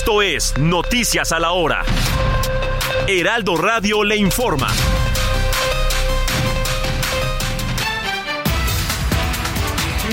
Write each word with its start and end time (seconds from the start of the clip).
Esto 0.00 0.22
es 0.22 0.56
Noticias 0.56 1.30
a 1.30 1.38
la 1.38 1.52
Hora. 1.52 1.84
Heraldo 3.06 3.58
Radio 3.58 4.02
le 4.02 4.16
informa. 4.16 4.68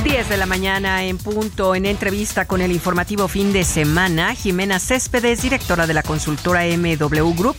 10 0.03 0.27
de 0.27 0.35
la 0.35 0.45
mañana 0.45 1.05
en 1.05 1.17
punto, 1.17 1.73
en 1.73 1.85
entrevista 1.85 2.45
con 2.45 2.59
el 2.59 2.73
informativo 2.73 3.29
fin 3.29 3.53
de 3.53 3.63
semana, 3.63 4.35
Jimena 4.35 4.77
Céspedes, 4.79 5.41
directora 5.41 5.87
de 5.87 5.93
la 5.93 6.03
consultora 6.03 6.63
MW 6.65 7.33
Group, 7.33 7.55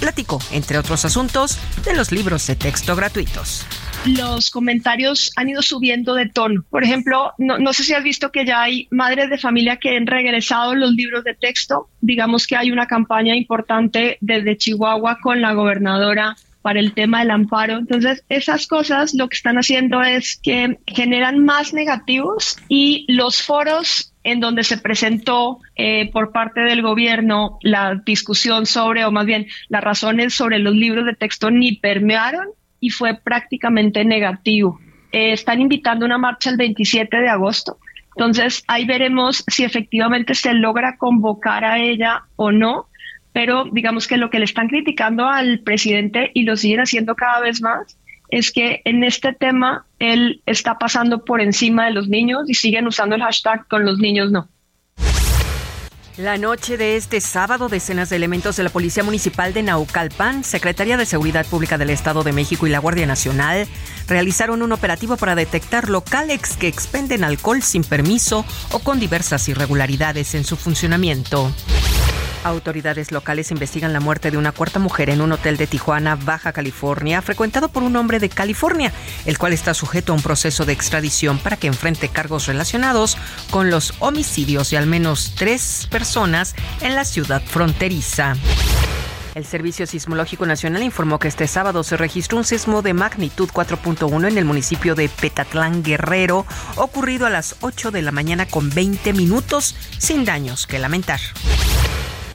platicó, 0.00 0.38
entre 0.50 0.76
otros 0.76 1.06
asuntos, 1.06 1.56
de 1.82 1.94
los 1.94 2.12
libros 2.12 2.46
de 2.46 2.56
texto 2.56 2.94
gratuitos 2.94 3.64
los 4.06 4.50
comentarios 4.50 5.32
han 5.36 5.48
ido 5.48 5.62
subiendo 5.62 6.14
de 6.14 6.28
tono. 6.28 6.64
Por 6.70 6.84
ejemplo, 6.84 7.32
no, 7.38 7.58
no, 7.58 7.72
sé 7.72 7.84
si 7.84 7.94
has 7.94 8.04
visto 8.04 8.32
que 8.32 8.44
ya 8.44 8.62
hay 8.62 8.88
madres 8.90 9.30
de 9.30 9.38
familia 9.38 9.76
que 9.76 9.96
han 9.96 10.06
regresado 10.06 10.74
los 10.74 10.92
libros 10.92 11.24
de 11.24 11.34
texto. 11.34 11.88
Digamos 12.00 12.46
que 12.46 12.56
hay 12.56 12.70
una 12.70 12.86
campaña 12.86 13.36
importante 13.36 14.18
desde 14.20 14.56
Chihuahua 14.56 15.18
con 15.22 15.40
la 15.40 15.52
gobernadora 15.52 16.36
para 16.62 16.80
el 16.80 16.92
tema 16.92 17.20
del 17.20 17.30
amparo. 17.30 17.78
Entonces, 17.78 18.24
esas 18.28 18.66
cosas 18.66 19.14
lo 19.14 19.28
que 19.28 19.36
están 19.36 19.56
haciendo 19.56 20.02
es 20.02 20.38
que 20.42 20.78
generan 20.86 21.44
más 21.44 21.72
negativos 21.72 22.58
y 22.68 23.06
los 23.08 23.42
foros 23.42 24.12
en 24.22 24.40
donde 24.40 24.64
se 24.64 24.76
presentó 24.76 25.60
eh, 25.76 26.10
por 26.12 26.32
parte 26.32 26.60
del 26.60 26.82
gobierno 26.82 27.58
la 27.62 28.00
discusión 28.04 28.66
sobre, 28.66 29.04
o 29.06 29.10
más 29.10 29.24
bien 29.24 29.46
las 29.68 29.82
razones 29.82 30.34
sobre 30.34 30.58
los 30.58 30.74
libros 30.74 31.06
de 31.06 31.14
texto 31.14 31.50
ni 31.50 31.76
permearon 31.76 32.48
y 32.80 32.90
fue 32.90 33.14
prácticamente 33.14 34.04
negativo. 34.04 34.80
Eh, 35.12 35.32
están 35.32 35.60
invitando 35.60 36.06
una 36.06 36.18
marcha 36.18 36.50
el 36.50 36.56
27 36.56 37.16
de 37.16 37.28
agosto. 37.28 37.78
Entonces, 38.16 38.64
ahí 38.66 38.84
veremos 38.84 39.44
si 39.46 39.64
efectivamente 39.64 40.34
se 40.34 40.52
logra 40.54 40.96
convocar 40.96 41.64
a 41.64 41.78
ella 41.78 42.24
o 42.36 42.50
no 42.50 42.86
pero 43.32 43.64
digamos 43.70 44.08
que 44.08 44.16
lo 44.16 44.30
que 44.30 44.38
le 44.38 44.44
están 44.44 44.68
criticando 44.68 45.26
al 45.26 45.60
presidente 45.60 46.30
y 46.34 46.42
lo 46.42 46.56
siguen 46.56 46.80
haciendo 46.80 47.14
cada 47.14 47.40
vez 47.40 47.62
más 47.62 47.96
es 48.28 48.52
que 48.52 48.80
en 48.84 49.04
este 49.04 49.32
tema 49.32 49.86
él 49.98 50.42
está 50.46 50.78
pasando 50.78 51.24
por 51.24 51.40
encima 51.40 51.86
de 51.86 51.92
los 51.92 52.08
niños 52.08 52.48
y 52.48 52.54
siguen 52.54 52.86
usando 52.86 53.16
el 53.16 53.22
hashtag 53.22 53.66
con 53.68 53.84
los 53.84 53.98
niños 53.98 54.30
no. 54.30 54.48
La 56.20 56.36
noche 56.36 56.76
de 56.76 56.96
este 56.96 57.18
sábado, 57.22 57.70
decenas 57.70 58.10
de 58.10 58.16
elementos 58.16 58.54
de 58.56 58.62
la 58.62 58.68
Policía 58.68 59.02
Municipal 59.02 59.54
de 59.54 59.62
Naucalpan, 59.62 60.44
Secretaría 60.44 60.98
de 60.98 61.06
Seguridad 61.06 61.46
Pública 61.46 61.78
del 61.78 61.88
Estado 61.88 62.22
de 62.22 62.34
México 62.34 62.66
y 62.66 62.70
la 62.70 62.78
Guardia 62.78 63.06
Nacional 63.06 63.66
realizaron 64.06 64.60
un 64.60 64.72
operativo 64.72 65.16
para 65.16 65.34
detectar 65.34 65.88
locales 65.88 66.58
que 66.58 66.68
expenden 66.68 67.24
alcohol 67.24 67.62
sin 67.62 67.84
permiso 67.84 68.44
o 68.70 68.80
con 68.80 69.00
diversas 69.00 69.48
irregularidades 69.48 70.34
en 70.34 70.44
su 70.44 70.56
funcionamiento. 70.56 71.50
Autoridades 72.42 73.12
locales 73.12 73.50
investigan 73.50 73.92
la 73.92 74.00
muerte 74.00 74.30
de 74.30 74.38
una 74.38 74.52
cuarta 74.52 74.78
mujer 74.78 75.10
en 75.10 75.20
un 75.20 75.32
hotel 75.32 75.58
de 75.58 75.66
Tijuana, 75.66 76.16
Baja 76.16 76.52
California, 76.52 77.20
frecuentado 77.20 77.68
por 77.68 77.82
un 77.82 77.96
hombre 77.96 78.18
de 78.18 78.30
California, 78.30 78.92
el 79.26 79.36
cual 79.36 79.52
está 79.52 79.74
sujeto 79.74 80.12
a 80.12 80.16
un 80.16 80.22
proceso 80.22 80.64
de 80.64 80.72
extradición 80.72 81.38
para 81.38 81.58
que 81.58 81.66
enfrente 81.66 82.08
cargos 82.08 82.46
relacionados 82.46 83.18
con 83.50 83.70
los 83.70 83.92
homicidios 83.98 84.70
de 84.70 84.78
al 84.78 84.86
menos 84.86 85.34
tres 85.36 85.86
personas 85.90 86.54
en 86.80 86.94
la 86.94 87.04
ciudad 87.04 87.42
fronteriza. 87.42 88.36
El 89.34 89.44
Servicio 89.44 89.86
Sismológico 89.86 90.46
Nacional 90.46 90.82
informó 90.82 91.18
que 91.18 91.28
este 91.28 91.46
sábado 91.46 91.84
se 91.84 91.96
registró 91.96 92.38
un 92.38 92.44
sismo 92.44 92.82
de 92.82 92.94
magnitud 92.94 93.48
4.1 93.50 94.28
en 94.28 94.38
el 94.38 94.44
municipio 94.44 94.94
de 94.94 95.08
Petatlán 95.08 95.82
Guerrero, 95.82 96.46
ocurrido 96.76 97.26
a 97.26 97.30
las 97.30 97.56
8 97.60 97.90
de 97.90 98.02
la 98.02 98.12
mañana 98.12 98.46
con 98.46 98.70
20 98.70 99.12
minutos, 99.12 99.76
sin 99.98 100.24
daños 100.24 100.66
que 100.66 100.78
lamentar. 100.78 101.20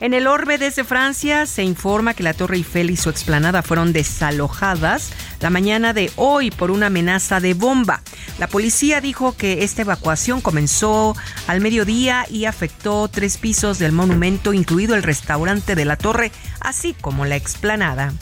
En 0.00 0.12
el 0.12 0.26
orbe 0.26 0.58
desde 0.58 0.84
Francia 0.84 1.46
se 1.46 1.62
informa 1.62 2.12
que 2.12 2.22
la 2.22 2.34
Torre 2.34 2.56
Eiffel 2.56 2.90
y 2.90 2.96
su 2.96 3.08
explanada 3.08 3.62
fueron 3.62 3.94
desalojadas 3.94 5.10
la 5.40 5.48
mañana 5.48 5.94
de 5.94 6.12
hoy 6.16 6.50
por 6.50 6.70
una 6.70 6.86
amenaza 6.86 7.40
de 7.40 7.54
bomba. 7.54 8.02
La 8.38 8.46
policía 8.46 9.00
dijo 9.00 9.34
que 9.36 9.64
esta 9.64 9.82
evacuación 9.82 10.42
comenzó 10.42 11.16
al 11.46 11.62
mediodía 11.62 12.26
y 12.28 12.44
afectó 12.44 13.08
tres 13.08 13.38
pisos 13.38 13.78
del 13.78 13.92
monumento, 13.92 14.52
incluido 14.52 14.94
el 14.94 15.02
restaurante 15.02 15.74
de 15.74 15.86
la 15.86 15.96
torre, 15.96 16.30
así 16.60 16.94
como 17.00 17.24
la 17.24 17.36
explanada. 17.36 18.12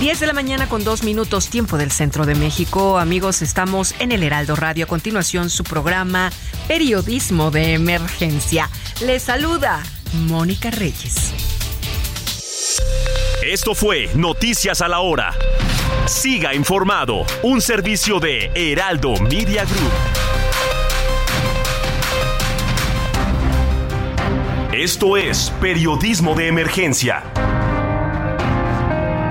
10 0.00 0.20
de 0.20 0.26
la 0.28 0.32
mañana 0.32 0.68
con 0.68 0.84
dos 0.84 1.02
minutos 1.02 1.48
tiempo 1.48 1.76
del 1.76 1.90
centro 1.90 2.24
de 2.24 2.36
México. 2.36 3.00
Amigos, 3.00 3.42
estamos 3.42 3.96
en 3.98 4.12
el 4.12 4.22
Heraldo 4.22 4.54
Radio. 4.54 4.84
A 4.84 4.88
continuación, 4.88 5.50
su 5.50 5.64
programa 5.64 6.30
Periodismo 6.68 7.50
de 7.50 7.74
Emergencia. 7.74 8.70
Les 9.00 9.24
saluda 9.24 9.82
Mónica 10.28 10.70
Reyes. 10.70 11.32
Esto 13.42 13.74
fue 13.74 14.08
Noticias 14.14 14.82
a 14.82 14.88
la 14.88 15.00
Hora. 15.00 15.34
Siga 16.06 16.54
informado, 16.54 17.26
un 17.42 17.60
servicio 17.60 18.20
de 18.20 18.52
Heraldo 18.54 19.16
Media 19.16 19.64
Group. 19.64 19.92
Esto 24.72 25.16
es 25.16 25.50
Periodismo 25.60 26.36
de 26.36 26.46
Emergencia 26.46 27.24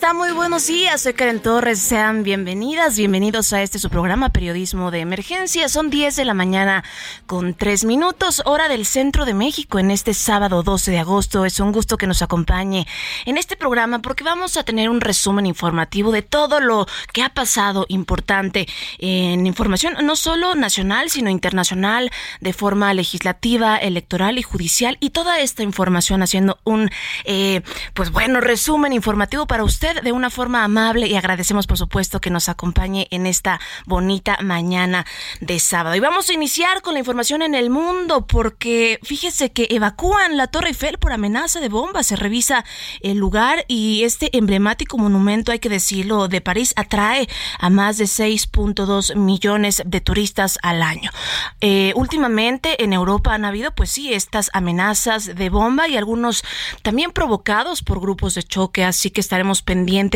Está? 0.00 0.14
Muy 0.14 0.32
buenos 0.32 0.66
días, 0.66 1.02
soy 1.02 1.12
Karen 1.12 1.40
Torres. 1.40 1.78
Sean 1.78 2.22
bienvenidas, 2.22 2.96
bienvenidos 2.96 3.52
a 3.52 3.60
este 3.60 3.78
su 3.78 3.90
programa 3.90 4.30
Periodismo 4.30 4.90
de 4.90 5.00
Emergencia. 5.00 5.68
Son 5.68 5.90
10 5.90 6.16
de 6.16 6.24
la 6.24 6.32
mañana 6.32 6.84
con 7.26 7.52
3 7.52 7.84
minutos, 7.84 8.40
hora 8.46 8.70
del 8.70 8.86
centro 8.86 9.26
de 9.26 9.34
México, 9.34 9.78
en 9.78 9.90
este 9.90 10.14
sábado 10.14 10.62
12 10.62 10.90
de 10.90 11.00
agosto. 11.00 11.44
Es 11.44 11.60
un 11.60 11.70
gusto 11.70 11.98
que 11.98 12.06
nos 12.06 12.22
acompañe 12.22 12.86
en 13.26 13.36
este 13.36 13.56
programa 13.56 13.98
porque 13.98 14.24
vamos 14.24 14.56
a 14.56 14.62
tener 14.62 14.88
un 14.88 15.02
resumen 15.02 15.44
informativo 15.44 16.12
de 16.12 16.22
todo 16.22 16.60
lo 16.60 16.86
que 17.12 17.22
ha 17.22 17.28
pasado 17.28 17.84
importante 17.90 18.66
en 19.00 19.46
información, 19.46 19.94
no 20.02 20.16
solo 20.16 20.54
nacional, 20.54 21.10
sino 21.10 21.28
internacional, 21.28 22.10
de 22.40 22.54
forma 22.54 22.94
legislativa, 22.94 23.76
electoral 23.76 24.38
y 24.38 24.42
judicial. 24.42 24.96
Y 25.00 25.10
toda 25.10 25.40
esta 25.40 25.62
información 25.62 26.22
haciendo 26.22 26.58
un, 26.64 26.90
eh, 27.26 27.60
pues 27.92 28.10
bueno, 28.10 28.40
resumen 28.40 28.94
informativo 28.94 29.46
para 29.46 29.62
de 29.94 30.12
una 30.12 30.30
forma 30.30 30.64
amable 30.64 31.06
y 31.06 31.16
agradecemos 31.16 31.66
por 31.66 31.78
supuesto 31.78 32.20
que 32.20 32.30
nos 32.30 32.48
acompañe 32.48 33.08
en 33.10 33.26
esta 33.26 33.60
bonita 33.86 34.38
mañana 34.42 35.06
de 35.40 35.58
sábado. 35.58 35.96
Y 35.96 36.00
vamos 36.00 36.28
a 36.28 36.32
iniciar 36.32 36.82
con 36.82 36.94
la 36.94 37.00
información 37.00 37.42
en 37.42 37.54
el 37.54 37.70
mundo 37.70 38.26
porque 38.26 38.98
fíjese 39.02 39.52
que 39.52 39.68
evacúan 39.70 40.36
la 40.36 40.46
Torre 40.46 40.68
Eiffel 40.68 40.98
por 40.98 41.12
amenaza 41.12 41.60
de 41.60 41.68
bomba. 41.68 42.02
Se 42.02 42.16
revisa 42.16 42.64
el 43.00 43.18
lugar 43.18 43.64
y 43.68 44.04
este 44.04 44.36
emblemático 44.36 44.98
monumento, 44.98 45.52
hay 45.52 45.58
que 45.58 45.68
decirlo, 45.68 46.28
de 46.28 46.40
París 46.40 46.72
atrae 46.76 47.28
a 47.58 47.70
más 47.70 47.98
de 47.98 48.04
6.2 48.04 49.14
millones 49.16 49.82
de 49.84 50.00
turistas 50.00 50.58
al 50.62 50.82
año. 50.82 51.10
Eh, 51.60 51.92
últimamente 51.96 52.82
en 52.82 52.92
Europa 52.92 53.34
han 53.34 53.44
habido, 53.44 53.72
pues 53.74 53.90
sí, 53.90 54.12
estas 54.12 54.50
amenazas 54.52 55.34
de 55.34 55.50
bomba 55.50 55.88
y 55.88 55.96
algunos 55.96 56.42
también 56.82 57.12
provocados 57.12 57.82
por 57.82 58.00
grupos 58.00 58.34
de 58.34 58.42
choque, 58.42 58.84
así 58.84 59.10
que 59.10 59.20
estaremos 59.20 59.62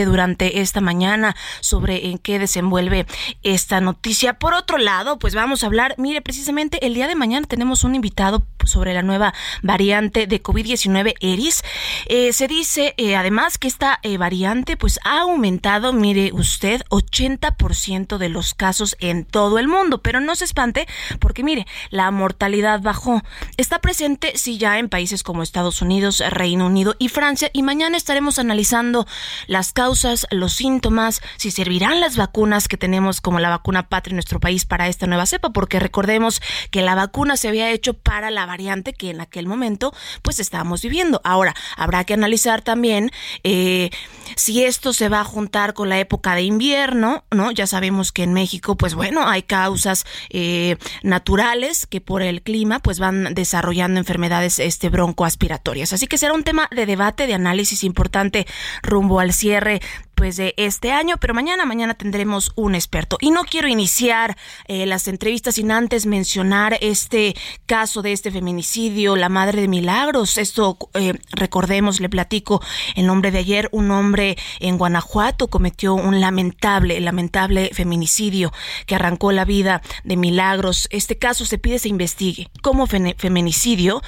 durante 0.04 0.60
esta 0.60 0.80
mañana 0.80 1.36
sobre 1.60 2.08
en 2.08 2.18
qué 2.18 2.38
desenvuelve 2.38 3.06
esta 3.42 3.80
noticia. 3.80 4.34
Por 4.34 4.54
otro 4.54 4.78
lado, 4.78 5.18
pues 5.18 5.34
vamos 5.34 5.62
a 5.62 5.66
hablar, 5.66 5.94
mire, 5.98 6.22
precisamente 6.22 6.84
el 6.86 6.94
día 6.94 7.08
de 7.08 7.14
mañana 7.14 7.46
tenemos 7.46 7.84
un 7.84 7.94
invitado 7.94 8.46
sobre 8.66 8.94
la 8.94 9.02
nueva 9.02 9.34
variante 9.62 10.26
de 10.26 10.42
COVID-19 10.42 11.14
ERIS. 11.20 11.62
Eh, 12.06 12.32
se 12.32 12.48
dice 12.48 12.94
eh, 12.96 13.16
además 13.16 13.58
que 13.58 13.68
esta 13.68 14.00
eh, 14.02 14.18
variante 14.18 14.76
pues 14.76 14.98
ha 15.04 15.20
aumentado, 15.20 15.92
mire 15.92 16.30
usted, 16.32 16.82
80% 16.90 18.18
de 18.18 18.28
los 18.28 18.54
casos 18.54 18.96
en 19.00 19.24
todo 19.24 19.58
el 19.58 19.68
mundo, 19.68 20.02
pero 20.02 20.20
no 20.20 20.34
se 20.36 20.44
espante 20.44 20.86
porque 21.18 21.42
mire, 21.42 21.66
la 21.90 22.10
mortalidad 22.10 22.80
bajó. 22.80 23.22
Está 23.56 23.80
presente 23.80 24.32
sí 24.36 24.58
ya 24.58 24.78
en 24.78 24.88
países 24.88 25.22
como 25.22 25.42
Estados 25.42 25.82
Unidos, 25.82 26.22
Reino 26.30 26.66
Unido 26.66 26.96
y 26.98 27.08
Francia 27.08 27.50
y 27.52 27.62
mañana 27.62 27.96
estaremos 27.96 28.38
analizando 28.38 29.06
las 29.46 29.72
causas, 29.72 30.26
los 30.30 30.52
síntomas, 30.52 31.20
si 31.36 31.50
servirán 31.50 32.00
las 32.00 32.16
vacunas 32.16 32.68
que 32.68 32.76
tenemos 32.76 33.20
como 33.20 33.40
la 33.40 33.50
vacuna 33.50 33.88
patria 33.88 34.12
en 34.12 34.16
nuestro 34.16 34.40
país 34.40 34.64
para 34.64 34.88
esta 34.88 35.06
nueva 35.06 35.26
cepa, 35.26 35.50
porque 35.50 35.78
recordemos 35.78 36.40
que 36.70 36.82
la 36.82 36.94
vacuna 36.94 37.36
se 37.36 37.48
había 37.48 37.70
hecho 37.70 37.94
para 37.94 38.30
la 38.30 38.46
variante 38.54 38.92
que 38.92 39.10
en 39.10 39.20
aquel 39.20 39.48
momento 39.48 39.92
pues 40.22 40.38
estábamos 40.38 40.80
viviendo. 40.82 41.20
Ahora, 41.24 41.54
habrá 41.76 42.04
que 42.04 42.14
analizar 42.14 42.62
también 42.62 43.10
eh, 43.42 43.90
si 44.36 44.64
esto 44.64 44.92
se 44.92 45.08
va 45.08 45.20
a 45.20 45.24
juntar 45.24 45.74
con 45.74 45.88
la 45.88 45.98
época 45.98 46.36
de 46.36 46.42
invierno, 46.42 47.24
¿no? 47.32 47.50
Ya 47.50 47.66
sabemos 47.66 48.12
que 48.12 48.22
en 48.22 48.32
México, 48.32 48.76
pues 48.76 48.94
bueno, 48.94 49.26
hay 49.28 49.42
causas 49.42 50.06
eh, 50.30 50.76
naturales 51.02 51.86
que 51.86 52.00
por 52.00 52.22
el 52.22 52.42
clima 52.42 52.78
pues 52.78 53.00
van 53.00 53.34
desarrollando 53.34 53.98
enfermedades 53.98 54.60
este 54.60 54.88
broncoaspiratorias. 54.88 55.92
Así 55.92 56.06
que 56.06 56.18
será 56.18 56.32
un 56.32 56.44
tema 56.44 56.68
de 56.70 56.86
debate, 56.86 57.26
de 57.26 57.34
análisis 57.34 57.82
importante 57.82 58.46
rumbo 58.82 59.18
al 59.18 59.32
cierre 59.32 59.80
pues 60.14 60.36
de 60.36 60.54
este 60.56 60.92
año, 60.92 61.16
pero 61.18 61.34
mañana, 61.34 61.64
mañana 61.64 61.94
tendremos 61.94 62.52
un 62.56 62.74
experto. 62.74 63.18
Y 63.20 63.30
no 63.30 63.44
quiero 63.44 63.68
iniciar 63.68 64.36
eh, 64.66 64.86
las 64.86 65.08
entrevistas 65.08 65.56
sin 65.56 65.70
antes 65.70 66.06
mencionar 66.06 66.78
este 66.80 67.34
caso 67.66 68.02
de 68.02 68.12
este 68.12 68.30
feminicidio, 68.30 69.16
la 69.16 69.28
madre 69.28 69.60
de 69.60 69.68
Milagros. 69.68 70.38
Esto, 70.38 70.78
eh, 70.94 71.14
recordemos, 71.32 72.00
le 72.00 72.08
platico 72.08 72.62
el 72.96 73.06
nombre 73.06 73.30
de 73.30 73.38
ayer, 73.38 73.68
un 73.72 73.90
hombre 73.90 74.36
en 74.60 74.78
Guanajuato 74.78 75.48
cometió 75.48 75.94
un 75.94 76.20
lamentable, 76.20 77.00
lamentable 77.00 77.70
feminicidio 77.72 78.52
que 78.86 78.94
arrancó 78.94 79.32
la 79.32 79.44
vida 79.44 79.82
de 80.04 80.16
Milagros. 80.16 80.88
Este 80.90 81.18
caso 81.18 81.44
se 81.44 81.58
pide 81.58 81.78
se 81.78 81.88
investigue 81.88 82.48
como 82.62 82.86
feminicidio, 82.86 84.02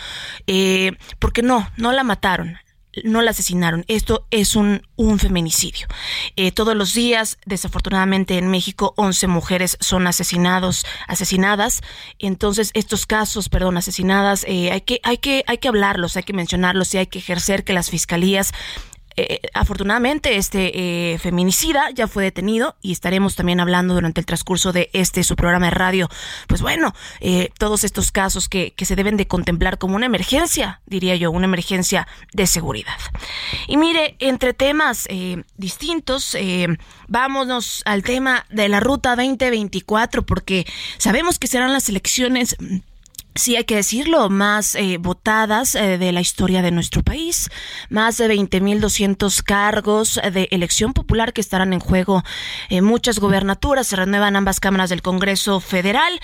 eh, 0.47 0.93
porque 1.19 1.43
no, 1.43 1.69
no 1.76 1.93
la 1.93 2.05
mataron 2.05 2.58
no 3.04 3.22
la 3.22 3.31
asesinaron. 3.31 3.84
Esto 3.88 4.26
es 4.31 4.56
un, 4.56 4.82
un 4.96 5.19
feminicidio. 5.19 5.87
Eh, 6.37 6.52
todos 6.52 6.76
los 6.76 6.94
días, 6.94 7.38
desafortunadamente 7.46 8.38
en 8.38 8.48
México, 8.48 8.94
11 8.96 9.26
mujeres 9.26 9.76
son 9.81 10.06
asesinados, 10.06 10.84
asesinadas. 11.08 11.82
Entonces, 12.19 12.70
estos 12.75 13.06
casos, 13.06 13.48
perdón, 13.48 13.76
asesinadas, 13.76 14.44
eh, 14.48 14.70
hay, 14.72 14.81
que, 14.82 15.00
hay, 15.02 15.19
que, 15.19 15.44
hay 15.46 15.58
que 15.58 15.69
hablarlos, 15.69 16.16
hay 16.16 16.22
que 16.22 16.32
mencionarlos 16.32 16.94
y 16.94 16.98
hay 16.98 17.06
que 17.06 17.19
ejercer 17.19 17.64
que 17.64 17.72
las 17.72 17.90
fiscalías 17.90 18.52
eh, 19.19 19.41
afortunadamente 19.55 20.37
este 20.37 21.15
eh, 21.15 21.19
feminicida 21.19 21.89
ya 21.91 22.07
fue 22.07 22.25
detenido 22.25 22.77
y 22.83 22.93
estaremos 22.93 23.35
también 23.35 23.61
hablando 23.61 23.95
durante 23.95 24.21
el 24.21 24.27
transcurso 24.27 24.73
de 24.73 24.91
este 24.93 25.25
su 25.25 25.37
programa 25.37 25.67
de 25.67 25.71
radio. 25.71 26.09
Pues 26.47 26.61
bueno, 26.61 26.95
eh, 27.21 27.51
todos 27.59 27.85
estos 27.85 28.13
casos 28.13 28.49
que, 28.51 28.73
que, 28.73 28.85
se 28.85 28.95
deben 28.95 29.17
de 29.17 29.27
contemplar 29.27 29.79
como 29.79 29.97
una 29.97 30.07
emergencia, 30.07 30.83
diría 30.85 31.17
yo, 31.17 31.31
una 31.31 31.47
emergencia 31.47 32.07
de 32.35 32.47
seguridad. 32.47 32.99
Y 33.67 33.79
mire, 33.79 34.17
entre 34.19 34.53
temas 34.53 35.09
distintos, 35.57 36.37
vámonos 37.09 37.83
al 37.85 38.03
tema 38.03 38.45
de 38.51 38.69
la 38.69 38.81
ruta 38.81 39.17
2024 39.17 40.25
porque 40.25 40.67
sabemos 40.99 41.39
que 41.39 41.47
serán 41.47 41.73
las 41.73 41.89
elecciones 41.89 42.57
sí 43.37 43.56
hay 43.56 43.65
que 43.65 43.77
decirlo, 43.77 44.29
más 44.29 44.75
eh, 44.75 44.99
votadas 44.99 45.75
eh, 45.75 45.99
de 45.99 46.12
la 46.12 46.21
historia 46.21 46.62
de 46.62 46.71
nuestro 46.71 47.03
país, 47.03 47.50
más 47.91 48.19
de 48.19 48.29
20.200 48.29 49.43
cargos 49.43 50.21
de 50.33 50.49
elección 50.50 50.93
popular 50.93 51.33
que 51.33 51.41
estarán 51.41 51.73
en 51.73 51.81
juego, 51.81 52.23
en 52.69 52.85
muchas 52.85 53.19
gobernaturas, 53.19 53.87
se 53.87 53.97
renuevan 53.97 54.37
ambas 54.37 54.61
cámaras 54.61 54.91
del 54.91 55.03
Congreso 55.03 55.61
Federal. 55.61 56.21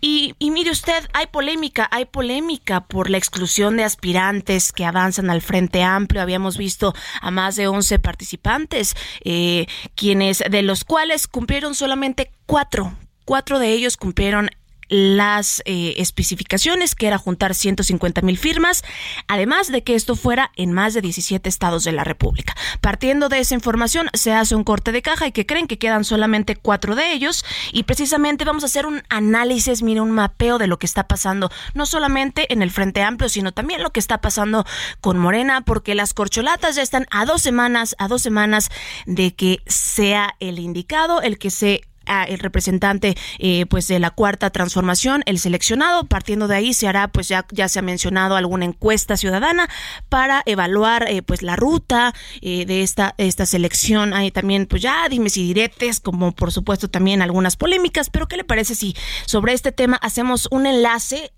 Y, 0.00 0.34
mire 0.40 0.70
usted, 0.70 1.08
hay 1.12 1.26
polémica, 1.26 1.88
hay 1.90 2.04
polémica 2.04 2.82
por 2.82 3.10
la 3.10 3.18
exclusión 3.18 3.76
de 3.76 3.84
aspirantes 3.84 4.72
que 4.72 4.84
avanzan 4.84 5.30
al 5.30 5.42
Frente 5.42 5.82
Amplio, 5.82 6.22
habíamos 6.22 6.56
visto 6.56 6.94
a 7.20 7.30
más 7.30 7.56
de 7.56 7.68
11 7.68 7.98
participantes, 7.98 8.94
eh, 9.24 9.66
quienes 9.94 10.42
de 10.48 10.62
los 10.62 10.84
cuales 10.84 11.26
cumplieron 11.26 11.74
solamente 11.74 12.30
cuatro, 12.46 12.94
cuatro 13.24 13.58
de 13.58 13.72
ellos 13.72 13.96
cumplieron 13.96 14.50
las 14.88 15.62
eh, 15.64 15.94
especificaciones, 15.98 16.94
que 16.94 17.06
era 17.06 17.18
juntar 17.18 17.54
150 17.54 18.22
mil 18.22 18.38
firmas, 18.38 18.84
además 19.28 19.70
de 19.70 19.82
que 19.82 19.94
esto 19.94 20.16
fuera 20.16 20.52
en 20.56 20.72
más 20.72 20.94
de 20.94 21.00
17 21.00 21.48
estados 21.48 21.84
de 21.84 21.92
la 21.92 22.04
República. 22.04 22.54
Partiendo 22.80 23.28
de 23.28 23.40
esa 23.40 23.54
información, 23.54 24.08
se 24.12 24.32
hace 24.32 24.54
un 24.54 24.64
corte 24.64 24.92
de 24.92 25.02
caja 25.02 25.26
y 25.26 25.32
que 25.32 25.46
creen 25.46 25.66
que 25.66 25.78
quedan 25.78 26.04
solamente 26.04 26.56
cuatro 26.56 26.94
de 26.94 27.12
ellos 27.12 27.44
y 27.72 27.84
precisamente 27.84 28.44
vamos 28.44 28.62
a 28.62 28.66
hacer 28.66 28.86
un 28.86 29.02
análisis, 29.08 29.82
mire, 29.82 30.00
un 30.00 30.12
mapeo 30.12 30.58
de 30.58 30.66
lo 30.66 30.78
que 30.78 30.86
está 30.86 31.08
pasando, 31.08 31.50
no 31.74 31.86
solamente 31.86 32.52
en 32.52 32.62
el 32.62 32.70
Frente 32.70 33.02
Amplio, 33.02 33.28
sino 33.28 33.52
también 33.52 33.82
lo 33.82 33.90
que 33.90 34.00
está 34.00 34.20
pasando 34.20 34.64
con 35.00 35.18
Morena, 35.18 35.62
porque 35.62 35.94
las 35.94 36.14
corcholatas 36.14 36.76
ya 36.76 36.82
están 36.82 37.06
a 37.10 37.24
dos 37.24 37.42
semanas, 37.42 37.96
a 37.98 38.08
dos 38.08 38.22
semanas 38.22 38.70
de 39.06 39.34
que 39.34 39.60
sea 39.66 40.34
el 40.40 40.58
indicado, 40.58 41.22
el 41.22 41.38
que 41.38 41.50
se 41.50 41.82
el 42.06 42.38
representante 42.38 43.16
eh, 43.38 43.66
pues 43.66 43.88
de 43.88 43.98
la 43.98 44.10
cuarta 44.10 44.50
transformación, 44.50 45.22
el 45.26 45.38
seleccionado. 45.38 46.04
Partiendo 46.04 46.48
de 46.48 46.56
ahí 46.56 46.74
se 46.74 46.88
hará, 46.88 47.08
pues 47.08 47.28
ya, 47.28 47.46
ya 47.50 47.68
se 47.68 47.78
ha 47.78 47.82
mencionado 47.82 48.36
alguna 48.36 48.64
encuesta 48.64 49.16
ciudadana 49.16 49.68
para 50.08 50.42
evaluar 50.46 51.06
eh, 51.08 51.22
pues 51.22 51.42
la 51.42 51.56
ruta 51.56 52.14
eh, 52.40 52.66
de 52.66 52.82
esta, 52.82 53.14
esta 53.18 53.46
selección. 53.46 54.14
Hay 54.14 54.30
también 54.30 54.66
pues 54.66 54.82
ya 54.82 55.08
dimes 55.08 55.36
y 55.36 55.44
diretes, 55.44 56.00
como 56.00 56.32
por 56.32 56.52
supuesto 56.52 56.88
también 56.88 57.22
algunas 57.22 57.56
polémicas, 57.56 58.10
pero 58.10 58.28
¿qué 58.28 58.36
le 58.36 58.44
parece 58.44 58.74
si 58.74 58.94
sobre 59.26 59.52
este 59.52 59.72
tema 59.72 59.96
hacemos 59.96 60.48
un 60.50 60.66
enlace 60.66 61.30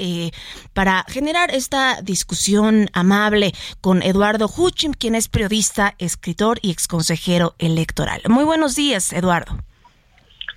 para 0.73 1.05
generar 1.09 1.55
esta 1.55 2.00
discusión 2.03 2.88
amable 2.93 3.53
con 3.81 4.03
Eduardo 4.03 4.50
Huchim, 4.55 4.93
quien 4.93 5.14
es 5.14 5.29
periodista, 5.29 5.94
escritor 5.99 6.59
y 6.62 6.71
exconsejero 6.71 7.55
electoral? 7.59 8.23
Muy 8.29 8.44
buenos 8.44 8.75
días, 8.75 9.12
Eduardo. 9.12 9.59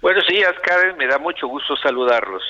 Buenos 0.01 0.25
días, 0.27 0.53
Karen. 0.63 0.97
Me 0.97 1.07
da 1.07 1.19
mucho 1.19 1.47
gusto 1.47 1.75
saludarlos. 1.77 2.41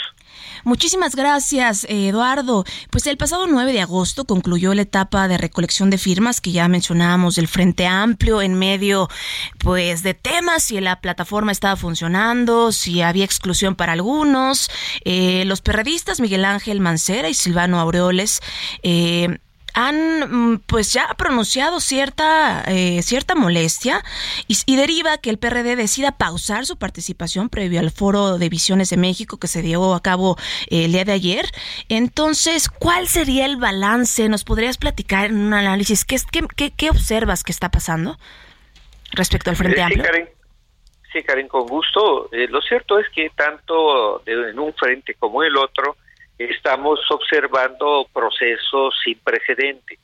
Muchísimas 0.63 1.15
gracias, 1.15 1.85
Eduardo. 1.89 2.63
Pues 2.91 3.07
el 3.07 3.17
pasado 3.17 3.47
9 3.47 3.73
de 3.73 3.81
agosto 3.81 4.25
concluyó 4.25 4.73
la 4.73 4.83
etapa 4.83 5.27
de 5.27 5.37
recolección 5.37 5.89
de 5.89 5.97
firmas 5.97 6.39
que 6.39 6.51
ya 6.51 6.67
mencionábamos 6.67 7.35
del 7.35 7.47
Frente 7.47 7.87
Amplio 7.87 8.41
en 8.41 8.53
medio 8.53 9.09
pues 9.57 10.03
de 10.03 10.13
temas 10.13 10.63
si 10.63 10.79
la 10.79 11.01
plataforma 11.01 11.51
estaba 11.51 11.75
funcionando, 11.75 12.71
si 12.71 13.01
había 13.01 13.25
exclusión 13.25 13.75
para 13.75 13.93
algunos. 13.93 14.69
Eh, 15.03 15.43
los 15.45 15.61
perredistas 15.61 16.21
Miguel 16.21 16.45
Ángel 16.45 16.79
Mancera 16.79 17.27
y 17.27 17.33
Silvano 17.33 17.79
Aureoles 17.79 18.39
eh, 18.83 19.39
han 19.73 20.53
mm, 20.53 20.59
pues 20.65 20.93
ya 20.93 21.13
pronunciado 21.17 21.79
cierta 21.79 22.63
eh, 22.67 23.01
cierta 23.01 23.35
molestia 23.35 24.03
y, 24.47 24.75
deriva 24.75 25.17
que 25.17 25.29
el 25.29 25.37
PRD 25.37 25.75
decida 25.75 26.17
pausar 26.17 26.65
su 26.65 26.77
participación 26.77 27.49
previo 27.49 27.79
al 27.79 27.91
foro 27.91 28.37
de 28.37 28.49
visiones 28.49 28.89
de 28.89 28.97
México 28.97 29.37
que 29.37 29.47
se 29.47 29.61
dio 29.61 29.93
a 29.93 30.01
cabo 30.01 30.37
eh, 30.69 30.85
el 30.85 30.93
día 30.93 31.05
de 31.05 31.11
ayer. 31.11 31.45
Entonces, 31.87 32.67
¿cuál 32.69 33.07
sería 33.07 33.45
el 33.45 33.57
balance? 33.57 34.27
¿Nos 34.27 34.43
podrías 34.43 34.77
platicar 34.77 35.25
en 35.25 35.39
un 35.39 35.53
análisis 35.53 36.03
qué, 36.03 36.17
qué, 36.55 36.71
qué 36.71 36.89
observas 36.89 37.43
que 37.43 37.51
está 37.51 37.69
pasando 37.69 38.17
respecto 39.11 39.49
al 39.49 39.55
Frente 39.55 39.79
eh, 39.79 39.83
Amplio? 39.83 40.03
Sí, 40.03 40.09
Karen. 40.09 40.29
Sí, 41.13 41.23
Karen, 41.23 41.47
con 41.47 41.67
gusto. 41.67 42.29
lo 42.31 42.61
cierto 42.61 42.97
es 42.97 43.07
que 43.09 43.29
tanto 43.35 44.23
en 44.25 44.57
un 44.57 44.73
frente 44.73 45.15
como 45.15 45.43
el 45.43 45.57
otro, 45.57 45.97
estamos 46.49 46.99
observando 47.09 48.07
procesos 48.13 48.95
sin 49.03 49.17
precedente. 49.19 49.97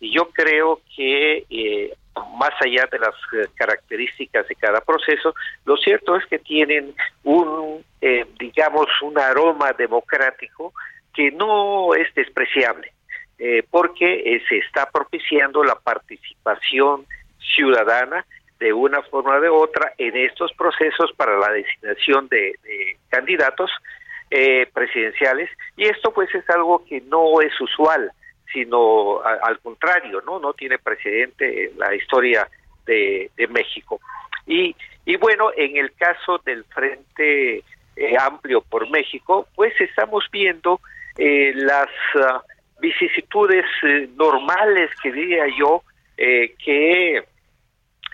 Y 0.00 0.14
yo 0.14 0.28
creo 0.30 0.80
que 0.94 1.44
eh, 1.50 1.92
más 2.38 2.52
allá 2.60 2.88
de 2.90 2.98
las 2.98 3.14
eh, 3.32 3.48
características 3.54 4.46
de 4.48 4.54
cada 4.54 4.80
proceso, 4.80 5.34
lo 5.64 5.76
cierto 5.76 6.16
es 6.16 6.26
que 6.26 6.38
tienen 6.38 6.94
un, 7.24 7.84
eh, 8.00 8.26
digamos, 8.38 8.86
un 9.02 9.18
aroma 9.18 9.72
democrático 9.72 10.72
que 11.14 11.30
no 11.32 11.94
es 11.94 12.14
despreciable, 12.14 12.92
porque 13.70 14.40
se 14.48 14.58
está 14.58 14.88
propiciando 14.90 15.64
la 15.64 15.74
participación 15.74 17.06
ciudadana 17.56 18.24
de 18.60 18.72
una 18.72 19.02
forma 19.02 19.36
o 19.36 19.40
de 19.40 19.48
otra 19.48 19.92
en 19.98 20.16
estos 20.16 20.52
procesos 20.52 21.12
para 21.16 21.36
la 21.38 21.50
designación 21.50 22.28
de 22.28 22.54
candidatos 23.08 23.70
eh, 24.30 24.66
presidenciales 24.72 25.50
y 25.76 25.84
esto 25.86 26.12
pues 26.12 26.34
es 26.34 26.48
algo 26.50 26.84
que 26.84 27.00
no 27.02 27.40
es 27.40 27.58
usual 27.60 28.10
sino 28.52 29.20
al 29.22 29.58
contrario 29.60 30.22
no 30.24 30.38
no 30.38 30.52
tiene 30.54 30.78
precedente 30.78 31.70
en 31.70 31.78
la 31.78 31.94
historia 31.94 32.48
de, 32.88 33.48
México. 33.50 34.00
Y, 34.46 34.74
y 35.04 35.16
bueno, 35.16 35.50
en 35.56 35.76
el 35.76 35.92
caso 35.92 36.38
del 36.44 36.64
Frente 36.64 37.58
eh, 37.96 38.16
Amplio 38.18 38.62
por 38.62 38.88
México, 38.90 39.46
pues 39.54 39.78
estamos 39.80 40.24
viendo 40.32 40.80
eh, 41.16 41.52
las 41.54 41.88
ah, 42.16 42.42
vicisitudes 42.80 43.66
eh, 43.82 44.08
normales, 44.16 44.90
que 45.02 45.12
diría 45.12 45.44
yo, 45.58 45.82
que 46.16 47.22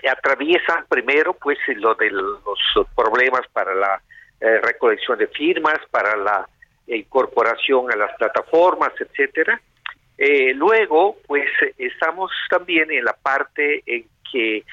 atraviesan 0.07 0.85
primero 0.91 1.33
pues 1.33 1.57
lo 1.77 1.95
de 1.95 2.11
los 2.11 2.59
problemas 2.95 3.41
para 3.51 3.75
la 3.75 4.03
recolección 4.63 5.19
de 5.19 5.29
firmas, 5.29 5.79
para 5.91 6.17
la 6.17 6.49
incorporación 6.87 7.91
a 7.91 7.97
las 7.97 8.15
plataformas, 8.17 8.93
etcétera. 8.99 9.61
luego, 10.55 11.17
pues 11.27 11.49
estamos 11.79 12.31
también 12.51 12.91
en 12.91 13.05
la 13.05 13.15
parte 13.15 13.83
en 13.87 14.05
que 14.31 14.65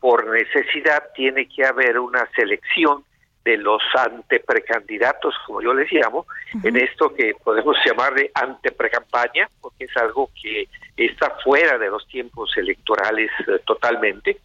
por 0.00 0.26
necesidad 0.28 1.04
tiene 1.14 1.48
que 1.48 1.64
haber 1.64 1.98
una 1.98 2.26
selección 2.34 3.04
de 3.48 3.56
los 3.56 3.82
anteprecandidatos, 3.94 5.34
como 5.46 5.62
yo 5.62 5.72
les 5.72 5.90
llamo, 5.90 6.26
en 6.62 6.76
esto 6.76 7.14
que 7.14 7.32
podemos 7.42 7.76
llamar 7.82 8.12
de 8.12 8.30
anteprecampaña, 8.34 9.48
porque 9.62 9.84
es 9.84 9.96
algo 9.96 10.30
que 10.40 10.68
está 10.98 11.30
fuera 11.42 11.78
de 11.78 11.88
los 11.88 12.06
tiempos 12.08 12.54
electorales 12.58 13.30
eh, 13.40 13.58
totalmente. 13.64 14.38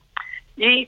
Y 0.56 0.88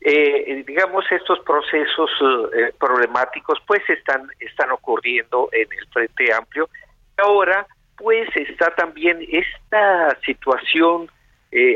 eh, 0.00 0.64
digamos 0.66 1.04
estos 1.10 1.40
procesos 1.40 2.10
eh, 2.54 2.72
problemáticos 2.78 3.58
pues 3.66 3.82
están 3.88 4.28
están 4.38 4.70
ocurriendo 4.70 5.48
en 5.52 5.68
el 5.72 5.86
Frente 5.88 6.32
Amplio. 6.32 6.68
Ahora 7.16 7.66
pues 7.96 8.28
está 8.34 8.74
también 8.74 9.18
esta 9.30 10.18
situación 10.24 11.10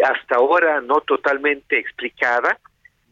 hasta 0.04 0.36
ahora 0.36 0.80
no 0.80 1.00
totalmente 1.00 1.76
explicada 1.78 2.56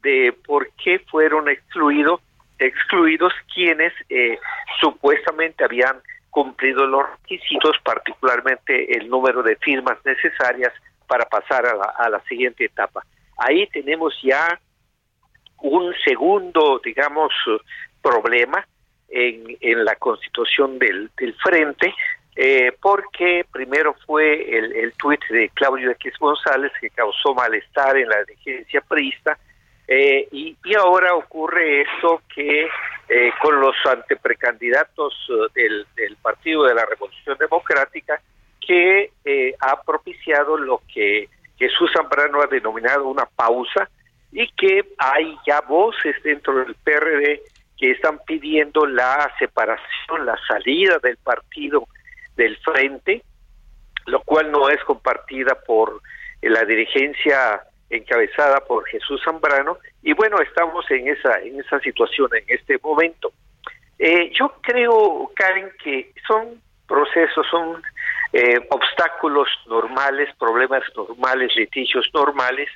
de 0.00 0.32
por 0.46 0.70
qué 0.82 1.00
fueron 1.00 1.48
excluidos 1.48 2.20
excluidos 2.66 3.32
quienes 3.52 3.92
eh, 4.08 4.38
supuestamente 4.80 5.64
habían 5.64 6.00
cumplido 6.30 6.86
los 6.86 7.02
requisitos, 7.10 7.76
particularmente 7.84 8.96
el 8.96 9.08
número 9.08 9.42
de 9.42 9.56
firmas 9.56 9.98
necesarias 10.04 10.72
para 11.06 11.26
pasar 11.26 11.66
a 11.66 12.08
la, 12.08 12.20
siguiente 12.28 12.64
etapa. 12.64 13.04
Ahí 13.36 13.66
tenemos 13.66 14.14
ya 14.22 14.58
un 15.62 15.94
segundo, 16.04 16.80
digamos, 16.84 17.32
problema 18.00 18.66
en, 19.08 19.56
en 19.60 19.84
la 19.84 19.96
constitución 19.96 20.78
del, 20.78 21.10
del 21.16 21.34
frente, 21.34 21.94
eh, 22.34 22.72
porque 22.80 23.44
primero 23.50 23.94
fue 24.06 24.58
el, 24.58 24.72
el 24.74 24.92
tuit 24.94 25.20
de 25.28 25.48
Claudio 25.50 25.90
X 25.92 26.14
González 26.18 26.72
que 26.80 26.90
causó 26.90 27.34
malestar 27.34 27.96
en 27.96 28.08
la 28.08 28.24
dirigencia 28.24 28.80
priista, 28.80 29.38
eh, 29.88 30.28
y, 30.30 30.56
ahora 30.76 31.14
ocurre 31.14 31.82
eso 31.82 32.22
que 32.34 32.66
eh, 33.08 33.32
con 33.42 33.60
los 33.60 33.74
anteprecandidatos 33.84 35.12
eh, 35.54 35.60
del, 35.96 36.16
Partido 36.22 36.64
de 36.64 36.74
la 36.74 36.86
Revolución 36.86 37.36
Democrática, 37.38 38.20
que 38.64 39.10
ha 39.58 39.82
propiciado 39.82 40.56
lo 40.56 40.80
que 40.92 41.28
Jesús 41.58 41.90
Zambrano 41.92 42.40
ha 42.40 42.46
denominado 42.46 43.06
una 43.08 43.26
pausa 43.26 43.90
y 44.32 44.48
que 44.52 44.82
hay 44.98 45.36
ya 45.46 45.60
voces 45.60 46.16
dentro 46.22 46.64
del 46.64 46.74
PRD 46.74 47.42
que 47.78 47.90
están 47.90 48.18
pidiendo 48.26 48.86
la 48.86 49.30
separación, 49.38 50.24
la 50.24 50.38
salida 50.48 50.98
del 51.02 51.18
partido 51.18 51.86
del 52.36 52.56
frente, 52.58 53.22
lo 54.06 54.20
cual 54.22 54.50
no 54.50 54.68
es 54.70 54.82
compartida 54.84 55.54
por 55.66 56.00
la 56.40 56.64
dirigencia 56.64 57.62
encabezada 57.90 58.60
por 58.60 58.86
Jesús 58.86 59.20
Zambrano 59.22 59.78
y 60.02 60.14
bueno 60.14 60.40
estamos 60.40 60.90
en 60.90 61.08
esa 61.08 61.40
en 61.40 61.60
esa 61.60 61.78
situación 61.80 62.30
en 62.34 62.44
este 62.48 62.78
momento. 62.82 63.32
Eh, 63.98 64.32
yo 64.32 64.54
creo 64.62 65.30
Karen 65.34 65.70
que 65.84 66.12
son 66.26 66.60
procesos 66.92 67.46
son 67.50 67.82
eh, 68.34 68.60
obstáculos 68.68 69.48
normales 69.66 70.28
problemas 70.38 70.82
normales 70.94 71.56
litigios 71.56 72.06
normales 72.12 72.68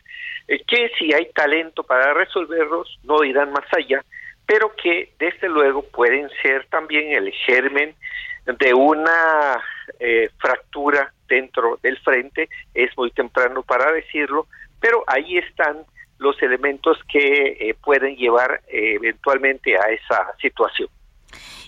eh, 0.49 0.62
que 0.66 0.90
si 0.99 1.12
hay 1.12 1.26
talento 1.35 1.82
para 1.82 2.14
resolverlos 2.14 2.99
no 3.04 3.23
irán 3.25 3.52
más 3.52 3.66
allá 3.76 4.02
pero 4.46 4.75
que 4.75 5.11
desde 5.18 5.49
luego 5.49 5.82
pueden 5.82 6.30
ser 6.40 6.64
también 6.66 7.12
el 7.12 7.30
germen 7.32 7.94
de 8.46 8.73
una 8.73 9.61
fractura 10.38 11.12
dentro 11.28 11.80
del 11.82 11.99
frente. 11.99 12.49
Es 12.73 12.96
muy 12.96 13.11
temprano 13.11 13.62
para 13.62 13.90
decirlo 13.90 14.46
pero 14.80 15.04
ahí 15.08 15.38
están 15.38 15.85
los 16.18 16.40
elementos 16.42 16.99
que 17.08 17.56
eh, 17.61 17.75
pueden 17.82 18.16
llevar 18.16 18.61
eh, 18.68 18.94
eventualmente 18.94 19.76
a 19.76 19.90
esa 19.90 20.35
situación 20.40 20.88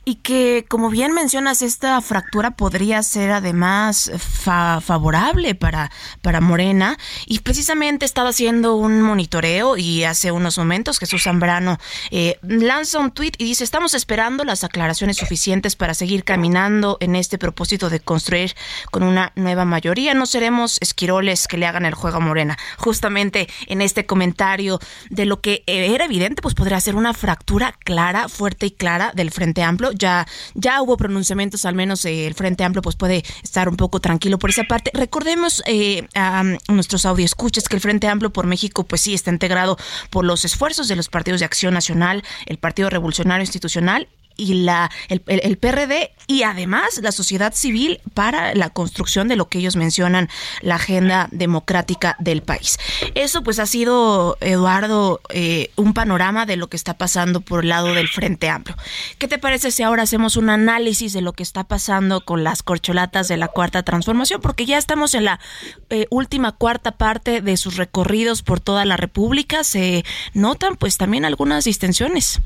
y 0.04 0.16
que, 0.16 0.64
como 0.68 0.90
bien 0.90 1.12
mencionas, 1.12 1.62
esta 1.62 2.00
fractura 2.00 2.52
podría 2.52 3.02
ser 3.02 3.30
además 3.30 4.10
favorable 4.18 5.54
para, 5.54 5.90
para 6.22 6.40
Morena. 6.40 6.98
Y 7.26 7.40
precisamente 7.40 8.04
estaba 8.04 8.30
haciendo 8.30 8.76
un 8.76 9.02
monitoreo 9.02 9.76
y 9.76 10.04
hace 10.04 10.32
unos 10.32 10.58
momentos 10.58 10.98
Jesús 10.98 11.24
Zambrano 11.24 11.78
eh, 12.10 12.38
lanza 12.42 12.98
un 12.98 13.10
tuit 13.10 13.34
y 13.38 13.44
dice, 13.44 13.64
estamos 13.64 13.94
esperando 13.94 14.44
las 14.44 14.64
aclaraciones 14.64 15.16
suficientes 15.16 15.76
para 15.76 15.94
seguir 15.94 16.24
caminando 16.24 16.96
en 17.00 17.16
este 17.16 17.38
propósito 17.38 17.90
de 17.90 18.00
construir 18.00 18.54
con 18.90 19.02
una 19.02 19.32
nueva 19.34 19.64
mayoría. 19.64 20.14
No 20.14 20.26
seremos 20.26 20.78
esquiroles 20.80 21.46
que 21.48 21.58
le 21.58 21.66
hagan 21.66 21.84
el 21.84 21.94
juego 21.94 22.18
a 22.18 22.20
Morena. 22.20 22.56
Justamente 22.78 23.48
en 23.66 23.82
este 23.82 24.06
comentario 24.06 24.78
de 25.10 25.26
lo 25.26 25.40
que 25.40 25.64
era 25.66 26.04
evidente, 26.04 26.42
pues 26.42 26.54
podría 26.54 26.80
ser 26.80 26.96
una 26.96 27.14
fractura 27.14 27.74
clara, 27.84 28.28
fuerte 28.28 28.66
y 28.66 28.70
clara 28.70 29.12
del 29.14 29.30
Frente 29.30 29.62
Amplio 29.62 29.87
ya, 29.92 30.26
ya 30.54 30.82
hubo 30.82 30.96
pronunciamientos, 30.96 31.64
al 31.64 31.74
menos 31.74 32.04
eh, 32.04 32.26
el 32.26 32.34
Frente 32.34 32.64
Amplio 32.64 32.82
pues 32.82 32.96
puede 32.96 33.24
estar 33.42 33.68
un 33.68 33.76
poco 33.76 34.00
tranquilo 34.00 34.38
por 34.38 34.50
esa 34.50 34.64
parte. 34.64 34.90
Recordemos 34.94 35.62
eh, 35.66 36.06
a 36.14 36.44
nuestros 36.68 37.04
escuches 37.24 37.68
que 37.68 37.76
el 37.76 37.82
Frente 37.82 38.08
Amplio 38.08 38.30
por 38.30 38.46
México 38.46 38.84
pues 38.84 39.02
sí 39.02 39.14
está 39.14 39.30
integrado 39.30 39.78
por 40.10 40.24
los 40.24 40.44
esfuerzos 40.44 40.88
de 40.88 40.96
los 40.96 41.08
partidos 41.08 41.40
de 41.40 41.46
Acción 41.46 41.74
Nacional, 41.74 42.22
el 42.46 42.58
Partido 42.58 42.90
Revolucionario 42.90 43.42
Institucional 43.42 44.08
y 44.38 44.54
la, 44.54 44.90
el, 45.08 45.58
PRD 45.58 46.12
y 46.26 46.44
además 46.44 47.00
la 47.02 47.12
sociedad 47.12 47.52
civil 47.52 48.00
para 48.14 48.54
la 48.54 48.70
construcción 48.70 49.28
de 49.28 49.36
lo 49.36 49.48
que 49.48 49.58
ellos 49.58 49.76
mencionan, 49.76 50.30
la 50.62 50.76
agenda 50.76 51.28
democrática 51.32 52.16
del 52.20 52.42
país. 52.42 52.78
Eso 53.14 53.42
pues 53.42 53.58
ha 53.58 53.66
sido, 53.66 54.38
Eduardo, 54.40 55.20
eh, 55.28 55.70
un 55.76 55.92
panorama 55.92 56.46
de 56.46 56.56
lo 56.56 56.68
que 56.68 56.76
está 56.76 56.94
pasando 56.94 57.40
por 57.40 57.64
el 57.64 57.68
lado 57.68 57.92
del 57.92 58.08
Frente 58.08 58.48
Amplio. 58.48 58.76
¿Qué 59.18 59.26
te 59.28 59.38
parece 59.38 59.72
si 59.72 59.82
ahora 59.82 60.04
hacemos 60.04 60.36
un 60.36 60.50
análisis 60.50 61.12
de 61.12 61.20
lo 61.20 61.32
que 61.32 61.42
está 61.42 61.64
pasando 61.64 62.24
con 62.24 62.44
las 62.44 62.62
corcholatas 62.62 63.26
de 63.26 63.36
la 63.36 63.48
Cuarta 63.48 63.82
Transformación? 63.82 64.40
Porque 64.40 64.66
ya 64.66 64.78
estamos 64.78 65.14
en 65.14 65.24
la 65.24 65.40
eh, 65.90 66.06
última 66.10 66.52
cuarta 66.52 66.92
parte 66.92 67.40
de 67.40 67.56
sus 67.56 67.76
recorridos 67.76 68.42
por 68.42 68.60
toda 68.60 68.84
la 68.84 68.96
República. 68.96 69.64
Se 69.64 70.04
notan 70.32 70.76
pues 70.76 70.96
también 70.96 71.24
algunas 71.24 71.64
distensiones. 71.64 72.40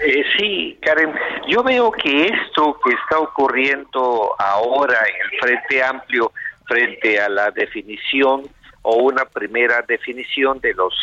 Eh, 0.00 0.24
sí, 0.36 0.78
Karen, 0.82 1.12
yo 1.48 1.62
veo 1.62 1.92
que 1.92 2.26
esto 2.26 2.78
que 2.84 2.90
está 2.94 3.18
ocurriendo 3.18 4.34
ahora 4.38 4.98
en 5.08 5.32
el 5.32 5.40
Frente 5.40 5.82
Amplio 5.82 6.32
frente 6.66 7.20
a 7.20 7.28
la 7.28 7.50
definición 7.50 8.48
o 8.82 8.96
una 8.96 9.24
primera 9.24 9.82
definición 9.82 10.60
de 10.60 10.74
los 10.74 10.94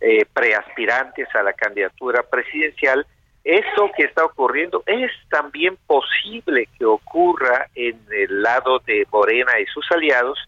eh, 0.00 0.24
preaspirantes 0.32 1.28
a 1.34 1.42
la 1.42 1.52
candidatura 1.52 2.22
presidencial, 2.22 3.06
esto 3.44 3.90
que 3.96 4.04
está 4.04 4.24
ocurriendo 4.24 4.82
es 4.86 5.10
también 5.28 5.76
posible 5.86 6.68
que 6.78 6.84
ocurra 6.86 7.68
en 7.74 8.00
el 8.10 8.42
lado 8.42 8.78
de 8.80 9.06
Morena 9.12 9.60
y 9.60 9.66
sus 9.66 9.84
aliados 9.92 10.38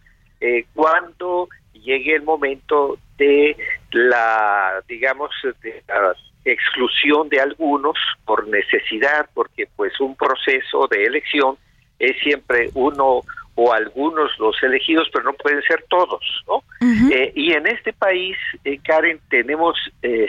eh, 0.40 0.64
cuando 0.74 1.48
llegue 1.72 2.16
el 2.16 2.22
momento 2.22 2.98
de 3.18 3.56
la, 3.92 4.82
digamos, 4.88 5.30
de 5.62 5.82
la 5.86 6.14
exclusión 6.46 7.28
de 7.28 7.40
algunos 7.40 7.98
por 8.24 8.46
necesidad, 8.48 9.28
porque 9.34 9.68
pues 9.76 9.98
un 10.00 10.16
proceso 10.16 10.86
de 10.90 11.04
elección 11.04 11.56
es 11.98 12.16
siempre 12.22 12.70
uno 12.74 13.22
o 13.56 13.72
algunos 13.72 14.30
los 14.38 14.62
elegidos, 14.62 15.08
pero 15.12 15.24
no 15.24 15.32
pueden 15.32 15.62
ser 15.62 15.84
todos, 15.88 16.22
¿no? 16.46 16.62
Eh, 17.10 17.32
y 17.34 17.52
en 17.52 17.66
este 17.66 17.92
país, 17.92 18.36
eh, 18.64 18.78
Karen, 18.84 19.18
tenemos 19.30 19.76
eh, 20.02 20.28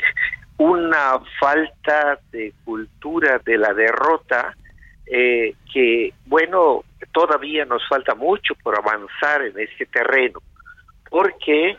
una 0.58 1.20
falta 1.40 2.20
de 2.32 2.54
cultura 2.64 3.40
de 3.46 3.58
la 3.58 3.74
derrota 3.74 4.56
que, 5.74 6.14
bueno, 6.26 6.84
todavía 7.14 7.64
nos 7.64 7.88
falta 7.88 8.14
mucho 8.14 8.56
por 8.56 8.78
avanzar 8.78 9.42
en 9.42 9.58
este 9.58 9.86
terreno, 9.86 10.42
porque 11.10 11.78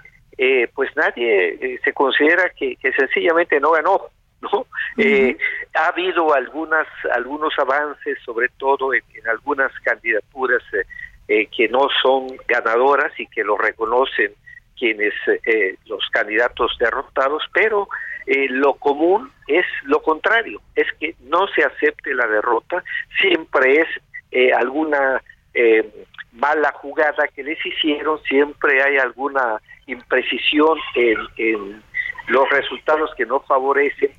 pues 0.75 0.91
nadie 0.97 1.79
se 1.85 1.93
considera 1.93 2.51
que, 2.57 2.77
que 2.77 2.91
sencillamente 2.93 3.61
no 3.61 3.73
ganó, 3.73 4.01
¿no? 4.41 4.67
Eh, 4.97 5.37
ha 5.75 5.89
habido 5.89 6.33
algunas 6.35 6.87
algunos 7.13 7.53
avances, 7.59 8.19
sobre 8.25 8.49
todo 8.59 8.95
en, 8.95 9.03
algunas 9.29 9.73
candidaturas 9.81 10.63
eh, 10.73 10.85
eh, 11.29 11.47
que 11.47 11.69
no 11.69 11.89
son 12.03 12.29
ganadoras 12.47 13.13
y 13.19 13.27
que 13.27 13.45
lo 13.45 13.57
reconocen 13.57 14.33
quienes 14.79 15.13
eh, 15.45 15.77
los 15.87 16.09
candidatos 16.11 16.77
derrotados, 16.79 17.43
pero 17.53 17.89
eh, 18.27 18.47
lo 18.49 18.75
común 18.75 19.31
es 19.47 19.67
lo 19.85 20.01
contrario, 20.03 20.61
es 20.75 20.87
que 21.01 21.15
no 21.25 21.47
se 21.49 21.65
acepte 21.65 22.15
la 22.15 22.27
derrota, 22.27 22.83
siempre 23.21 23.81
es 23.81 23.89
eh, 24.31 24.53
alguna 24.53 25.23
mala 26.33 26.71
jugada 26.75 27.27
que 27.35 27.43
les 27.43 27.59
hicieron, 27.67 28.23
siempre 28.23 28.81
hay 28.81 28.97
alguna 28.99 29.61
imprecisión 29.87 30.79
en, 30.95 31.83
los 32.29 32.49
resultados 32.51 33.11
que 33.17 33.27
no 33.27 33.41
favorecen 33.41 34.11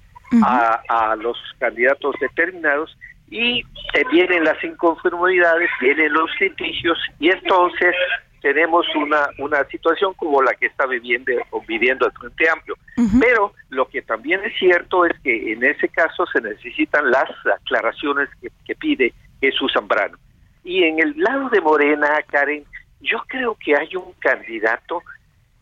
a, 0.44 0.82
a, 0.90 1.16
los 1.16 1.38
candidatos 1.58 2.16
determinados 2.20 2.96
y 3.30 3.64
vienen 4.12 4.44
las 4.44 4.64
inconformidades, 4.64 5.70
vienen 5.82 6.14
los 6.14 6.30
litigios 6.40 6.98
y 7.20 7.30
entonces 7.30 7.96
tenemos 8.42 8.86
una, 8.96 9.30
una 9.38 9.64
situación 9.66 10.14
como 10.14 10.42
la 10.42 10.54
que 10.54 10.68
está 10.68 10.86
viviendo, 10.86 11.32
viviendo 11.68 12.06
el 12.06 12.12
Frente 12.14 12.50
Amplio. 12.50 12.76
Pero 13.20 13.54
lo 13.70 13.88
que 13.88 14.02
también 14.02 14.42
es 14.44 14.58
cierto 14.58 15.06
es 15.06 15.18
que 15.22 15.54
en 15.54 15.64
ese 15.64 15.88
caso 15.88 16.26
se 16.28 16.42
necesitan 16.42 17.10
las 17.10 17.30
aclaraciones 17.62 18.30
que, 18.66 18.76
pide 18.76 19.14
Jesús 19.42 19.72
Zambrano. 19.74 20.18
Y 20.64 20.84
en 20.84 21.00
el 21.00 21.14
lado 21.18 21.50
de 21.50 21.62
Morena, 21.62 22.10
Karen, 22.28 22.66
yo 23.02 23.24
creo 23.28 23.56
que 23.56 23.76
hay 23.76 23.96
un 23.96 24.14
candidato 24.20 25.02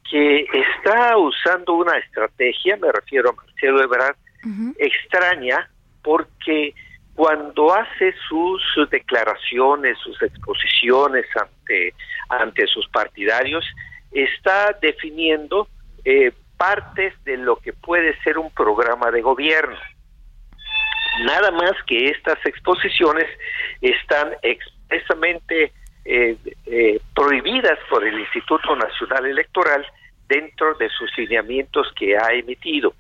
que 0.10 0.46
está 0.54 1.18
usando 1.18 1.74
una 1.74 1.98
estrategia, 1.98 2.78
me 2.78 2.92
refiero 2.92 3.30
a 3.30 3.34
Marcelo 3.34 3.84
Ebrard, 3.84 4.16
extraña, 4.78 5.70
porque 6.04 6.74
cuando 7.14 7.74
hace 7.74 8.14
sus 8.30 8.62
declaraciones, 8.90 9.98
sus 10.00 10.22
exposiciones 10.22 11.26
ante, 11.36 11.94
ante 12.30 12.68
sus 12.68 12.88
partidarios, 12.90 13.66
está 14.12 14.78
definiendo 14.82 15.68
eh, 16.06 16.32
partes 16.58 17.14
de 17.24 17.38
lo 17.38 17.58
que 17.58 17.74
puede 17.74 18.16
ser 18.22 18.38
un 18.38 18.52
programa 18.52 19.12
de 19.12 19.22
gobierno. 19.22 19.78
Nada 21.26 21.52
más 21.52 21.74
que 21.88 22.10
estas 22.10 22.38
exposiciones 22.46 23.26
están 23.82 24.34
expresamente 24.44 25.72
eh, 26.06 26.38
eh, 26.66 27.00
prohibidas 27.16 27.80
por 27.90 28.06
el 28.06 28.20
Instituto 28.20 28.76
Nacional 28.76 29.26
Electoral 29.26 29.86
dentro 30.28 30.76
de 30.76 30.90
sus 30.90 31.10
lineamientos 31.18 31.92
que 31.98 32.18
ha 32.18 32.32
emitido. 32.34 32.94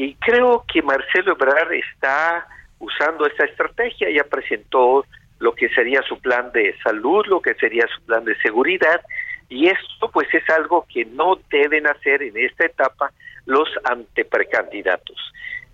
Y 0.00 0.14
creo 0.14 0.64
que 0.66 0.80
Marcelo 0.80 1.32
Ebrard 1.32 1.74
está 1.74 2.46
usando 2.78 3.26
esta 3.26 3.44
estrategia, 3.44 4.08
ya 4.08 4.24
presentó 4.24 5.04
lo 5.40 5.54
que 5.54 5.68
sería 5.68 6.00
su 6.08 6.18
plan 6.18 6.50
de 6.52 6.74
salud, 6.82 7.26
lo 7.26 7.42
que 7.42 7.52
sería 7.56 7.86
su 7.94 8.00
plan 8.06 8.24
de 8.24 8.34
seguridad, 8.38 9.02
y 9.50 9.66
esto 9.66 10.10
pues 10.10 10.32
es 10.32 10.48
algo 10.48 10.86
que 10.90 11.04
no 11.04 11.38
deben 11.50 11.86
hacer 11.86 12.22
en 12.22 12.34
esta 12.38 12.64
etapa 12.64 13.12
los 13.44 13.68
anteprecandidatos. 13.84 15.18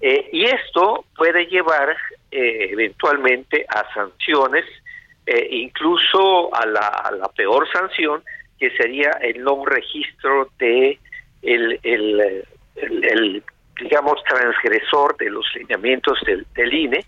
Eh, 0.00 0.28
y 0.32 0.46
esto 0.46 1.04
puede 1.16 1.46
llevar 1.46 1.96
eh, 2.32 2.70
eventualmente 2.72 3.64
a 3.68 3.84
sanciones, 3.94 4.64
eh, 5.24 5.46
incluso 5.52 6.52
a 6.52 6.66
la, 6.66 7.30
peor 7.36 7.70
sanción, 7.70 8.24
que 8.58 8.70
sería 8.70 9.10
el 9.20 9.44
no 9.44 9.64
registro 9.64 10.50
de 10.58 10.98
el, 11.42 11.78
el 11.84 13.44
digamos, 13.80 14.22
transgresor 14.24 15.16
de 15.16 15.30
los 15.30 15.46
lineamientos 15.54 16.18
del, 16.24 16.74
INE 16.74 17.04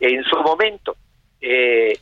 en 0.00 0.22
su 0.24 0.36
momento. 0.40 0.96
Eh, 1.40 1.98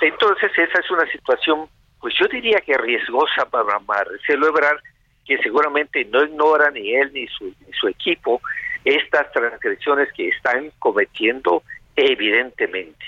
entonces, 0.00 0.50
esa 0.56 0.80
es 0.80 0.90
una 0.90 1.10
situación, 1.10 1.68
pues 2.00 2.14
yo 2.18 2.26
diría 2.26 2.60
que 2.60 2.76
riesgosa 2.76 3.46
para 3.50 3.78
Marcelo 3.80 4.48
Ebrard, 4.48 4.80
que 5.24 5.38
seguramente 5.38 6.04
no 6.04 6.22
ignora 6.22 6.70
ni 6.70 6.94
él 6.94 7.10
ni 7.12 7.26
su, 7.28 7.46
ni 7.46 7.72
su 7.72 7.88
equipo 7.88 8.40
estas 8.84 9.32
transgresiones 9.32 10.12
que 10.12 10.28
están 10.28 10.70
cometiendo 10.78 11.62
evidentemente. 11.96 13.04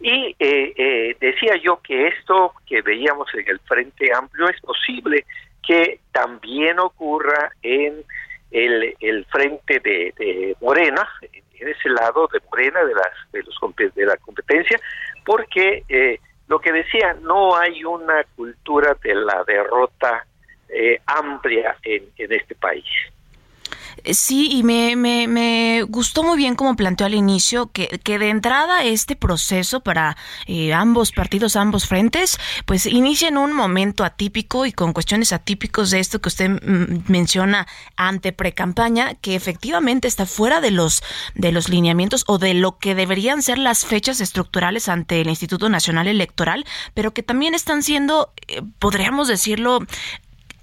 Y 0.00 0.36
eh, 0.38 0.72
eh, 0.76 1.16
decía 1.20 1.56
yo 1.62 1.80
que 1.82 2.08
esto 2.08 2.52
que 2.66 2.82
veíamos 2.82 3.28
en 3.34 3.48
el 3.48 3.58
Frente 3.60 4.12
Amplio 4.14 4.48
es 4.48 4.60
posible 4.60 5.24
que 5.66 6.00
también 6.12 6.78
ocurra 6.78 7.50
en 7.62 8.04
el, 8.50 8.94
el 9.00 9.24
frente 9.26 9.80
de, 9.80 10.56
Morena, 10.60 11.08
en 11.22 11.68
ese 11.68 11.88
lado 11.88 12.28
de 12.32 12.40
Morena 12.50 12.84
de, 12.84 12.94
las, 12.94 13.32
de, 13.32 13.42
los, 13.42 13.94
de 13.94 14.06
la 14.06 14.16
competencia, 14.18 14.78
porque 15.24 15.84
eh, 15.88 16.20
lo 16.48 16.60
que 16.60 16.72
decía, 16.72 17.16
no 17.22 17.56
hay 17.56 17.84
una 17.84 18.24
cultura 18.36 18.96
de 19.02 19.14
la 19.14 19.42
derrota 19.44 20.26
eh, 20.68 21.00
amplia 21.06 21.76
en, 21.82 22.04
en 22.16 22.32
este 22.32 22.54
país. 22.54 22.84
Eh, 24.04 24.14
sí, 24.14 24.48
y 24.50 24.62
me, 24.62 24.96
me, 24.96 25.28
me, 25.28 25.82
gustó 25.82 26.22
muy 26.22 26.36
bien 26.36 26.54
como 26.54 26.76
planteó 26.76 27.06
al 27.06 27.14
inicio 27.14 27.70
que, 27.72 28.00
que 28.02 28.18
de 28.18 28.30
entrada 28.30 28.84
este 28.84 29.16
proceso 29.16 29.80
para 29.80 30.16
eh, 30.46 30.72
ambos 30.72 31.12
partidos, 31.12 31.56
ambos 31.56 31.86
frentes, 31.86 32.38
pues 32.64 32.86
inicia 32.86 33.28
en 33.28 33.38
un 33.38 33.52
momento 33.52 34.04
atípico 34.04 34.66
y 34.66 34.72
con 34.72 34.92
cuestiones 34.92 35.32
atípicos 35.32 35.90
de 35.90 36.00
esto 36.00 36.20
que 36.20 36.28
usted 36.28 36.50
mm, 36.50 37.10
menciona 37.10 37.66
ante 37.96 38.32
precampaña, 38.32 39.14
que 39.14 39.34
efectivamente 39.34 40.08
está 40.08 40.26
fuera 40.26 40.60
de 40.60 40.70
los, 40.70 41.02
de 41.34 41.52
los 41.52 41.68
lineamientos 41.68 42.24
o 42.26 42.38
de 42.38 42.54
lo 42.54 42.78
que 42.78 42.94
deberían 42.94 43.42
ser 43.42 43.58
las 43.58 43.84
fechas 43.84 44.20
estructurales 44.20 44.88
ante 44.88 45.20
el 45.20 45.28
Instituto 45.28 45.68
Nacional 45.68 46.08
Electoral, 46.08 46.64
pero 46.94 47.12
que 47.12 47.22
también 47.22 47.54
están 47.54 47.82
siendo, 47.82 48.32
eh, 48.48 48.62
podríamos 48.78 49.28
decirlo, 49.28 49.80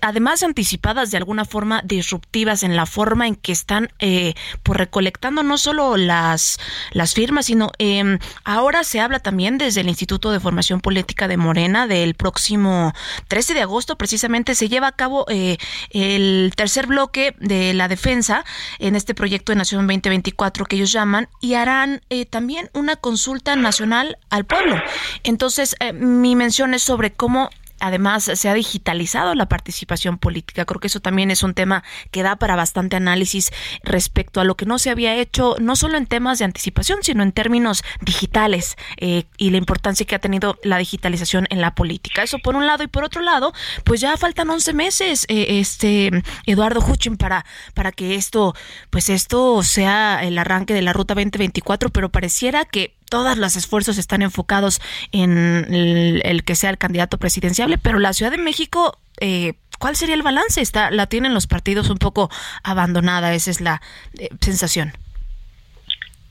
además 0.04 0.44
anticipadas 0.44 1.12
de 1.12 1.18
alguna 1.18 1.46
forma 1.46 1.82
disruptivas 1.84 2.64
en 2.64 2.76
la 2.76 2.86
forma 2.86 3.28
en 3.28 3.36
que 3.36 3.52
están 3.52 3.90
eh, 4.00 4.34
pues 4.62 4.78
recolectando 4.78 5.44
no 5.44 5.58
solo 5.58 5.98
las, 5.98 6.60
las 6.92 7.14
firmas, 7.14 7.46
sino 7.48 7.72
eh, 7.80 8.20
ahora 8.44 8.84
se 8.84 9.00
habla 9.00 9.20
también 9.20 9.58
desde 9.58 9.82
el 9.82 9.90
Instituto 9.90 10.32
de 10.32 10.40
Formación 10.40 10.82
Política 10.82 11.28
de 11.28 11.38
Morena 11.38 11.88
del 11.88 12.14
próximo 12.16 12.94
13 13.28 13.54
de 13.54 13.62
agosto 13.62 13.98
precisamente 13.98 14.56
se 14.56 14.70
lleva 14.70 14.88
a 14.88 14.92
cabo 14.92 15.26
eh, 15.30 15.58
el 15.92 16.52
tercer 16.56 16.88
bloque 16.88 17.36
de 17.40 17.74
la 17.74 17.88
defensa 17.88 18.44
en 18.80 18.96
este 18.96 19.14
proyecto 19.14 19.52
de 19.52 19.58
Nación 19.58 19.88
2024 19.88 20.66
que 20.66 20.76
ellos 20.76 20.92
llaman 20.92 21.30
y 21.42 21.54
harán 21.56 22.02
eh, 22.10 22.26
también 22.26 22.70
una 22.74 22.96
consulta 22.96 23.56
nacional 23.56 24.18
al 24.30 24.46
pueblo. 24.46 24.76
Entonces, 25.24 25.76
eh, 25.80 25.94
mi 25.94 26.36
mención 26.36 26.74
es 26.74 26.84
sobre 26.84 27.14
cómo 27.14 27.50
además 27.80 28.30
se 28.34 28.50
ha 28.50 28.54
digitalizado 28.54 29.36
la 29.36 29.48
participación 29.48 30.18
política. 30.18 30.66
Creo 30.66 30.80
que 30.80 30.88
eso 30.88 31.00
también 31.00 31.32
es 31.32 31.44
un 31.44 31.54
tema 31.54 31.84
que 32.12 32.24
da 32.24 32.36
para 32.36 32.56
bastante 32.56 32.96
análisis 32.96 33.52
respecto 33.84 34.42
a 34.42 34.44
lo 34.44 34.56
que 34.56 34.66
no 34.66 34.80
se 34.80 34.90
había 34.90 35.16
hecho, 35.16 35.56
no 35.60 35.76
solo 35.76 35.98
en 35.98 36.08
temas 36.08 36.40
de 36.40 36.46
anticipación, 36.46 37.00
sino 37.02 37.24
en 37.24 37.32
términos 37.32 37.84
digitales 38.02 38.76
eh, 38.98 39.26
y 39.38 39.50
la 39.50 39.58
importancia 39.58 40.06
que 40.06 40.16
ha 40.16 40.20
tenido 40.20 40.58
la 40.64 40.78
digitalización 40.78 41.48
en 41.50 41.62
la 41.62 41.76
política. 41.76 42.24
Eso 42.24 42.40
por 42.40 42.56
un 42.56 42.68
lado 42.68 42.84
y 42.84 42.88
por 42.88 43.04
otro 43.04 43.22
lado, 43.22 43.54
pues 43.84 44.02
ya 44.02 44.16
faltan 44.18 44.50
11 44.50 44.74
meses, 44.74 45.26
eh, 45.28 45.60
este 45.60 46.24
Eduardo 46.46 46.80
Huchin 46.80 47.18
para 47.18 47.46
para 47.74 47.92
que 47.92 48.16
esto, 48.16 48.56
pues 48.90 49.10
esto 49.10 49.64
sea 49.64 50.24
el 50.24 50.38
arranque 50.38 50.74
de 50.74 50.82
la 50.82 50.94
ruta 50.94 51.14
2024, 51.16 51.90
pero 51.90 52.10
pareciera 52.10 52.66
que 52.66 52.96
todos 53.14 53.38
los 53.38 53.56
esfuerzos 53.56 54.00
están 54.00 54.24
enfocados 54.24 54.82
en 55.12 55.72
el, 55.72 56.44
que 56.44 56.56
sea 56.56 56.72
el 56.72 56.80
candidato 56.80 57.20
presidenciable, 57.20 57.78
pero 57.78 58.00
la 58.00 58.12
Ciudad 58.12 58.32
de 58.32 58.40
México, 58.40 58.98
eh, 59.22 59.54
¿cuál 59.78 59.96
sería 59.96 60.16
el 60.16 60.24
balance? 60.24 60.62
Está, 60.62 60.90
la 60.90 61.06
tienen 61.06 61.36
los 61.36 61.46
partidos 61.46 61.92
un 61.92 62.00
poco 62.00 62.32
abandonada, 62.64 63.36
esa 63.36 63.52
es 63.52 63.62
la 63.62 63.84
eh, 64.18 64.30
sensación. 64.42 64.94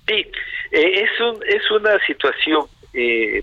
Sí, 0.09 0.27
eh, 0.73 1.05
es, 1.05 1.21
un, 1.21 1.41
es 1.47 1.71
una 1.71 2.05
situación 2.05 2.67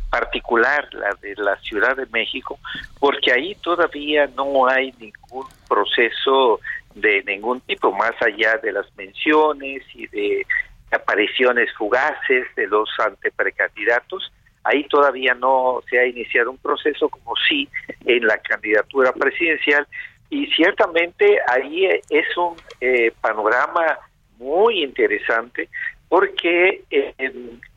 particular 0.10 0.90
la 0.94 1.16
de 1.22 1.34
la 1.38 1.56
Ciudad 1.62 1.96
de 1.96 2.08
México, 2.08 2.60
porque 3.00 3.32
ahí 3.32 3.56
todavía 3.64 4.30
no 4.36 4.68
hay 4.68 4.94
ningún 5.00 5.48
proceso 5.70 6.60
de 6.94 7.24
ningún 7.24 7.62
tipo, 7.62 7.94
más 7.94 8.12
allá 8.22 8.58
de 8.58 8.74
las 8.74 8.86
menciones 8.98 9.84
y 9.96 10.08
de 10.08 10.46
apariciones 10.92 11.72
fugaces 11.78 12.48
de 12.56 12.68
los 12.68 12.90
anteprecandidatos. 13.00 14.32
Ahí 14.64 14.84
todavía 14.86 15.34
no 15.34 15.82
se 15.90 16.00
ha 16.00 16.06
iniciado 16.06 16.52
un 16.52 16.58
proceso 16.58 17.10
como 17.10 17.34
sí 17.48 17.70
en 18.06 18.26
la 18.26 18.38
candidatura 18.38 19.14
presidencial 19.14 19.88
y 20.30 20.48
ciertamente 20.48 21.40
ahí 21.48 21.86
es 22.10 22.38
un 22.38 22.56
eh, 22.82 23.12
panorama 23.22 23.98
muy 24.38 24.84
interesante 24.84 25.70
porque 26.08 26.84
eh, 26.92 27.14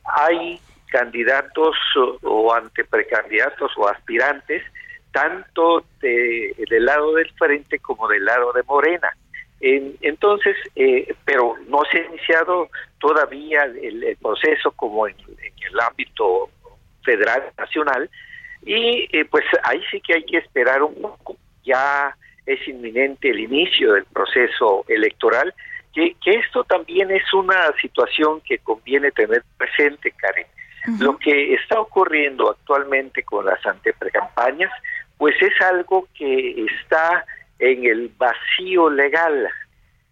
hay 0.05 0.61
candidatos 0.87 1.77
o 2.23 2.53
anteprecandidatos 2.53 3.73
o 3.79 3.89
aspirantes 3.89 4.63
tanto 5.13 5.85
de, 6.01 6.55
del 6.69 6.85
lado 6.85 7.15
del 7.15 7.31
frente 7.33 7.79
como 7.79 8.09
del 8.09 8.25
lado 8.25 8.53
de 8.53 8.63
Morena 8.65 9.17
entonces, 9.63 10.57
eh, 10.75 11.15
pero 11.25 11.55
no 11.69 11.83
se 11.91 11.99
ha 11.99 12.07
iniciado 12.07 12.69
todavía 12.99 13.63
el, 13.63 14.17
proceso 14.21 14.73
como 14.73 15.07
en, 15.07 15.15
el 15.21 15.81
ámbito 15.81 16.51
federal 17.03 17.45
nacional 17.57 18.11
y 18.65 19.09
eh, 19.17 19.25
pues 19.31 19.45
ahí 19.63 19.81
sí 19.91 20.01
que 20.01 20.15
hay 20.15 20.25
que 20.25 20.39
esperar 20.39 20.83
un 20.83 21.01
poco. 21.01 21.37
Ya 21.65 22.17
es 22.45 22.67
inminente 22.67 23.31
el 23.31 23.39
inicio 23.39 23.93
del 23.93 24.05
proceso 24.07 24.85
electoral, 24.89 25.55
que, 25.95 26.17
que 26.25 26.33
esto 26.33 26.65
también 26.65 27.13
es 27.13 27.33
una 27.33 27.73
situación 27.81 28.41
que 28.41 28.59
conviene 28.59 29.13
tener 29.13 29.45
presente, 29.57 30.11
Karen. 30.11 30.47
Lo 30.99 31.17
que 31.17 31.55
está 31.55 31.81
ocurriendo 31.81 32.51
actualmente 32.51 33.23
con 33.23 33.47
las 33.47 33.65
anteprecampañas, 33.65 34.73
pues 35.17 35.41
es 35.41 35.53
algo 35.61 36.09
que 36.13 36.65
está 36.65 37.25
en 37.63 37.85
el 37.85 38.13
vacío 38.19 38.91
legal. 38.91 39.49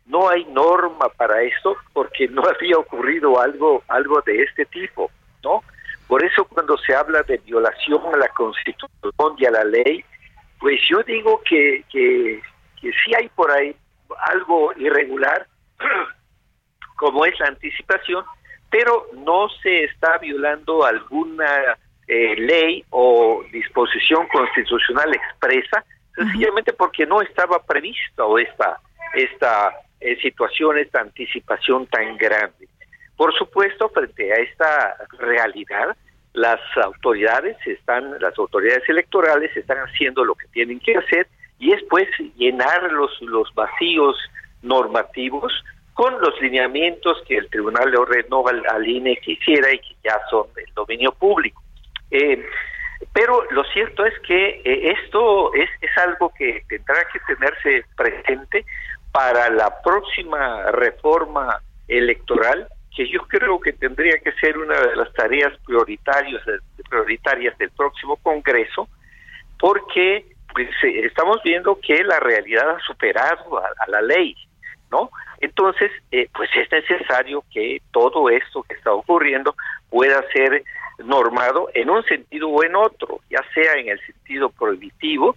No 0.06 0.28
hay 0.28 0.44
norma 0.46 1.08
para 1.16 1.42
esto 1.42 1.76
porque 1.92 2.28
no 2.28 2.42
había 2.58 2.78
ocurrido 2.78 3.40
algo 3.40 3.82
algo 3.88 4.22
de 4.22 4.42
este 4.42 4.64
tipo, 4.66 5.10
¿no? 5.42 5.62
Por 6.06 6.24
eso 6.24 6.44
cuando 6.44 6.78
se 6.78 6.94
habla 6.94 7.22
de 7.22 7.38
violación 7.38 8.02
a 8.12 8.16
la 8.16 8.28
Constitución 8.28 9.34
y 9.36 9.46
a 9.46 9.50
la 9.50 9.64
ley, 9.64 10.04
pues 10.58 10.80
yo 10.88 11.02
digo 11.04 11.40
que, 11.48 11.84
que, 11.90 12.40
que 12.80 12.90
sí 12.90 13.12
hay 13.16 13.28
por 13.28 13.50
ahí 13.50 13.74
algo 14.32 14.72
irregular, 14.76 15.46
como 16.96 17.24
es 17.24 17.38
la 17.38 17.48
anticipación, 17.48 18.24
pero 18.70 19.06
no 19.24 19.48
se 19.62 19.84
está 19.84 20.18
violando 20.18 20.84
alguna 20.84 21.78
eh, 22.08 22.34
ley 22.36 22.84
o 22.90 23.44
disposición 23.52 24.26
constitucional 24.28 25.14
expresa, 25.14 25.84
sencillamente 26.14 26.72
porque 26.72 27.06
no 27.06 27.22
estaba 27.22 27.62
previsto 27.62 28.38
esta, 28.38 28.80
esta 29.14 29.72
eh, 30.00 30.16
situación, 30.20 30.78
esta 30.78 31.00
anticipación 31.00 31.86
tan 31.86 32.16
grande. 32.16 32.68
Por 33.16 33.34
supuesto, 33.36 33.88
frente 33.90 34.32
a 34.32 34.36
esta 34.36 34.96
realidad, 35.18 35.96
las 36.32 36.60
autoridades 36.82 37.56
están, 37.66 38.18
las 38.20 38.38
autoridades 38.38 38.88
electorales 38.88 39.54
están 39.56 39.78
haciendo 39.78 40.24
lo 40.24 40.34
que 40.34 40.46
tienen 40.48 40.80
que 40.80 40.96
hacer 40.96 41.26
y 41.58 41.72
es 41.72 41.82
pues 41.90 42.08
llenar 42.36 42.90
los, 42.92 43.10
los 43.20 43.52
vacíos 43.54 44.16
normativos 44.62 45.52
con 45.92 46.18
los 46.20 46.40
lineamientos 46.40 47.18
que 47.28 47.36
el 47.36 47.50
tribunal 47.50 47.90
le 47.90 47.98
ordenó 47.98 48.44
al, 48.46 48.88
INE 48.88 49.18
que 49.18 49.32
hiciera 49.32 49.72
y 49.74 49.78
que 49.80 49.94
ya 50.02 50.18
son 50.30 50.46
del 50.54 50.72
dominio 50.74 51.12
público. 51.12 51.62
Eh, 52.10 52.42
pero 53.12 53.44
lo 53.50 53.64
cierto 53.64 54.04
es 54.04 54.18
que 54.20 54.60
eh, 54.64 54.94
esto 54.98 55.52
es, 55.54 55.68
algo 55.96 56.32
que 56.36 56.62
tendrá 56.68 57.04
que 57.12 57.18
tenerse 57.34 57.84
presente 57.96 58.64
para 59.12 59.50
la 59.50 59.82
próxima 59.82 60.70
reforma 60.70 61.60
electoral, 61.88 62.68
que 62.94 63.08
yo 63.08 63.20
creo 63.26 63.60
que 63.60 63.72
tendría 63.72 64.18
que 64.18 64.32
ser 64.32 64.56
una 64.56 64.78
de 64.80 64.96
las 64.96 65.12
tareas 65.12 65.52
prioritarias, 65.66 66.42
prioritarias 66.88 67.56
del 67.58 67.70
próximo 67.70 68.16
Congreso, 68.16 68.88
porque 69.58 70.26
pues, 70.54 70.68
eh, 70.84 71.06
estamos 71.06 71.42
viendo 71.42 71.78
que 71.80 72.02
la 72.04 72.20
realidad 72.20 72.70
ha 72.70 72.80
superado 72.80 73.58
a 73.58 73.90
la 73.90 74.00
ley. 74.02 74.36
¿no? 74.90 75.10
Entonces, 75.38 75.90
eh, 76.10 76.28
pues 76.34 76.50
es 76.54 76.70
necesario 76.70 77.44
que 77.52 77.80
todo 77.92 78.28
esto 78.28 78.62
que 78.62 78.74
está 78.74 78.92
ocurriendo 78.92 79.54
pueda 79.90 80.24
ser 80.32 80.64
normado 81.04 81.68
en 81.74 81.90
un 81.90 82.02
sentido 82.04 82.48
o 82.48 82.62
en 82.62 82.74
otro, 82.76 83.20
ya 83.30 83.42
sea 83.54 83.74
en 83.74 83.88
el 83.88 84.00
sentido 84.06 84.50
prohibitivo 84.50 85.36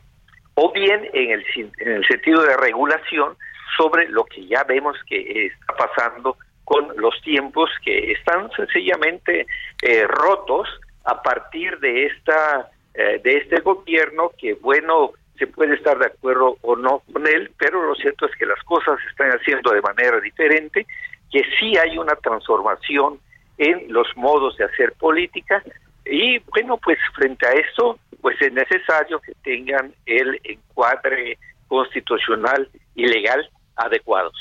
o 0.55 0.71
bien 0.71 1.09
en 1.13 1.31
el, 1.31 1.45
en 1.79 1.91
el 1.91 2.05
sentido 2.05 2.41
de 2.43 2.55
regulación 2.57 3.35
sobre 3.77 4.07
lo 4.09 4.25
que 4.25 4.45
ya 4.45 4.63
vemos 4.63 4.95
que 5.07 5.47
está 5.47 5.73
pasando 5.75 6.37
con 6.63 6.87
los 6.97 7.19
tiempos 7.21 7.69
que 7.83 8.11
están 8.11 8.49
sencillamente 8.51 9.47
eh, 9.81 10.07
rotos 10.07 10.67
a 11.05 11.21
partir 11.21 11.79
de 11.79 12.05
esta 12.05 12.69
eh, 12.93 13.19
de 13.23 13.37
este 13.37 13.59
gobierno 13.61 14.31
que 14.37 14.53
bueno 14.53 15.11
se 15.37 15.47
puede 15.47 15.73
estar 15.73 15.97
de 15.97 16.05
acuerdo 16.05 16.57
o 16.61 16.75
no 16.75 17.01
con 17.11 17.25
él, 17.27 17.51
pero 17.57 17.83
lo 17.83 17.95
cierto 17.95 18.27
es 18.27 18.35
que 18.35 18.45
las 18.45 18.61
cosas 18.63 18.99
se 19.01 19.09
están 19.09 19.31
haciendo 19.31 19.71
de 19.71 19.81
manera 19.81 20.19
diferente, 20.19 20.85
que 21.31 21.41
sí 21.59 21.75
hay 21.75 21.97
una 21.97 22.15
transformación 22.15 23.19
en 23.57 23.91
los 23.91 24.07
modos 24.15 24.57
de 24.57 24.65
hacer 24.65 24.93
política 24.93 25.63
y 26.05 26.39
bueno, 26.39 26.77
pues 26.77 26.97
frente 27.15 27.47
a 27.47 27.51
esto, 27.51 27.97
pues 28.21 28.41
es 28.41 28.51
necesario 28.51 29.19
que 29.19 29.33
tengan 29.43 29.93
el 30.05 30.39
encuadre 30.43 31.37
constitucional 31.67 32.69
y 32.95 33.05
legal 33.07 33.49
adecuados. 33.75 34.35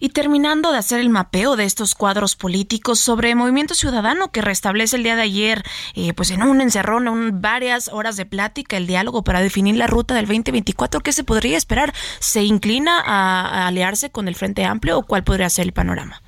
Y 0.00 0.08
terminando 0.08 0.72
de 0.72 0.78
hacer 0.78 1.00
el 1.00 1.10
mapeo 1.10 1.54
de 1.54 1.64
estos 1.64 1.94
cuadros 1.94 2.34
políticos 2.34 2.98
sobre 2.98 3.34
Movimiento 3.34 3.74
Ciudadano 3.74 4.32
que 4.32 4.42
restablece 4.42 4.96
el 4.96 5.02
día 5.02 5.16
de 5.16 5.22
ayer, 5.22 5.62
eh, 5.94 6.12
pues 6.12 6.30
en 6.30 6.42
un 6.42 6.60
encerrón, 6.60 7.06
en 7.06 7.40
varias 7.40 7.88
horas 7.88 8.16
de 8.16 8.26
plática, 8.26 8.76
el 8.76 8.86
diálogo 8.86 9.22
para 9.22 9.40
definir 9.40 9.76
la 9.76 9.86
ruta 9.86 10.14
del 10.14 10.26
2024, 10.26 11.00
¿qué 11.00 11.12
se 11.12 11.24
podría 11.24 11.56
esperar? 11.56 11.92
¿Se 12.18 12.42
inclina 12.42 13.00
a, 13.04 13.66
aliarse 13.66 14.10
con 14.10 14.28
el 14.28 14.34
Frente 14.34 14.64
Amplio 14.64 14.98
o 14.98 15.02
cuál 15.04 15.24
podría 15.24 15.50
ser 15.50 15.66
el 15.66 15.72
panorama? 15.72 16.20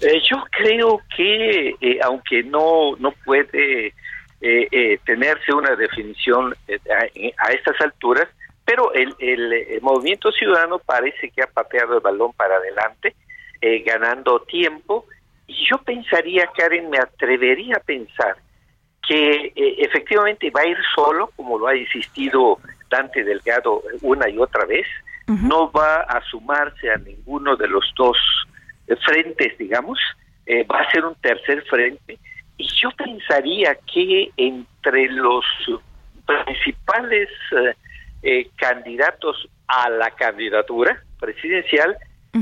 Eh, 0.00 0.20
yo 0.28 0.44
creo 0.50 1.00
que, 1.16 1.74
eh, 1.80 1.98
aunque 2.02 2.42
no, 2.42 2.96
no 2.98 3.12
puede 3.24 3.92
tenerse 5.06 5.54
una 5.54 5.74
definición 5.74 6.54
a 7.38 7.50
estas 7.50 7.80
alturas, 7.80 8.28
pero 8.64 8.92
el, 8.94 9.14
el, 9.18 9.80
movimiento 9.82 10.32
ciudadano 10.32 10.78
parece 10.78 11.30
que 11.30 11.42
ha 11.42 11.46
pateado 11.46 11.96
el 11.96 12.00
balón 12.00 12.32
para 12.32 12.56
adelante, 12.56 13.14
eh, 13.60 13.80
ganando 13.80 14.40
tiempo. 14.40 15.06
Y 15.46 15.66
yo 15.68 15.78
pensaría, 15.78 16.48
Karen, 16.56 16.88
me 16.88 16.98
atrevería 16.98 17.76
a 17.76 17.80
pensar 17.80 18.36
que 19.06 19.52
eh, 19.54 19.76
efectivamente 19.78 20.50
va 20.50 20.62
a 20.62 20.66
ir 20.66 20.78
solo, 20.94 21.30
como 21.36 21.58
lo 21.58 21.66
ha 21.66 21.76
insistido 21.76 22.58
Dante 22.88 23.22
Delgado 23.22 23.82
una 24.00 24.28
y 24.30 24.38
otra 24.38 24.64
vez, 24.64 24.86
no 25.26 25.72
va 25.72 26.02
a 26.02 26.22
sumarse 26.24 26.90
a 26.90 26.96
ninguno 26.96 27.56
de 27.56 27.66
los 27.66 27.90
dos 27.96 28.18
frentes, 29.04 29.56
digamos, 29.58 29.98
eh, 30.46 30.64
va 30.64 30.80
a 30.80 30.90
ser 30.90 31.04
un 31.04 31.14
tercer 31.16 31.62
frente. 31.64 32.18
Y 32.56 32.68
yo 32.80 32.90
pensaría 32.92 33.76
que 33.92 34.30
entre 34.36 35.08
los 35.08 35.44
principales 36.26 37.28
eh, 38.22 38.48
candidatos 38.56 39.48
a 39.66 39.88
la 39.90 40.10
candidatura 40.10 41.02
presidencial, 41.18 41.96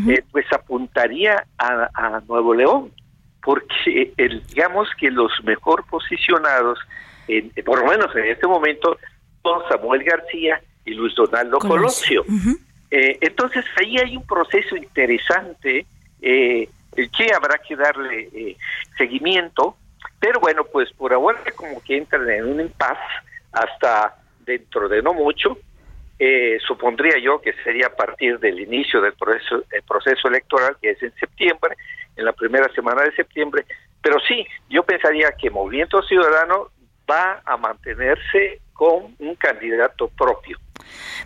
eh, 0.08 0.22
pues 0.30 0.46
apuntaría 0.52 1.44
a, 1.58 2.22
Nuevo 2.26 2.54
León, 2.54 2.92
porque 3.42 4.12
el, 4.16 4.42
digamos 4.46 4.88
que 4.98 5.10
los 5.10 5.32
mejor 5.44 5.84
posicionados, 5.86 6.78
en, 7.28 7.50
por 7.64 7.80
lo 7.80 7.90
menos 7.90 8.14
en 8.16 8.26
este 8.26 8.46
momento, 8.46 8.96
son 9.42 9.60
Samuel 9.68 10.02
García 10.02 10.62
y 10.84 10.94
Luis 10.94 11.14
Donaldo 11.14 11.58
Colosio. 11.58 12.24
Eh, 12.90 13.18
entonces 13.20 13.64
ahí 13.80 13.96
hay 13.98 14.16
un 14.16 14.26
proceso 14.26 14.76
interesante 14.76 15.86
eh, 16.22 16.68
que 16.94 17.34
habrá 17.34 17.58
que 17.58 17.76
darle 17.76 18.56
seguimiento, 18.96 19.76
pero 20.20 20.40
bueno, 20.40 20.64
pues 20.64 20.92
por 20.92 21.12
ahora 21.12 21.40
como 21.56 21.82
que 21.82 21.96
entran 21.96 22.30
en 22.30 22.46
un 22.46 22.60
impas 22.60 22.98
hasta 23.52 24.16
dentro 24.40 24.88
de 24.88 25.02
no 25.02 25.12
mucho, 25.12 25.58
eh, 26.18 26.58
supondría 26.66 27.18
yo 27.18 27.40
que 27.40 27.52
sería 27.64 27.88
a 27.88 27.96
partir 27.96 28.38
del 28.38 28.60
inicio 28.60 29.00
del 29.00 29.14
proceso, 29.14 29.64
el 29.70 29.82
proceso 29.82 30.28
electoral, 30.28 30.76
que 30.80 30.90
es 30.90 31.02
en 31.02 31.12
septiembre, 31.14 31.76
en 32.14 32.24
la 32.24 32.32
primera 32.32 32.72
semana 32.72 33.02
de 33.02 33.12
septiembre, 33.12 33.64
pero 34.00 34.18
sí, 34.20 34.46
yo 34.68 34.82
pensaría 34.82 35.32
que 35.32 35.50
Movimiento 35.50 36.02
Ciudadano 36.02 36.70
va 37.10 37.40
a 37.44 37.56
mantenerse 37.56 38.60
con 38.72 39.14
un 39.18 39.34
candidato 39.36 40.08
propio. 40.08 40.58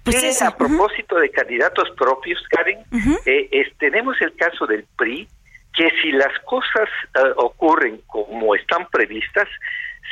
Pues 0.03 0.43
a 0.43 0.57
propósito 0.57 1.17
de 1.17 1.31
candidatos 1.31 1.91
propios, 1.97 2.43
Karen, 2.49 2.79
eh, 3.25 3.73
tenemos 3.79 4.21
el 4.21 4.35
caso 4.37 4.67
del 4.67 4.85
PRI, 4.97 5.29
que 5.75 5.91
si 6.01 6.13
las 6.13 6.39
cosas 6.45 6.89
eh, 7.15 7.33
ocurren 7.37 8.01
como 8.07 8.55
están 8.55 8.89
previstas, 8.89 9.49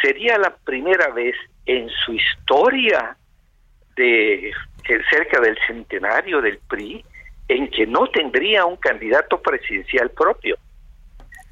sería 0.03 0.37
la 0.39 0.55
primera 0.55 1.09
vez 1.11 1.37
en 1.67 1.89
su 2.05 2.13
historia 2.13 3.17
de 3.97 4.53
cerca 5.11 5.41
del 5.41 5.57
centenario 5.67 6.41
del 6.41 6.59
PRI 6.69 7.05
en 7.49 7.71
que 7.71 7.87
no 7.87 8.07
tendría 8.09 8.65
un 8.65 8.77
candidato 8.77 9.41
presidencial 9.41 10.11
propio. 10.11 10.57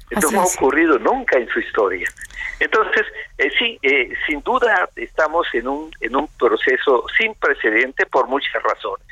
Esto 0.09 0.31
no 0.31 0.41
ha 0.41 0.45
ocurrido 0.45 0.99
nunca 0.99 1.37
en 1.37 1.47
su 1.49 1.59
historia. 1.59 2.07
Entonces, 2.59 3.03
eh, 3.37 3.49
sí, 3.57 3.79
eh, 3.81 4.13
sin 4.27 4.41
duda 4.41 4.89
estamos 4.95 5.47
en 5.53 5.67
un, 5.67 5.91
en 5.99 6.15
un 6.15 6.27
proceso 6.39 7.05
sin 7.17 7.33
precedente 7.35 8.05
por 8.05 8.27
muchas 8.27 8.61
razones. 8.63 9.05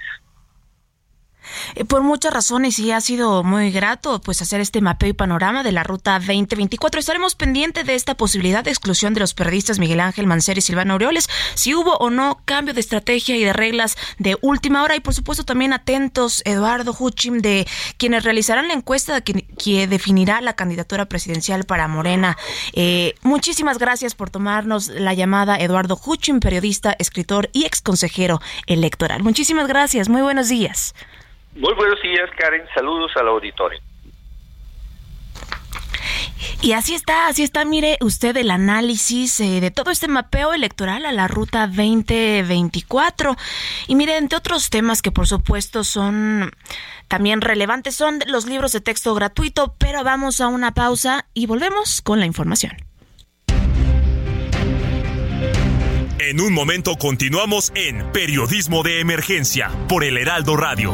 Eh, 1.82 1.86
por 1.86 2.04
muchas 2.04 2.32
razones 2.32 2.78
y 2.78 2.92
ha 2.92 3.02
sido 3.02 3.44
muy 3.44 3.72
grato 3.72 4.22
pues 4.22 4.42
hacer 4.42 4.62
este 4.62 4.82
mapeo 4.82 5.10
y 5.10 5.14
panorama 5.14 5.64
de 5.64 5.72
la 5.72 5.84
ruta 5.84 6.20
2024. 6.20 7.00
Estaremos 7.00 7.34
pendientes 7.34 7.88
de 7.88 7.96
esta 7.96 8.16
posibilidad 8.16 8.64
de 8.64 8.70
exclusión 8.70 9.16
de 9.16 9.20
los 9.20 9.34
periodistas 9.34 9.80
Miguel 9.80 10.00
Ángel 10.00 10.28
Mancera 10.28 10.60
y 10.60 10.62
Silvano 10.62 10.94
Aureoles, 10.94 11.28
si 11.56 11.74
hubo 11.74 11.98
o 11.98 12.12
no 12.12 12.40
cambio 12.46 12.76
de 12.76 12.82
estrategia 12.82 13.36
y 13.36 13.44
de 13.44 13.54
reglas 13.54 13.98
de 14.20 14.38
última 14.42 14.84
hora 14.84 14.96
y 14.96 15.00
por 15.00 15.16
supuesto 15.16 15.44
también 15.44 15.74
atentos 15.74 16.44
Eduardo 16.46 16.96
Huchim 16.98 17.40
de 17.40 17.68
quienes 17.98 18.24
realizarán 18.24 18.68
la 18.68 18.76
encuesta 18.76 19.22
que, 19.22 19.48
que 19.58 19.88
definirá 19.88 20.40
la 20.42 20.54
candidatura 20.54 21.06
presidencial 21.06 21.64
para 21.64 21.88
Morena. 21.88 22.38
Eh, 22.74 23.16
muchísimas 23.24 23.80
gracias 23.80 24.14
por 24.14 24.30
tomarnos 24.30 24.90
la 24.90 25.16
llamada 25.16 25.58
Eduardo 25.58 26.00
Huchim, 26.06 26.42
periodista, 26.42 26.96
escritor 27.00 27.50
y 27.54 27.66
ex 27.66 27.82
consejero 27.82 28.40
electoral. 28.68 29.24
Muchísimas 29.24 29.68
gracias, 29.68 30.10
muy 30.10 30.22
buenos 30.22 30.48
días. 30.48 30.94
Muy 31.56 31.74
buenos 31.74 32.02
días, 32.02 32.30
Karen. 32.38 32.64
Saludos 32.74 33.12
al 33.16 33.28
auditorio. 33.28 33.80
Y 36.62 36.74
así 36.74 36.94
está, 36.94 37.28
así 37.28 37.42
está, 37.42 37.66
mire 37.66 37.98
usted 38.02 38.38
el 38.38 38.52
análisis 38.52 39.40
eh, 39.40 39.60
de 39.62 39.72
todo 39.72 39.90
este 39.90 40.08
mapeo 40.08 40.54
electoral 40.54 41.06
a 41.06 41.12
la 41.12 41.28
ruta 41.28 41.66
2024. 41.66 43.36
Y 43.88 43.96
mire, 43.96 44.18
entre 44.18 44.38
otros 44.38 44.70
temas 44.70 45.02
que 45.02 45.12
por 45.12 45.28
supuesto 45.28 45.84
son 45.84 46.52
también 47.08 47.42
relevantes, 47.42 47.96
son 47.96 48.20
los 48.28 48.46
libros 48.46 48.74
de 48.74 48.82
texto 48.82 49.16
gratuito, 49.16 49.76
pero 49.80 50.04
vamos 50.04 50.40
a 50.40 50.48
una 50.48 50.74
pausa 50.74 51.26
y 51.34 51.48
volvemos 51.48 52.02
con 52.02 52.20
la 52.20 52.28
información. 52.28 52.74
En 56.20 56.40
un 56.40 56.54
momento 56.54 56.96
continuamos 56.98 57.72
en 57.74 58.12
Periodismo 58.12 58.84
de 58.84 59.00
Emergencia 59.00 59.72
por 59.90 60.04
el 60.04 60.18
Heraldo 60.18 60.56
Radio. 60.56 60.94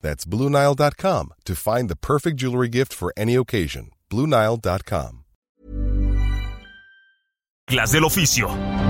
That's 0.00 0.24
BlueNile.com 0.24 1.32
to 1.44 1.54
find 1.54 1.88
the 1.88 1.96
perfect 1.96 2.36
jewelry 2.36 2.68
gift 2.68 2.92
for 2.92 3.12
any 3.16 3.34
occasion. 3.34 3.90
BlueNile.com. 4.10 5.24
Clase 7.66 7.92
del 7.92 8.04
oficio. 8.04 8.89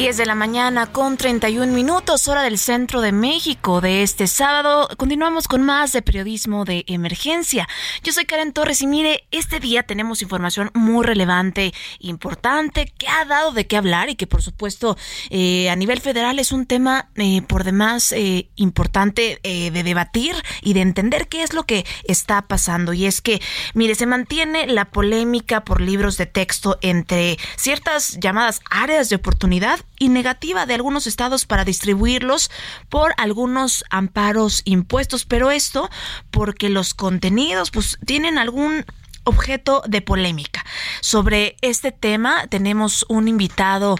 De 0.00 0.24
la 0.24 0.34
mañana 0.34 0.86
con 0.86 1.18
31 1.18 1.74
minutos, 1.74 2.26
hora 2.26 2.42
del 2.42 2.56
centro 2.56 3.02
de 3.02 3.12
México 3.12 3.82
de 3.82 4.02
este 4.02 4.28
sábado. 4.28 4.88
Continuamos 4.96 5.46
con 5.46 5.62
más 5.62 5.92
de 5.92 6.00
periodismo 6.00 6.64
de 6.64 6.84
emergencia. 6.88 7.68
Yo 8.02 8.10
soy 8.14 8.24
Karen 8.24 8.54
Torres 8.54 8.80
y 8.80 8.86
mire, 8.86 9.24
este 9.30 9.60
día 9.60 9.82
tenemos 9.82 10.22
información 10.22 10.70
muy 10.72 11.04
relevante, 11.04 11.74
importante, 11.98 12.90
que 12.96 13.08
ha 13.08 13.26
dado 13.26 13.52
de 13.52 13.66
qué 13.66 13.76
hablar 13.76 14.08
y 14.08 14.14
que 14.16 14.26
por 14.26 14.40
supuesto 14.40 14.96
eh, 15.28 15.68
a 15.68 15.76
nivel 15.76 16.00
federal 16.00 16.38
es 16.38 16.50
un 16.50 16.64
tema 16.64 17.10
eh, 17.16 17.42
por 17.42 17.62
demás 17.62 18.12
eh, 18.12 18.48
importante 18.56 19.38
de 19.42 19.82
debatir 19.82 20.34
y 20.62 20.72
de 20.72 20.80
entender 20.80 21.28
qué 21.28 21.42
es 21.42 21.52
lo 21.52 21.64
que 21.64 21.84
está 22.04 22.48
pasando. 22.48 22.94
Y 22.94 23.04
es 23.04 23.20
que, 23.20 23.42
mire, 23.74 23.94
se 23.94 24.06
mantiene 24.06 24.66
la 24.66 24.86
polémica 24.86 25.62
por 25.62 25.82
libros 25.82 26.16
de 26.16 26.24
texto 26.24 26.78
entre 26.80 27.36
ciertas 27.56 28.18
llamadas 28.18 28.60
áreas 28.70 29.10
de 29.10 29.16
oportunidad 29.16 29.80
y 30.00 30.08
negativa 30.08 30.66
de 30.66 30.74
algunos 30.74 31.06
estados 31.06 31.44
para 31.44 31.64
distribuirlos 31.64 32.50
por 32.88 33.12
algunos 33.18 33.84
amparos 33.90 34.62
impuestos, 34.64 35.26
pero 35.26 35.52
esto 35.52 35.88
porque 36.32 36.70
los 36.70 36.94
contenidos 36.94 37.70
pues 37.70 37.98
tienen 38.04 38.38
algún 38.38 38.84
objeto 39.24 39.82
de 39.86 40.00
polémica. 40.00 40.64
Sobre 41.02 41.56
este 41.60 41.92
tema 41.92 42.46
tenemos 42.48 43.04
un 43.08 43.28
invitado 43.28 43.96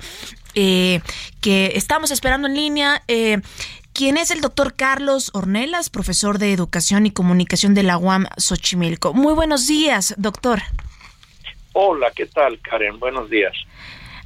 eh, 0.55 1.03
que 1.41 1.73
estamos 1.75 2.11
esperando 2.11 2.49
en 2.49 2.55
línea. 2.55 3.03
Eh, 3.07 3.41
quien 3.93 4.17
es 4.17 4.31
el 4.31 4.41
doctor 4.41 4.75
Carlos 4.75 5.31
Ornelas, 5.35 5.91
profesor 5.91 6.39
de 6.39 6.53
Educación 6.53 7.05
y 7.07 7.11
Comunicación 7.11 7.75
de 7.75 7.83
la 7.83 7.99
UAM 7.99 8.27
Xochimilco. 8.39 9.13
Muy 9.13 9.35
buenos 9.35 9.67
días, 9.67 10.15
doctor. 10.17 10.63
Hola, 11.73 12.11
¿qué 12.15 12.27
tal, 12.27 12.59
Karen? 12.61 12.99
Buenos 12.99 13.29
días. 13.29 13.53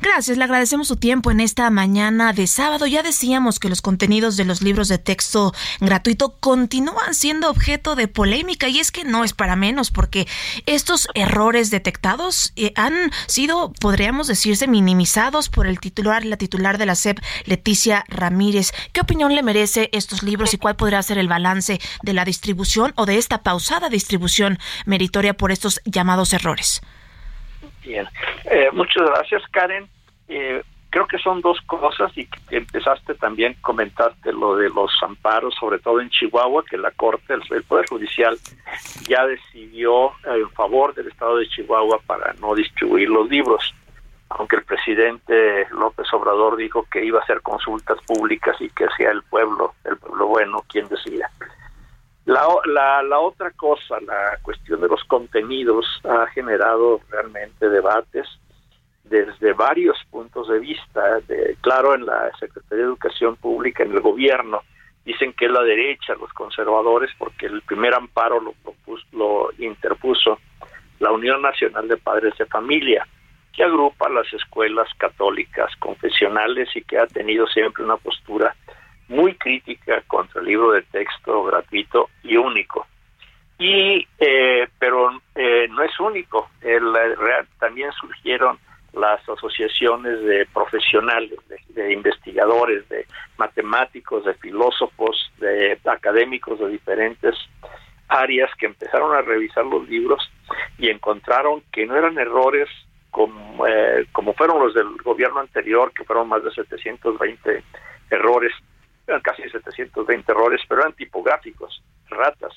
Gracias, 0.05 0.37
le 0.37 0.45
agradecemos 0.45 0.89
su 0.89 0.97
tiempo 0.97 1.31
en 1.31 1.41
esta 1.41 1.71
mañana 1.71 2.35
de 2.35 2.47
sábado. 2.47 2.87
Ya 2.87 3.03
decíamos 3.03 3.59
que 3.59 3.71
los 3.71 3.81
contenidos 3.81 4.37
de 4.37 4.45
los 4.45 4.61
libros 4.61 4.89
de 4.89 4.99
texto 4.99 5.55
gratuito 5.81 6.37
continúan 6.41 7.15
siendo 7.15 7.49
objeto 7.49 7.97
de 7.97 8.07
polémica 8.07 8.69
y 8.69 8.81
es 8.81 8.93
que 8.93 9.05
no 9.05 9.25
es 9.25 9.33
para 9.33 9.57
menos 9.57 9.91
porque 9.91 10.29
estos 10.67 11.09
errores 11.15 11.71
detectados 11.71 12.53
eh, 12.55 12.75
han 12.77 13.13
sido, 13.29 13.73
podríamos 13.81 14.27
decirse, 14.27 14.69
minimizados 14.69 15.49
por 15.49 15.67
el 15.67 15.81
titular, 15.81 16.23
la 16.27 16.37
titular 16.37 16.77
de 16.77 16.85
la 16.85 16.97
SEP, 16.97 17.21
Leticia 17.47 18.05
Ramírez. 18.09 18.73
¿Qué 18.93 19.01
opinión 19.01 19.35
le 19.35 19.43
merece 19.43 19.89
estos 19.95 20.23
libros 20.23 20.53
y 20.53 20.59
cuál 20.59 20.77
podría 20.77 21.03
ser 21.03 21.17
el 21.17 21.29
balance 21.29 21.81
de 22.03 22.13
la 22.13 22.27
distribución 22.27 22.93
o 22.97 23.07
de 23.07 23.17
esta 23.17 23.43
pausada 23.43 23.89
distribución 23.89 24.59
meritoria 24.85 25.33
por 25.33 25.51
estos 25.51 25.81
llamados 25.87 26.35
errores? 26.35 26.83
Bien, 27.85 28.07
eh, 28.51 28.71
muchas 28.73 29.05
gracias 29.07 29.43
Karen. 29.51 29.89
Eh, 30.29 30.63
creo 30.91 31.07
que 31.07 31.19
son 31.19 31.41
dos 31.41 31.61
cosas 31.67 32.17
y 32.17 32.27
que 32.27 32.57
empezaste 32.57 33.15
también, 33.15 33.57
comentaste 33.61 34.33
lo 34.33 34.57
de 34.57 34.71
los 34.71 34.91
amparos, 35.03 35.55
sobre 35.59 35.79
todo 35.79 36.01
en 36.01 36.09
Chihuahua, 36.09 36.65
que 36.65 36.79
la 36.79 36.93
Corte, 36.93 37.35
el, 37.35 37.63
Poder 37.65 37.87
Judicial 37.89 38.39
ya 39.09 39.27
decidió 39.27 40.13
en 40.25 40.49
favor 40.51 40.95
del 40.95 41.09
Estado 41.09 41.39
de 41.39 41.49
Chihuahua 41.49 42.01
para 42.07 42.33
no 42.35 42.55
distribuir 42.55 43.11
los 43.11 43.29
libros, 43.29 43.75
aunque 44.31 44.57
el 44.57 44.65
presidente 44.65 45.67
López 45.71 46.07
Obrador 46.13 46.57
dijo 46.57 46.87
que 46.91 47.05
iba 47.05 47.19
a 47.19 47.23
hacer 47.23 47.43
consultas 47.43 47.99
públicas 48.07 48.57
y 48.61 48.69
que 48.71 48.87
sea 48.97 49.11
el 49.11 49.23
pueblo, 49.25 49.75
el 49.85 49.97
pueblo 49.99 50.29
bueno, 50.29 50.65
quien 50.69 50.89
decida. 50.89 51.31
La, 52.27 52.47
la, 52.65 53.03
la 53.03 53.19
otra 53.19 53.51
cosa, 53.51 54.01
la 54.01 54.39
cuestión 54.43 54.81
de 54.81 54.89
los 54.89 55.05
contenidos, 55.05 55.85
ha 56.05 56.27
generado 56.29 57.01
realmente 57.11 57.69
debates 57.69 58.27
desde 59.05 59.53
varios 59.53 59.99
puntos 60.11 60.49
de 60.49 60.59
vista. 60.59 61.21
De, 61.29 61.57
claro, 61.61 61.95
en 61.95 62.07
la 62.07 62.31
Secretaría 62.39 62.85
de 62.85 62.91
Educación 62.91 63.37
Pública, 63.37 63.83
en 63.83 63.93
el 63.93 64.01
gobierno, 64.01 64.63
dicen 65.05 65.35
que 65.35 65.45
es 65.45 65.51
la 65.51 65.63
derecha, 65.63 66.15
los 66.15 66.33
conservadores, 66.33 67.11
porque 67.19 67.47
el 67.47 67.61
primer 67.63 67.95
amparo 67.95 68.41
lo, 68.41 68.55
lo 69.13 69.51
interpuso 69.59 70.39
la 71.01 71.13
Unión 71.13 71.43
Nacional 71.43 71.89
de 71.89 71.99
Padres 71.99 72.37
de 72.39 72.47
Familia, 72.47 73.07
que 73.53 73.63
agrupa 73.63 74.09
las 74.09 74.33
escuelas 74.33 74.89
católicas 74.97 75.71
confesionales 75.79 76.69
y 76.75 76.83
que 76.83 76.99
ha 76.99 77.07
tenido 77.07 77.47
siempre 77.47 77.85
una 77.85 77.97
postura 77.99 78.57
muy 79.09 79.35
crítica 79.35 80.03
contra 80.07 80.41
el 80.41 80.47
libro 80.47 80.73
de 80.73 80.83
texto 80.83 81.45
gratuito 81.45 82.09
y 82.23 82.37
único. 82.37 82.87
Y, 83.59 84.07
eh, 84.19 84.69
pero 84.79 85.11
eh, 85.13 85.21
eh, 85.35 85.69
no 85.69 85.83
es 85.83 85.99
único. 86.01 86.51
El, 86.61 86.93
también 87.59 87.93
surgieron 87.93 88.59
las 88.93 89.27
asociaciones 89.29 90.23
de 90.23 90.47
profesionales, 90.53 91.39
de, 91.71 91.93
investigadores, 91.93 92.89
de 92.89 93.07
matemáticos, 93.37 94.25
de 94.25 94.35
filósofos, 94.35 95.33
de 95.39 95.79
académicos 95.85 96.61
de 96.61 96.69
diferentes 96.69 97.35
áreas 98.09 98.51
que 98.59 98.67
empezaron 98.67 99.15
a 99.15 99.23
revisar 99.23 99.65
los 99.65 99.89
libros 99.89 100.31
y 100.79 100.89
encontraron 100.89 101.63
que 101.73 101.87
no 101.87 101.97
eran 101.97 102.19
errores 102.19 102.69
como, 103.11 103.67
eh, 103.67 104.07
como 104.13 104.35
fueron 104.35 104.61
los 104.61 104.75
del 104.75 104.97
gobierno 105.03 105.41
anterior, 105.41 105.93
que 105.93 106.05
fueron 106.05 106.29
más 106.29 106.43
de 106.43 106.51
720 106.51 107.63
errores, 108.11 108.53
casi 109.23 109.43
720 109.43 110.33
errores, 110.33 110.61
pero 110.69 110.81
eran 110.83 110.93
tipográficos, 110.95 111.83
ratas. 112.09 112.53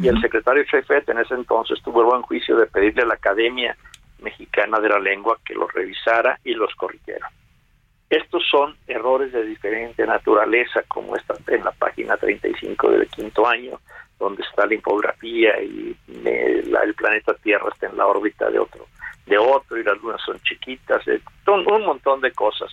Y 0.00 0.08
el 0.08 0.20
secretario 0.20 0.64
jefe 0.66 1.02
en 1.06 1.18
ese 1.18 1.34
entonces 1.34 1.82
tuvo 1.82 2.00
el 2.00 2.06
buen 2.06 2.22
juicio 2.22 2.56
de 2.56 2.66
pedirle 2.66 3.02
a 3.02 3.06
la 3.06 3.14
Academia 3.14 3.76
Mexicana 4.20 4.78
de 4.80 4.88
la 4.88 4.98
Lengua 4.98 5.38
que 5.44 5.54
los 5.54 5.72
revisara 5.72 6.38
y 6.44 6.54
los 6.54 6.74
corrigiera. 6.74 7.30
Estos 8.08 8.42
son 8.50 8.76
errores 8.86 9.32
de 9.32 9.44
diferente 9.44 10.06
naturaleza, 10.06 10.82
como 10.88 11.16
está 11.16 11.34
en 11.48 11.64
la 11.64 11.72
página 11.72 12.16
35 12.16 12.90
del 12.90 13.08
quinto 13.08 13.46
año, 13.46 13.80
donde 14.18 14.42
está 14.42 14.66
la 14.66 14.74
infografía 14.74 15.60
y 15.62 15.96
el 16.24 16.94
planeta 16.94 17.34
Tierra 17.34 17.68
está 17.72 17.86
en 17.86 17.96
la 17.96 18.06
órbita 18.06 18.50
de 18.50 18.58
otro 18.58 18.86
de 19.28 19.38
otro 19.38 19.76
y 19.76 19.84
las 19.84 20.00
lunas 20.02 20.20
son 20.24 20.40
chiquitas, 20.40 21.06
eh, 21.06 21.20
un 21.46 21.84
montón 21.84 22.20
de 22.20 22.32
cosas. 22.32 22.70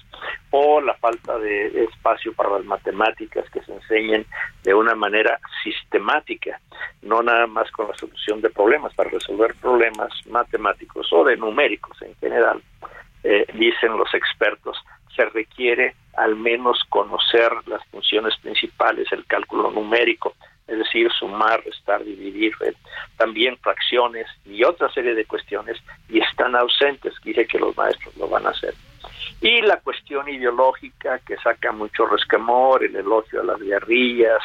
O 0.51 0.81
la 0.81 0.93
falta 0.95 1.38
de 1.38 1.84
espacio 1.84 2.34
para 2.34 2.51
las 2.51 2.65
matemáticas 2.65 3.49
que 3.49 3.62
se 3.62 3.73
enseñen 3.73 4.25
de 4.63 4.73
una 4.73 4.95
manera 4.95 5.39
sistemática, 5.63 6.60
no 7.01 7.21
nada 7.21 7.47
más 7.47 7.69
con 7.71 7.88
la 7.89 7.95
solución 7.95 8.41
de 8.41 8.49
problemas, 8.49 8.93
para 8.93 9.10
resolver 9.10 9.53
problemas 9.55 10.12
matemáticos 10.27 11.12
o 11.12 11.23
de 11.23 11.38
numéricos 11.38 12.01
en 12.01 12.15
general, 12.15 12.62
eh, 13.23 13.45
dicen 13.53 13.97
los 13.97 14.13
expertos, 14.13 14.77
se 15.15 15.25
requiere 15.25 15.95
al 16.15 16.36
menos 16.36 16.84
conocer 16.89 17.51
las 17.67 17.84
funciones 17.88 18.36
principales, 18.41 19.12
el 19.12 19.25
cálculo 19.25 19.71
numérico, 19.71 20.36
es 20.67 20.78
decir, 20.78 21.12
sumar, 21.12 21.63
restar, 21.63 22.04
dividir, 22.04 22.54
eh, 22.65 22.73
también 23.17 23.58
fracciones 23.58 24.28
y 24.45 24.63
otra 24.63 24.91
serie 24.91 25.13
de 25.13 25.25
cuestiones, 25.25 25.78
y 26.10 26.19
están 26.19 26.56
ausentes, 26.56 27.13
dije 27.23 27.45
que 27.45 27.60
los 27.60 27.75
maestros 27.78 28.15
lo 28.17 28.28
van 28.28 28.47
a 28.47 28.49
hacer. 28.49 28.73
Y 29.41 29.62
la 29.62 29.80
cuestión 29.82 30.28
ideológica 30.28 31.19
que 31.19 31.36
saca 31.38 31.71
mucho 31.71 32.06
resquemor, 32.08 32.84
el 32.84 32.95
elogio 32.95 33.41
a 33.41 33.43
las 33.43 33.60
guerrillas, 33.60 34.41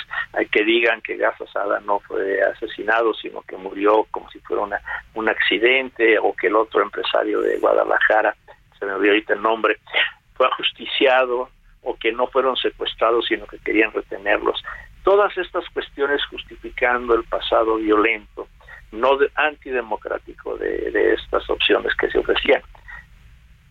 que 0.50 0.64
digan 0.64 1.00
que 1.00 1.18
Sada 1.52 1.80
no 1.80 2.00
fue 2.00 2.42
asesinado, 2.42 3.14
sino 3.14 3.40
que 3.42 3.56
murió 3.56 4.06
como 4.10 4.30
si 4.30 4.40
fuera 4.40 4.62
una, 4.62 4.80
un 5.14 5.28
accidente, 5.28 6.18
o 6.18 6.34
que 6.34 6.48
el 6.48 6.56
otro 6.56 6.82
empresario 6.82 7.40
de 7.40 7.58
Guadalajara, 7.58 8.36
se 8.78 8.84
me 8.84 8.92
olvidó 8.92 9.12
ahorita 9.12 9.34
el 9.34 9.42
nombre, 9.42 9.78
fue 10.34 10.46
ajusticiado, 10.46 11.48
o 11.82 11.96
que 11.96 12.12
no 12.12 12.26
fueron 12.26 12.56
secuestrados, 12.56 13.26
sino 13.26 13.46
que 13.46 13.58
querían 13.58 13.92
retenerlos. 13.92 14.62
Todas 15.02 15.36
estas 15.38 15.64
cuestiones 15.70 16.24
justificando 16.26 17.14
el 17.14 17.24
pasado 17.24 17.76
violento, 17.76 18.48
no 18.92 19.18
antidemocrático 19.34 20.56
de, 20.56 21.14
estas 21.14 21.48
opciones 21.48 21.94
que 21.96 22.10
se 22.10 22.18
ofrecían, 22.18 22.62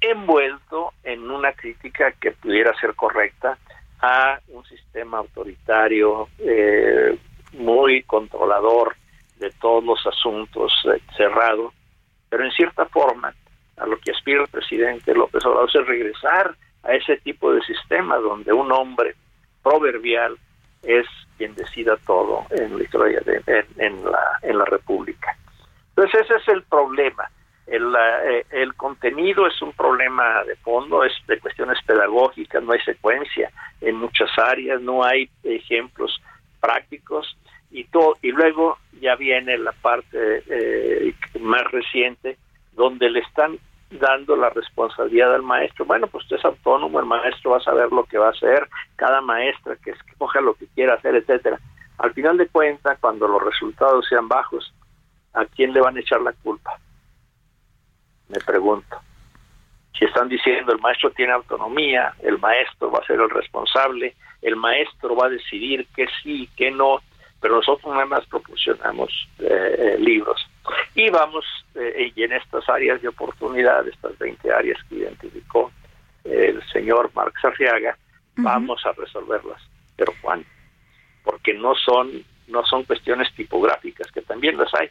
envuelto 0.02 0.94
en 1.04 1.30
una 1.30 1.52
crítica 1.54 2.14
que 2.14 2.32
pudiera 2.32 2.74
ser 2.80 2.96
correcta 2.96 3.58
a 4.02 4.40
un 4.48 4.64
sistema 4.66 5.18
autoritario 5.18 6.30
eh, 6.40 7.18
muy 7.54 8.04
controlador 8.04 8.96
de 9.38 9.52
todos 9.52 9.84
los 9.84 10.08
asuntos 10.08 10.72
eh, 10.86 11.02
cerrado, 11.18 11.74
pero 12.30 12.46
en 12.46 12.52
cierta 12.52 12.86
forma 12.86 13.34
a 13.78 13.86
lo 13.86 13.98
que 14.00 14.12
aspira 14.12 14.42
el 14.42 14.48
presidente 14.48 15.14
López 15.14 15.44
Obrador 15.46 15.70
es 15.74 15.88
regresar 15.88 16.56
a 16.84 16.94
ese 16.94 17.18
tipo 17.18 17.54
de 17.54 17.62
sistema 17.62 18.18
donde 18.18 18.54
un 18.54 18.72
hombre 18.72 19.16
proverbial 19.64 20.38
es 20.84 21.06
quien 21.38 21.56
decida 21.56 21.98
todo 22.06 22.46
en 22.52 22.78
la 22.78 22.84
historia 22.84 23.22
de, 23.22 23.42
en, 23.78 24.04
la 24.04 24.40
en 24.42 24.58
la 24.58 24.66
República. 24.66 25.36
Entonces 25.90 26.22
ese 26.22 26.36
es 26.36 26.48
el 26.50 26.64
problema. 26.64 27.30
El, 27.68 27.94
eh, 27.96 28.46
el 28.52 28.74
contenido 28.76 29.46
es 29.46 29.62
un 29.62 29.74
problema 29.74 30.44
de 30.44 30.56
fondo, 30.56 31.04
es 31.04 31.14
de 31.28 31.40
cuestiones 31.40 31.78
pedagógicas, 31.86 32.64
no 32.64 32.74
hay 32.74 32.80
secuencia 32.82 33.52
en 33.82 33.96
muchas 33.96 34.30
áreas, 34.38 34.82
no 34.82 35.04
hay 35.04 35.30
ejemplos 35.44 36.20
prácticos 36.60 37.38
y 37.72 37.84
todo 37.86 38.16
y 38.22 38.32
luego 38.32 38.78
ya 39.00 39.16
viene 39.16 39.58
la 39.58 39.72
parte 39.72 40.44
eh, 40.50 41.14
más 41.40 41.64
reciente 41.72 42.38
donde 42.74 43.10
le 43.10 43.20
están 43.20 43.60
dando 43.92 44.36
la 44.36 44.50
responsabilidad 44.50 45.34
al 45.34 45.44
maestro. 45.44 45.86
Bueno, 45.86 46.08
pues 46.08 46.24
usted 46.24 46.38
es 46.38 46.46
autónomo, 46.46 47.00
el 47.00 47.06
maestro 47.06 47.52
va 47.52 47.58
a 47.58 47.62
saber 47.62 47.92
lo 47.92 48.04
que 48.04 48.18
va 48.18 48.28
a 48.28 48.32
hacer, 48.32 48.68
cada 48.96 49.22
maestra 49.22 49.76
que 49.84 49.92
escoja 49.92 50.42
lo 50.42 50.54
que 50.54 50.68
quiera 50.68 50.96
hacer, 50.96 51.16
etcétera. 51.16 51.60
Al 51.98 52.14
final 52.14 52.38
de 52.38 52.48
cuentas, 52.48 52.98
cuando 53.00 53.28
los 53.28 53.44
resultados 53.44 54.06
sean 54.08 54.28
bajos, 54.28 54.74
¿a 55.34 55.46
quién 55.46 55.74
le 55.74 55.82
van 55.82 55.98
a 55.98 56.00
echar 56.00 56.22
la 56.22 56.34
culpa? 56.34 56.80
Me 58.30 58.40
pregunto. 58.40 58.98
Si 59.98 60.06
están 60.06 60.30
diciendo 60.30 60.72
el 60.72 60.80
maestro 60.80 61.12
tiene 61.12 61.34
autonomía, 61.34 62.14
el 62.20 62.38
maestro 62.40 62.90
va 62.90 63.00
a 63.00 63.06
ser 63.06 63.20
el 63.20 63.30
responsable, 63.30 64.16
el 64.42 64.56
maestro 64.56 65.16
va 65.16 65.26
a 65.26 65.30
decidir 65.30 65.86
qué 65.94 66.08
sí, 66.24 66.50
qué 66.56 66.72
no, 66.72 67.02
pero 67.42 67.56
nosotros 67.56 67.92
nada 67.92 68.06
más 68.06 68.26
proporcionamos 68.28 69.10
eh, 69.40 69.76
eh, 69.78 69.98
libros. 70.00 70.49
Y 70.96 71.10
vamos, 71.10 71.46
eh, 71.76 72.12
y 72.16 72.24
en 72.24 72.34
estas 72.34 72.68
áreas 72.70 73.02
de 73.02 73.08
oportunidad, 73.08 73.88
estas 73.88 74.18
20 74.18 74.52
áreas 74.52 74.78
que 74.88 74.96
identificó 74.96 75.72
el 76.24 76.62
señor 76.72 77.10
Marx 77.14 77.44
Arriaga, 77.44 77.98
vamos 78.36 78.86
a 78.86 78.92
resolverlas. 78.94 79.62
Pero 79.96 80.14
¿cuándo? 80.22 80.46
Porque 81.24 81.54
no 81.54 81.74
son, 81.76 82.24
no 82.48 82.66
son 82.66 82.84
cuestiones 82.84 83.34
tipográficas, 83.36 84.12
que 84.12 84.22
también 84.22 84.58
las 84.58 84.74
hay. 84.74 84.90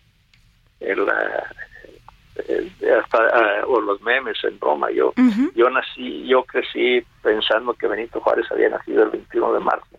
hasta, 3.02 3.18
ah, 3.18 3.64
o 3.66 3.80
los 3.80 4.00
memes 4.02 4.42
en 4.44 4.58
Roma. 4.60 4.90
Yo, 4.90 5.12
yo 5.54 5.70
nací, 5.70 6.26
yo 6.26 6.44
crecí 6.44 7.04
pensando 7.22 7.74
que 7.74 7.86
Benito 7.86 8.20
Juárez 8.20 8.46
había 8.50 8.68
nacido 8.70 9.04
el 9.04 9.10
21 9.10 9.54
de 9.54 9.60
marzo 9.60 9.98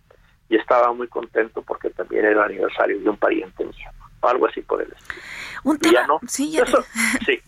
y 0.49 0.55
estaba 0.55 0.91
muy 0.93 1.07
contento 1.07 1.61
porque 1.61 1.89
también 1.91 2.25
era 2.25 2.45
el 2.45 2.51
aniversario 2.51 2.99
de 2.99 3.09
un 3.09 3.17
pariente 3.17 3.63
mío, 3.63 3.89
algo 4.21 4.47
así 4.47 4.61
por 4.61 4.81
el 4.81 4.91
estilo. 4.91 5.21
Un 5.63 5.77
tema, 5.77 6.07
sí, 6.27 6.51
ya, 6.51 6.65
sí. 7.25 7.39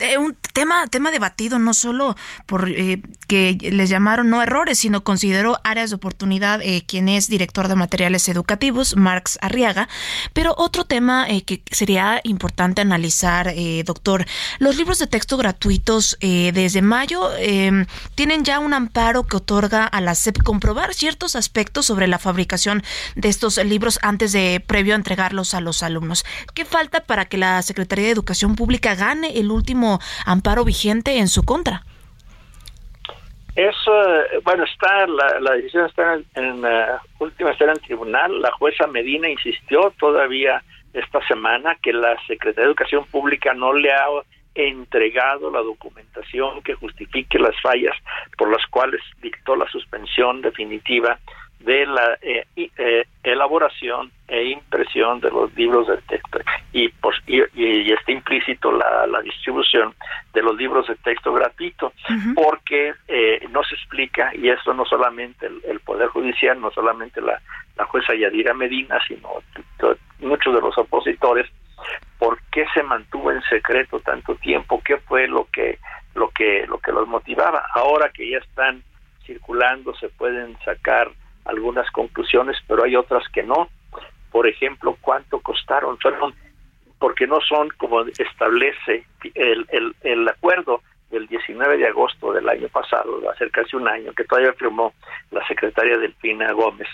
Eh, 0.00 0.18
un 0.18 0.36
tema, 0.52 0.86
tema 0.88 1.10
debatido 1.10 1.58
no 1.58 1.72
solo 1.72 2.16
por 2.46 2.68
eh, 2.68 3.00
que 3.28 3.56
les 3.60 3.88
llamaron 3.88 4.28
no 4.28 4.42
errores, 4.42 4.78
sino 4.78 5.04
consideró 5.04 5.58
áreas 5.62 5.90
de 5.90 5.96
oportunidad 5.96 6.60
eh, 6.62 6.84
quien 6.86 7.08
es 7.08 7.28
director 7.28 7.68
de 7.68 7.76
materiales 7.76 8.28
educativos, 8.28 8.96
Marx 8.96 9.38
Arriaga. 9.40 9.88
Pero 10.32 10.54
otro 10.58 10.84
tema 10.84 11.26
que 11.46 11.62
sería 11.70 12.20
importante 12.24 12.80
analizar, 12.80 13.54
doctor, 13.84 14.26
los 14.58 14.76
libros 14.76 14.98
de 14.98 15.06
texto 15.06 15.36
gratuitos 15.36 16.16
desde 16.20 16.82
mayo 16.82 17.30
tienen 18.14 18.44
ya 18.44 18.58
un 18.58 18.74
amparo 18.74 19.24
que 19.24 19.36
otorga 19.36 19.84
a 19.84 20.00
la 20.00 20.14
SEP 20.14 20.42
comprobar 20.42 20.94
ciertos 20.94 21.36
aspectos 21.36 21.86
sobre 21.86 22.06
la 22.06 22.18
fabricación 22.18 22.82
de 23.16 23.28
estos 23.28 23.62
libros 23.64 23.98
antes 24.02 24.32
de 24.32 24.62
previo 24.64 24.94
entregarlos 24.94 25.54
a 25.54 25.60
los 25.60 25.82
alumnos. 25.82 26.24
¿Qué 26.54 26.64
falta 26.64 27.00
para 27.00 27.26
que 27.26 27.38
la 27.38 27.62
Secretaría 27.62 28.06
de 28.06 28.12
Educación 28.12 28.56
Pública 28.56 28.94
gane 28.94 29.38
el 29.38 29.50
último 29.50 29.83
amparo 30.26 30.64
vigente 30.64 31.18
en 31.18 31.28
su 31.28 31.44
contra. 31.44 31.82
Eso, 33.56 33.92
bueno, 34.42 34.64
está 34.64 35.06
la, 35.06 35.52
decisión 35.54 35.86
está 35.86 36.18
en, 36.34 36.60
la 36.60 37.00
última 37.20 37.50
está 37.50 37.64
en 37.64 37.70
el 37.70 37.80
tribunal. 37.80 38.40
La 38.40 38.50
jueza 38.52 38.86
Medina 38.88 39.28
insistió 39.28 39.92
todavía 39.98 40.62
esta 40.92 41.24
semana 41.26 41.76
que 41.80 41.92
la 41.92 42.16
Secretaría 42.26 42.64
de 42.64 42.70
Educación 42.70 43.04
Pública 43.06 43.54
no 43.54 43.72
le 43.72 43.92
ha 43.92 44.06
entregado 44.56 45.50
la 45.50 45.60
documentación 45.60 46.62
que 46.62 46.74
justifique 46.74 47.38
las 47.38 47.60
fallas 47.60 47.94
por 48.36 48.50
las 48.50 48.64
cuales 48.66 49.00
dictó 49.20 49.56
la 49.56 49.68
suspensión 49.68 50.42
definitiva 50.42 51.18
de 51.64 51.86
la 51.86 52.18
eh, 52.20 52.46
eh, 52.56 53.04
elaboración 53.22 54.10
e 54.28 54.44
impresión 54.50 55.20
de 55.20 55.30
los 55.30 55.54
libros 55.54 55.88
de 55.88 55.96
texto. 56.02 56.38
Y, 56.72 56.88
pues, 56.88 57.16
y, 57.26 57.40
está 57.92 58.12
implícito 58.12 58.70
la, 58.70 59.06
la, 59.06 59.20
distribución 59.22 59.94
de 60.32 60.42
los 60.42 60.56
libros 60.56 60.86
de 60.88 60.96
texto 60.96 61.32
gratuito 61.32 61.92
porque 62.34 62.94
eh, 63.08 63.46
no 63.50 63.62
se 63.64 63.74
explica 63.76 64.34
y 64.34 64.48
eso 64.48 64.74
no 64.74 64.84
solamente 64.84 65.46
el, 65.46 65.80
poder 65.80 66.08
judicial 66.08 66.60
no 66.60 66.70
solamente 66.70 67.20
la, 67.20 67.40
la 67.76 67.84
jueza 67.84 68.14
Yadira 68.14 68.52
Medina 68.54 68.98
sino 69.06 69.28
muchos 70.20 70.54
de 70.54 70.60
los 70.60 70.76
opositores 70.76 71.48
por 72.18 72.38
qué 72.50 72.66
se 72.74 72.82
mantuvo 72.82 73.30
en 73.30 73.42
secreto 73.42 74.00
tanto 74.00 74.34
tiempo 74.36 74.82
qué 74.84 74.96
fue 74.98 75.28
lo 75.28 75.46
que 75.52 75.78
lo 76.14 76.30
que 76.30 76.66
lo 76.66 76.78
que 76.78 76.92
los 76.92 77.06
motivaba 77.06 77.64
ahora 77.74 78.10
que 78.10 78.30
ya 78.30 78.38
están 78.38 78.82
circulando 79.24 79.94
se 79.94 80.08
pueden 80.08 80.56
sacar 80.64 81.10
algunas 81.44 81.90
conclusiones, 81.90 82.56
pero 82.66 82.84
hay 82.84 82.96
otras 82.96 83.28
que 83.28 83.42
no. 83.42 83.68
Por 84.30 84.48
ejemplo, 84.48 84.96
¿cuánto 85.00 85.40
costaron? 85.40 85.98
Fueron 85.98 86.34
porque 86.98 87.26
no 87.26 87.40
son 87.40 87.68
como 87.76 88.00
establece 88.02 89.04
el, 89.34 89.66
el, 89.70 89.94
el 90.02 90.28
acuerdo 90.28 90.80
del 91.10 91.26
19 91.26 91.76
de 91.76 91.86
agosto 91.86 92.32
del 92.32 92.48
año 92.48 92.68
pasado, 92.68 93.20
ser 93.38 93.50
casi 93.50 93.76
un 93.76 93.88
año, 93.88 94.12
que 94.12 94.24
todavía 94.24 94.52
firmó 94.54 94.92
la 95.30 95.46
secretaria 95.46 95.98
Delfina 95.98 96.52
Gómez, 96.52 96.88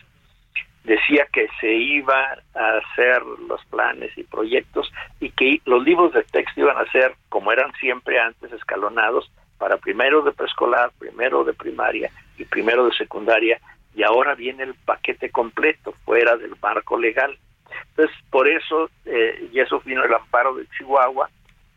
decía 0.84 1.26
que 1.32 1.48
se 1.60 1.72
iba 1.72 2.36
a 2.54 2.78
hacer 2.78 3.22
los 3.46 3.64
planes 3.66 4.10
y 4.16 4.24
proyectos 4.24 4.90
y 5.20 5.30
que 5.30 5.60
los 5.64 5.82
libros 5.84 6.12
de 6.12 6.22
texto 6.24 6.60
iban 6.60 6.76
a 6.76 6.90
ser, 6.90 7.14
como 7.28 7.52
eran 7.52 7.72
siempre 7.74 8.18
antes, 8.18 8.52
escalonados 8.52 9.30
para 9.58 9.76
primero 9.76 10.22
de 10.22 10.32
preescolar, 10.32 10.90
primero 10.98 11.44
de 11.44 11.52
primaria 11.52 12.10
y 12.38 12.44
primero 12.44 12.86
de 12.86 12.92
secundaria, 12.92 13.60
y 13.94 14.02
ahora 14.02 14.34
viene 14.34 14.64
el 14.64 14.74
paquete 14.74 15.30
completo 15.30 15.94
fuera 16.04 16.36
del 16.36 16.54
marco 16.62 16.98
legal. 16.98 17.36
Entonces, 17.90 18.16
por 18.30 18.48
eso, 18.48 18.90
eh, 19.04 19.48
y 19.52 19.60
eso 19.60 19.80
vino 19.84 20.04
el 20.04 20.14
amparo 20.14 20.54
de 20.54 20.66
Chihuahua, 20.76 21.28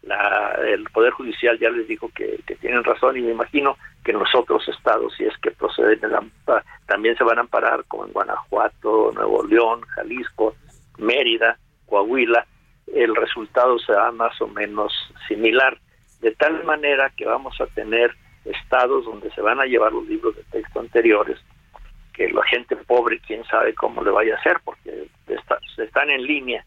la, 0.03 0.59
el 0.67 0.83
Poder 0.85 1.11
Judicial 1.11 1.57
ya 1.59 1.69
les 1.69 1.87
dijo 1.87 2.09
que, 2.13 2.39
tienen 2.59 2.83
razón 2.83 3.17
y 3.17 3.21
me 3.21 3.31
imagino 3.31 3.77
que 4.03 4.11
en 4.11 4.19
los 4.19 4.33
otros 4.35 4.67
estados, 4.67 5.13
si 5.17 5.23
es 5.23 5.37
que 5.37 5.51
proceden, 5.51 6.01
también 6.87 7.17
se 7.17 7.23
van 7.23 7.37
a 7.37 7.41
amparar, 7.41 7.83
como 7.87 8.05
en 8.05 8.11
Guanajuato, 8.11 9.11
Nuevo 9.13 9.43
León, 9.43 9.81
Jalisco, 9.81 10.55
Mérida, 10.97 11.57
Coahuila, 11.85 12.45
el 12.93 13.15
resultado 13.15 13.79
será 13.79 14.11
más 14.11 14.39
o 14.41 14.47
menos 14.47 14.93
similar, 15.27 15.77
de 16.21 16.31
tal 16.31 16.63
manera 16.63 17.11
que 17.15 17.25
vamos 17.25 17.59
a 17.59 17.67
tener 17.67 18.15
estados 18.45 19.05
donde 19.05 19.31
se 19.31 19.41
van 19.41 19.59
a 19.59 19.65
llevar 19.65 19.93
los 19.93 20.07
libros 20.07 20.35
de 20.35 20.43
texto 20.43 20.79
anteriores, 20.79 21.39
que 22.13 22.29
la 22.29 22.43
gente 22.43 22.75
pobre, 22.75 23.19
quién 23.19 23.43
sabe 23.45 23.73
cómo 23.73 24.03
le 24.03 24.11
vaya 24.11 24.35
a 24.35 24.37
hacer, 24.37 24.57
porque 24.63 25.07
están 25.77 26.09
en 26.09 26.23
línea 26.23 26.63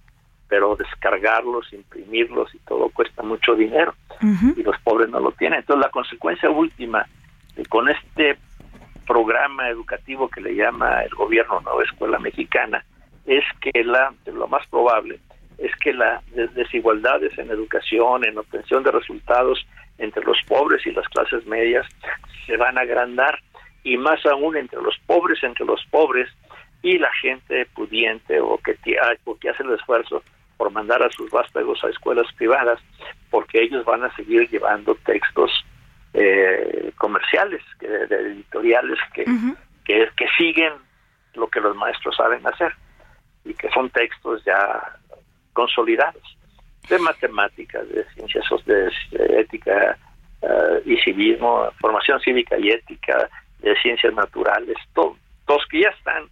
pero 0.48 0.76
descargarlos, 0.76 1.72
imprimirlos 1.72 2.54
y 2.54 2.58
todo 2.58 2.88
cuesta 2.90 3.22
mucho 3.22 3.54
dinero 3.54 3.94
y 4.20 4.62
los 4.62 4.78
pobres 4.80 5.08
no 5.08 5.20
lo 5.20 5.32
tienen. 5.32 5.60
Entonces 5.60 5.84
la 5.84 5.90
consecuencia 5.90 6.48
última 6.50 7.06
de, 7.54 7.64
con 7.66 7.88
este 7.88 8.38
programa 9.06 9.68
educativo 9.68 10.28
que 10.28 10.40
le 10.40 10.54
llama 10.54 11.02
el 11.02 11.10
gobierno 11.10 11.60
Nueva 11.60 11.82
Escuela 11.84 12.18
Mexicana 12.18 12.84
es 13.24 13.44
que 13.60 13.84
la 13.84 14.12
lo 14.26 14.46
más 14.48 14.66
probable 14.68 15.18
es 15.58 15.74
que 15.76 15.92
las 15.92 16.22
desigualdades 16.54 17.36
en 17.38 17.50
educación, 17.50 18.26
en 18.26 18.36
obtención 18.36 18.82
de 18.82 18.90
resultados 18.90 19.66
entre 19.98 20.22
los 20.24 20.36
pobres 20.46 20.86
y 20.86 20.90
las 20.90 21.08
clases 21.08 21.46
medias 21.46 21.86
se 22.46 22.56
van 22.56 22.76
a 22.76 22.82
agrandar 22.82 23.40
y 23.86 23.96
más 23.96 24.26
aún 24.26 24.56
entre 24.56 24.82
los 24.82 24.98
pobres, 25.06 25.40
entre 25.44 25.64
los 25.64 25.80
pobres 25.92 26.28
y 26.82 26.98
la 26.98 27.12
gente 27.22 27.66
pudiente 27.66 28.40
o 28.40 28.58
que, 28.58 28.76
o 29.24 29.38
que 29.38 29.48
hace 29.48 29.62
el 29.62 29.74
esfuerzo 29.74 30.24
por 30.56 30.72
mandar 30.72 31.04
a 31.04 31.10
sus 31.10 31.30
vástagos 31.30 31.84
a 31.84 31.90
escuelas 31.90 32.26
privadas, 32.32 32.80
porque 33.30 33.62
ellos 33.62 33.84
van 33.84 34.02
a 34.02 34.12
seguir 34.16 34.50
llevando 34.50 34.96
textos 35.06 35.52
eh, 36.14 36.90
comerciales, 36.96 37.62
de, 37.78 38.16
editoriales 38.32 38.98
que, 39.14 39.24
que, 39.84 40.08
que 40.16 40.26
siguen 40.36 40.72
lo 41.34 41.46
que 41.46 41.60
los 41.60 41.76
maestros 41.76 42.16
saben 42.16 42.44
hacer 42.44 42.72
y 43.44 43.54
que 43.54 43.70
son 43.70 43.88
textos 43.90 44.42
ya 44.44 44.96
consolidados 45.52 46.36
de 46.88 46.98
matemáticas, 46.98 47.88
de 47.88 48.04
ciencias 48.14 48.44
de, 48.64 48.90
ética 49.40 49.96
eh, 50.42 50.82
y 50.86 50.96
civismo, 50.96 51.70
formación 51.78 52.18
cívica 52.20 52.58
y 52.58 52.70
ética, 52.70 53.30
de 53.60 53.74
ciencias 53.80 54.14
naturales, 54.14 54.76
todos 54.94 55.66
que 55.70 55.82
ya 55.82 55.88
están 55.90 56.24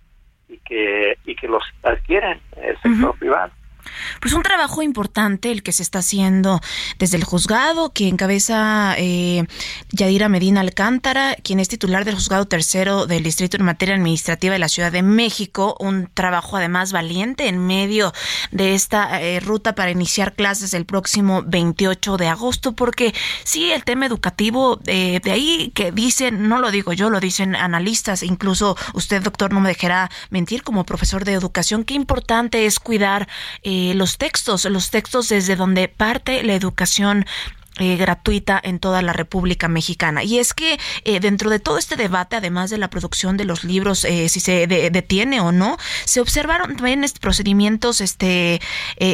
y 0.49 0.59
que 0.59 1.19
y 1.25 1.35
que 1.35 1.49
los 1.49 1.63
adquieren 1.83 2.41
el 2.57 2.77
sector 2.81 3.19
privado. 3.19 3.53
Pues 4.21 4.35
un 4.35 4.43
trabajo 4.43 4.83
importante 4.83 5.51
el 5.51 5.63
que 5.63 5.73
se 5.73 5.83
está 5.83 6.01
haciendo 6.01 6.61
desde 6.99 7.17
el 7.17 7.25
juzgado 7.25 7.93
que 7.93 8.09
encabeza 8.09 8.95
eh, 8.99 9.45
Yadira 9.91 10.29
Medina 10.29 10.61
Alcántara, 10.61 11.37
quien 11.43 11.61
es 11.61 11.69
titular 11.69 12.05
del 12.05 12.15
juzgado 12.15 12.47
tercero 12.47 13.07
del 13.07 13.23
Distrito 13.23 13.57
en 13.57 13.65
Materia 13.65 13.95
Administrativa 13.95 14.53
de 14.53 14.59
la 14.59 14.69
Ciudad 14.69 14.93
de 14.93 15.03
México. 15.03 15.77
Un 15.81 16.09
trabajo 16.13 16.57
además 16.57 16.93
valiente 16.93 17.49
en 17.49 17.59
medio 17.59 18.13
de 18.51 18.75
esta 18.75 19.21
eh, 19.21 19.41
ruta 19.41 19.75
para 19.75 19.91
iniciar 19.91 20.35
clases 20.35 20.75
el 20.75 20.85
próximo 20.85 21.43
28 21.47 22.17
de 22.17 22.29
agosto, 22.29 22.73
porque 22.73 23.15
sí, 23.45 23.71
el 23.71 23.85
tema 23.85 24.07
educativo, 24.07 24.81
eh, 24.87 25.21
de 25.23 25.31
ahí 25.31 25.73
que 25.75 25.93
dicen, 25.93 26.49
no 26.49 26.59
lo 26.59 26.71
digo 26.71 26.93
yo, 26.93 27.11
lo 27.11 27.21
dicen 27.21 27.55
analistas, 27.55 28.23
incluso 28.23 28.77
usted, 28.95 29.23
doctor, 29.23 29.53
no 29.53 29.61
me 29.61 29.69
dejará 29.69 30.11
mentir 30.31 30.63
como 30.63 30.85
profesor 30.85 31.25
de 31.25 31.33
educación, 31.33 31.85
qué 31.85 31.95
importante 31.95 32.67
es 32.67 32.79
cuidar. 32.79 33.29
Eh, 33.63 33.74
los 33.95 34.19
textos, 34.19 34.65
los 34.65 34.91
textos 34.91 35.29
desde 35.29 35.57
donde 35.57 35.89
parte 35.89 36.43
la 36.43 36.55
educación 36.55 37.27
eh, 37.81 37.97
gratuita 37.97 38.61
en 38.63 38.79
toda 38.79 39.03
la 39.03 39.13
República 39.13 39.67
Mexicana. 39.67 40.23
Y 40.23 40.39
es 40.39 40.55
que 40.55 40.79
eh, 41.03 41.19
dentro 41.19 41.51
de 41.51 41.59
todo 41.59 41.77
este 41.77 41.97
debate, 41.97 42.37
además 42.37 42.71
de 42.71 42.79
la 42.79 42.89
producción 42.89 43.37
de 43.37 43.45
los 43.45 43.65
libros, 43.65 44.05
eh, 44.05 44.29
si 44.29 44.39
se 44.39 44.69
detiene 44.69 45.41
o 45.41 45.51
no, 45.51 45.77
se 46.05 46.21
observaron 46.21 46.77
también 46.77 47.05
procedimientos 47.21 48.01
este, 48.01 48.61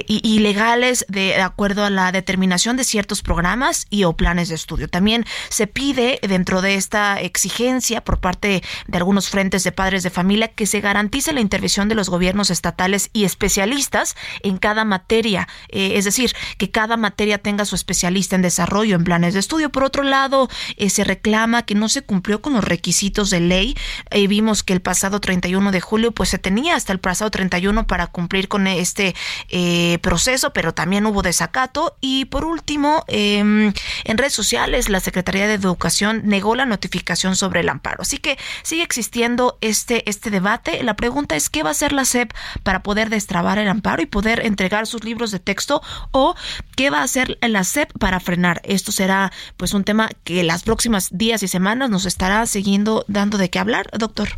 ilegales 0.06 1.06
de, 1.08 1.40
acuerdo 1.40 1.86
a 1.86 1.90
la 1.90 2.12
determinación 2.12 2.76
de 2.76 2.84
ciertos 2.84 3.22
programas 3.22 3.86
y 3.88 4.04
o 4.04 4.12
planes 4.12 4.50
de 4.50 4.56
estudio. 4.56 4.88
También 4.88 5.24
se 5.48 5.66
pide 5.66 6.18
dentro 6.22 6.60
de 6.60 6.74
esta 6.74 7.18
exigencia 7.18 8.04
por 8.04 8.20
parte 8.20 8.62
de 8.86 8.98
algunos 8.98 9.30
frentes 9.30 9.64
de 9.64 9.72
padres 9.72 10.02
de 10.02 10.10
familia 10.10 10.48
que 10.48 10.66
se 10.66 10.82
garantice 10.82 11.32
la 11.32 11.40
intervención 11.40 11.88
de 11.88 11.94
los 11.94 12.10
gobiernos 12.10 12.50
estatales 12.50 13.08
y 13.14 13.24
especialistas 13.24 14.16
en 14.42 14.58
cada 14.58 14.84
materia. 14.84 15.48
es 15.70 16.04
decir, 16.04 16.32
que 16.58 16.70
cada 16.70 16.98
materia 16.98 17.38
tenga 17.38 17.64
su 17.64 17.74
especialista 17.74 18.36
en 18.36 18.42
desarrollo 18.50 18.96
en 18.96 19.04
planes 19.04 19.34
de 19.34 19.40
estudio. 19.40 19.70
Por 19.70 19.84
otro 19.84 20.02
lado, 20.02 20.48
eh, 20.76 20.90
se 20.90 21.04
reclama 21.04 21.62
que 21.62 21.74
no 21.74 21.88
se 21.88 22.02
cumplió 22.02 22.42
con 22.42 22.52
los 22.54 22.64
requisitos 22.64 23.30
de 23.30 23.40
ley. 23.40 23.76
Eh, 24.10 24.26
vimos 24.26 24.62
que 24.62 24.72
el 24.72 24.80
pasado 24.80 25.20
31 25.20 25.70
de 25.70 25.80
julio, 25.80 26.12
pues 26.12 26.28
se 26.28 26.38
tenía 26.38 26.74
hasta 26.74 26.92
el 26.92 26.98
pasado 26.98 27.30
31 27.30 27.86
para 27.86 28.08
cumplir 28.08 28.48
con 28.48 28.66
este 28.66 29.14
eh, 29.48 29.98
proceso, 30.02 30.52
pero 30.52 30.74
también 30.74 31.06
hubo 31.06 31.22
desacato. 31.22 31.96
Y 32.00 32.24
por 32.26 32.44
último, 32.44 33.04
em, 33.06 33.72
en 34.04 34.18
redes 34.18 34.32
sociales, 34.32 34.88
la 34.88 35.00
Secretaría 35.00 35.46
de 35.46 35.54
Educación 35.54 36.22
negó 36.24 36.56
la 36.56 36.66
notificación 36.66 37.36
sobre 37.36 37.60
el 37.60 37.68
amparo. 37.68 38.02
Así 38.02 38.18
que 38.18 38.36
sigue 38.62 38.82
existiendo 38.82 39.58
este, 39.60 40.08
este 40.10 40.30
debate. 40.30 40.82
La 40.82 40.96
pregunta 40.96 41.36
es, 41.36 41.48
¿qué 41.50 41.62
va 41.62 41.70
a 41.70 41.72
hacer 41.72 41.92
la 41.92 42.04
SEP 42.04 42.32
para 42.64 42.82
poder 42.82 43.10
destrabar 43.10 43.58
el 43.58 43.68
amparo 43.68 44.02
y 44.02 44.06
poder 44.06 44.44
entregar 44.44 44.86
sus 44.86 45.04
libros 45.04 45.30
de 45.30 45.38
texto? 45.38 45.82
¿O 46.10 46.34
qué 46.76 46.90
va 46.90 47.00
a 47.00 47.04
hacer 47.04 47.38
la 47.40 47.62
SEP 47.62 47.92
para 47.98 48.18
frenar 48.18 48.39
esto 48.64 48.92
será 48.92 49.30
pues 49.56 49.74
un 49.74 49.84
tema 49.84 50.08
que 50.24 50.42
las 50.42 50.64
próximas 50.64 51.16
días 51.16 51.42
y 51.42 51.48
semanas 51.48 51.90
nos 51.90 52.06
estará 52.06 52.46
siguiendo 52.46 53.04
dando 53.08 53.38
de 53.38 53.50
qué 53.50 53.58
hablar, 53.58 53.86
doctor. 53.98 54.28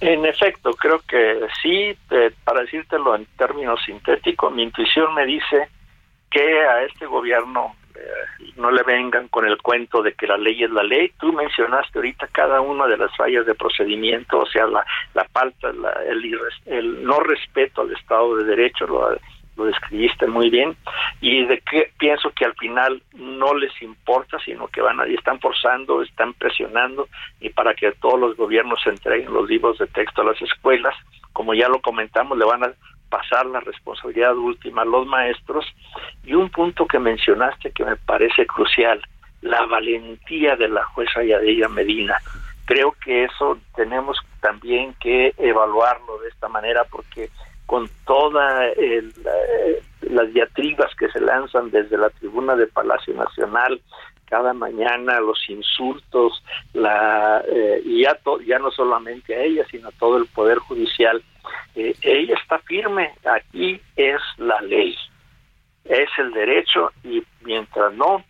En 0.00 0.26
efecto, 0.26 0.72
creo 0.72 1.00
que 1.08 1.40
sí, 1.62 1.96
eh, 2.10 2.30
para 2.44 2.60
decírtelo 2.60 3.16
en 3.16 3.26
términos 3.38 3.80
sintéticos, 3.84 4.52
mi 4.52 4.64
intuición 4.64 5.14
me 5.14 5.24
dice 5.24 5.68
que 6.30 6.60
a 6.66 6.82
este 6.82 7.06
gobierno 7.06 7.74
eh, 7.94 8.52
no 8.56 8.70
le 8.70 8.82
vengan 8.82 9.28
con 9.28 9.46
el 9.46 9.56
cuento 9.56 10.02
de 10.02 10.12
que 10.12 10.26
la 10.26 10.36
ley 10.36 10.62
es 10.62 10.70
la 10.70 10.82
ley. 10.82 11.12
Tú 11.18 11.32
mencionaste 11.32 11.98
ahorita 11.98 12.28
cada 12.28 12.60
una 12.60 12.86
de 12.86 12.98
las 12.98 13.16
fallas 13.16 13.46
de 13.46 13.54
procedimiento, 13.54 14.40
o 14.40 14.46
sea, 14.46 14.66
la, 14.66 14.84
la 15.14 15.24
falta, 15.32 15.70
el, 15.70 16.40
el 16.66 17.02
no 17.02 17.20
respeto 17.20 17.80
al 17.80 17.92
Estado 17.92 18.36
de 18.36 18.44
Derecho, 18.44 18.86
lo, 18.86 19.16
lo 19.56 19.64
describiste 19.64 20.26
muy 20.26 20.50
bien, 20.50 20.76
y 21.20 21.44
de 21.46 21.60
que 21.60 21.90
pienso 21.98 22.30
que 22.30 22.44
al 22.44 22.54
final 22.54 23.02
no 23.14 23.54
les 23.54 23.72
importa, 23.82 24.38
sino 24.44 24.68
que 24.68 24.82
van 24.82 25.00
ahí, 25.00 25.14
están 25.14 25.40
forzando, 25.40 26.02
están 26.02 26.34
presionando, 26.34 27.08
y 27.40 27.50
para 27.50 27.74
que 27.74 27.92
todos 27.92 28.20
los 28.20 28.36
gobiernos 28.36 28.80
entreguen 28.86 29.32
los 29.32 29.48
libros 29.48 29.78
de 29.78 29.86
texto 29.86 30.22
a 30.22 30.26
las 30.26 30.40
escuelas, 30.42 30.94
como 31.32 31.54
ya 31.54 31.68
lo 31.68 31.80
comentamos, 31.80 32.36
le 32.38 32.44
van 32.44 32.64
a 32.64 32.72
pasar 33.08 33.46
la 33.46 33.60
responsabilidad 33.60 34.36
última 34.36 34.82
a 34.82 34.86
los 34.86 35.06
maestros, 35.06 35.64
y 36.24 36.34
un 36.34 36.50
punto 36.50 36.86
que 36.86 36.98
mencionaste 36.98 37.70
que 37.72 37.84
me 37.84 37.96
parece 37.96 38.46
crucial, 38.46 39.00
la 39.42 39.64
valentía 39.66 40.56
de 40.56 40.68
la 40.68 40.84
jueza 40.84 41.22
Yadeira 41.22 41.68
Medina. 41.68 42.16
Creo 42.64 42.96
que 43.02 43.24
eso 43.24 43.58
tenemos 43.76 44.18
también 44.40 44.94
que 44.94 45.32
evaluarlo 45.38 46.18
de 46.18 46.28
esta 46.28 46.48
manera 46.48 46.84
porque 46.84 47.30
con 47.66 47.88
todas 48.06 48.76
las 50.02 50.32
diatribas 50.32 50.94
que 50.94 51.08
se 51.08 51.20
lanzan 51.20 51.70
desde 51.70 51.98
la 51.98 52.10
tribuna 52.10 52.54
del 52.54 52.68
Palacio 52.68 53.14
Nacional 53.14 53.80
cada 54.26 54.52
mañana, 54.52 55.20
los 55.20 55.38
insultos, 55.48 56.42
la, 56.72 57.42
eh, 57.48 57.80
y 57.84 58.02
ya, 58.02 58.18
ya 58.44 58.58
no 58.58 58.70
solamente 58.70 59.34
a 59.34 59.42
ella, 59.42 59.64
sino 59.70 59.88
a 59.88 59.92
todo 59.92 60.18
el 60.18 60.26
Poder 60.26 60.58
Judicial. 60.58 61.22
Eh, 61.74 61.94
ella 62.02 62.34
está 62.42 62.58
firme, 62.58 63.12
aquí 63.24 63.80
es 63.94 64.20
la 64.38 64.60
ley, 64.62 64.96
es 65.84 66.08
el 66.18 66.32
derecho 66.32 66.90
y 67.04 67.22
mientras 67.42 67.92
no 67.94 68.24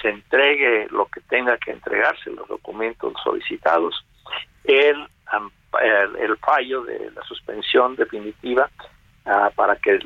se 0.00 0.10
entregue 0.10 0.86
lo 0.90 1.06
que 1.06 1.20
tenga 1.22 1.58
que 1.58 1.72
entregarse, 1.72 2.30
los 2.30 2.46
documentos 2.48 3.12
solicitados, 3.22 4.06
el 4.64 5.08
el, 5.78 6.36
fallo 6.38 6.82
de 6.82 7.10
la 7.14 7.22
suspensión 7.22 7.96
definitiva 7.96 8.70
ah, 9.26 9.50
para 9.54 9.76
que 9.76 9.98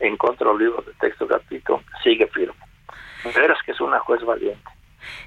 en 0.00 0.16
contra 0.16 0.46
de 0.46 0.52
los 0.52 0.60
libros 0.60 0.86
de 0.86 0.92
texto 0.94 1.26
gratuito 1.26 1.82
sigue 2.02 2.26
firme. 2.28 2.54
De 3.24 3.32
veras 3.32 3.58
que 3.64 3.72
es 3.72 3.80
una 3.80 3.98
juez 4.00 4.22
valiente. 4.22 4.73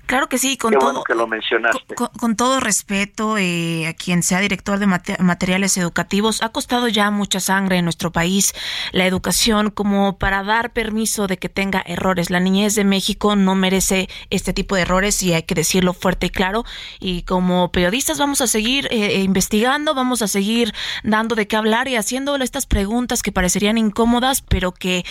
Claro 0.06 0.30
que 0.30 0.38
sí, 0.38 0.56
con 0.56 0.74
todo, 0.74 1.04
que 1.04 1.16
lo 1.16 1.28
mencionaste. 1.28 1.96
Con, 1.96 2.38
todo 2.38 2.62
respeto 2.62 3.38
eh, 3.38 3.88
a 3.88 3.94
quien 3.94 4.24
sea 4.24 4.40
director 4.40 4.80
de 4.80 4.88
materiales 4.88 5.76
educativos, 5.76 6.42
ha 6.42 6.50
costado 6.50 6.88
ya 6.88 7.12
mucha 7.12 7.42
sangre 7.42 7.78
en 7.78 7.84
nuestro 7.84 8.12
país 8.12 8.54
la 8.94 9.06
educación 9.06 9.70
como 9.70 10.18
para 10.18 10.44
dar 10.44 10.72
permiso 10.72 11.28
de 11.28 11.38
que 11.38 11.50
tenga 11.50 11.84
errores. 11.86 12.30
La 12.30 12.40
niñez 12.40 12.76
de 12.76 12.86
México 12.86 13.36
no 13.36 13.56
merece 13.56 14.08
este 14.30 14.54
tipo 14.54 14.76
de 14.76 14.84
errores 14.84 15.22
y 15.24 15.34
hay 15.34 15.44
que 15.44 15.56
decirlo 15.56 15.94
fuerte 15.94 16.28
y 16.28 16.30
claro. 16.30 16.64
Y 17.02 17.24
como 17.24 17.72
periodistas 17.74 18.18
vamos 18.18 18.40
a 18.40 18.48
seguir 18.48 18.88
eh, 18.92 19.22
investigando, 19.24 19.94
vamos 19.94 20.22
a 20.22 20.28
seguir 20.28 20.74
dando 21.04 21.36
de 21.36 21.48
qué 21.48 21.58
hablar 21.58 21.90
y 21.90 21.98
haciendo 21.98 22.38
estas 22.38 22.66
preguntas 22.66 23.22
que 23.24 23.32
parecerían 23.32 23.78
incómodas, 23.78 24.42
pero 24.42 24.72
que 24.72 25.06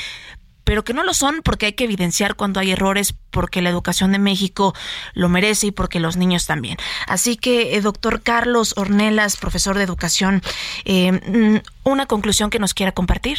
pero 0.66 0.82
que 0.82 0.92
no 0.92 1.04
lo 1.04 1.14
son 1.14 1.42
porque 1.42 1.66
hay 1.66 1.72
que 1.74 1.84
evidenciar 1.84 2.34
cuando 2.34 2.58
hay 2.58 2.72
errores, 2.72 3.14
porque 3.30 3.62
la 3.62 3.70
educación 3.70 4.10
de 4.10 4.18
México 4.18 4.74
lo 5.14 5.28
merece 5.28 5.68
y 5.68 5.70
porque 5.70 6.00
los 6.00 6.16
niños 6.16 6.46
también. 6.46 6.76
Así 7.06 7.36
que, 7.36 7.76
eh, 7.76 7.80
doctor 7.80 8.20
Carlos 8.22 8.76
Ornelas, 8.76 9.36
profesor 9.36 9.76
de 9.76 9.84
educación, 9.84 10.42
eh, 10.84 11.12
mm, 11.12 11.58
una 11.84 12.06
conclusión 12.06 12.50
que 12.50 12.58
nos 12.58 12.74
quiera 12.74 12.90
compartir. 12.90 13.38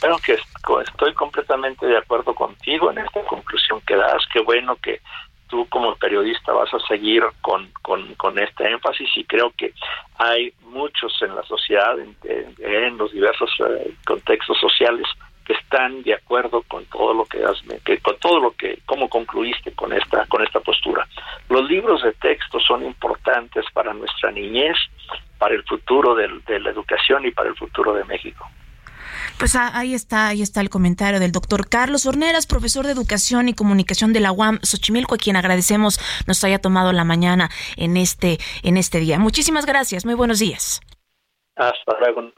Bueno, 0.00 0.18
que 0.18 0.38
estoy 0.84 1.12
completamente 1.14 1.86
de 1.86 1.98
acuerdo 1.98 2.34
contigo 2.34 2.92
en 2.92 2.98
esta 2.98 3.20
conclusión 3.24 3.80
que 3.84 3.96
das. 3.96 4.22
Qué 4.32 4.40
bueno 4.40 4.76
que 4.76 5.00
tú 5.48 5.66
como 5.70 5.96
periodista 5.96 6.52
vas 6.52 6.72
a 6.72 6.78
seguir 6.86 7.24
con, 7.40 7.68
con, 7.82 8.38
este 8.38 8.70
énfasis 8.70 9.10
y 9.16 9.24
creo 9.24 9.52
que 9.56 9.74
hay 10.18 10.54
muchos 10.62 11.12
en 11.20 11.34
la 11.34 11.42
sociedad, 11.42 11.96
en, 11.98 12.96
los 12.96 13.12
diversos 13.12 13.50
eh, 13.68 13.92
contextos 14.06 14.58
sociales, 14.58 15.06
que 15.44 15.54
están 15.54 16.02
de 16.02 16.14
acuerdo 16.14 16.62
con 16.62 16.84
todo 16.86 17.14
lo 17.14 17.24
que 17.24 17.44
has 17.44 17.60
que 17.84 17.98
con 17.98 18.16
todo 18.18 18.40
lo 18.40 18.52
que 18.52 18.78
cómo 18.86 19.08
concluiste 19.08 19.72
con 19.72 19.92
esta 19.92 20.26
con 20.26 20.42
esta 20.42 20.60
postura. 20.60 21.06
Los 21.48 21.68
libros 21.68 22.02
de 22.02 22.12
texto 22.12 22.58
son 22.60 22.84
importantes 22.84 23.64
para 23.72 23.92
nuestra 23.92 24.30
niñez, 24.30 24.76
para 25.38 25.54
el 25.54 25.64
futuro 25.64 26.14
de, 26.14 26.28
la 26.60 26.70
educación 26.70 27.26
y 27.26 27.30
para 27.30 27.48
el 27.48 27.56
futuro 27.56 27.92
de 27.94 28.04
México. 28.04 28.48
Pues 29.38 29.56
ah, 29.56 29.70
ahí 29.74 29.94
está, 29.94 30.28
ahí 30.28 30.40
está 30.40 30.60
el 30.60 30.70
comentario 30.70 31.20
del 31.20 31.32
doctor 31.32 31.68
Carlos 31.68 32.06
Horneras, 32.06 32.46
profesor 32.46 32.86
de 32.86 32.92
Educación 32.92 33.48
y 33.48 33.54
Comunicación 33.54 34.12
de 34.12 34.20
la 34.20 34.32
UAM 34.32 34.60
Xochimilco, 34.62 35.14
a 35.14 35.18
quien 35.18 35.36
agradecemos 35.36 35.98
nos 36.26 36.42
haya 36.44 36.60
tomado 36.60 36.92
la 36.92 37.04
mañana 37.04 37.50
en 37.76 37.96
este, 37.96 38.38
en 38.62 38.76
este 38.76 39.00
día. 39.00 39.18
Muchísimas 39.18 39.66
gracias, 39.66 40.04
muy 40.04 40.14
buenos 40.14 40.38
días. 40.38 40.80
Hasta 41.56 41.98
luego. 42.00 42.32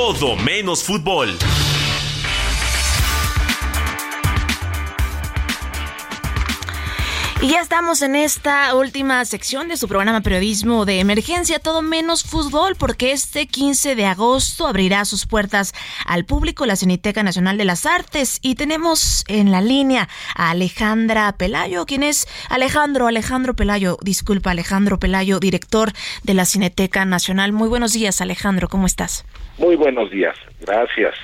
Todo 0.00 0.34
menos 0.34 0.82
fútbol. 0.82 1.36
Y 7.42 7.48
ya 7.48 7.60
estamos 7.60 8.02
en 8.02 8.16
esta 8.16 8.74
última 8.74 9.24
sección 9.24 9.68
de 9.68 9.78
su 9.78 9.88
programa 9.88 10.20
Periodismo 10.20 10.84
de 10.84 11.00
Emergencia, 11.00 11.58
todo 11.58 11.80
menos 11.80 12.22
fútbol, 12.22 12.76
porque 12.78 13.12
este 13.12 13.46
15 13.46 13.94
de 13.96 14.04
agosto 14.04 14.66
abrirá 14.66 15.06
sus 15.06 15.24
puertas 15.26 15.72
al 16.04 16.26
público 16.26 16.66
la 16.66 16.76
Cineteca 16.76 17.22
Nacional 17.22 17.56
de 17.56 17.64
las 17.64 17.86
Artes. 17.86 18.40
Y 18.42 18.56
tenemos 18.56 19.24
en 19.26 19.50
la 19.50 19.62
línea 19.62 20.06
a 20.36 20.50
Alejandra 20.50 21.32
Pelayo, 21.32 21.86
quien 21.86 22.02
es 22.02 22.28
Alejandro, 22.50 23.06
Alejandro 23.06 23.54
Pelayo, 23.54 23.96
disculpa, 24.02 24.50
Alejandro 24.50 24.98
Pelayo, 24.98 25.40
director 25.40 25.92
de 26.22 26.34
la 26.34 26.44
Cineteca 26.44 27.06
Nacional. 27.06 27.54
Muy 27.54 27.70
buenos 27.70 27.94
días, 27.94 28.20
Alejandro, 28.20 28.68
¿cómo 28.68 28.84
estás? 28.84 29.24
Muy 29.56 29.76
buenos 29.76 30.10
días, 30.10 30.36
gracias. 30.60 31.14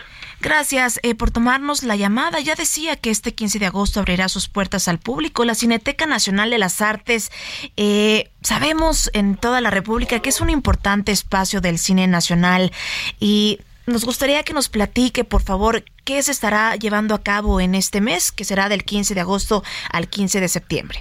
Gracias 0.47 1.01
eh, 1.03 1.17
por 1.17 1.33
tomarnos 1.33 1.83
la 1.83 1.97
llamada. 1.97 2.39
Ya 2.39 2.55
decía 2.55 2.95
que 2.95 3.11
este 3.11 3.35
15 3.35 3.59
de 3.59 3.67
agosto 3.67 3.99
abrirá 3.99 4.29
sus 4.29 4.49
puertas 4.49 4.87
al 4.87 4.99
público. 5.01 5.45
La 5.45 5.57
Cineteca 5.57 6.07
Nacional 6.07 6.51
de 6.51 6.59
las 6.59 6.81
Artes, 6.81 7.33
eh, 7.77 8.31
sabemos 8.43 9.11
en 9.13 9.37
toda 9.37 9.61
la 9.61 9.71
República 9.71 10.21
que 10.21 10.29
es 10.29 10.41
un 10.41 10.49
importante 10.49 11.11
espacio 11.11 11.61
del 11.61 11.79
cine 11.79 12.07
nacional 12.07 12.71
y 13.19 13.59
nos 13.89 14.05
gustaría 14.05 14.45
que 14.45 14.53
nos 14.53 14.69
platique, 14.69 15.25
por 15.25 15.43
favor, 15.43 15.83
qué 16.05 16.23
se 16.23 16.31
estará 16.31 16.77
llevando 16.77 17.17
a 17.17 17.25
cabo 17.25 17.61
en 17.61 17.75
este 17.75 18.01
mes, 18.01 18.31
que 18.31 18.45
será 18.45 18.69
del 18.69 18.85
15 18.85 19.17
de 19.17 19.23
agosto 19.23 19.65
al 19.93 20.07
15 20.07 20.41
de 20.41 20.47
septiembre. 20.47 21.01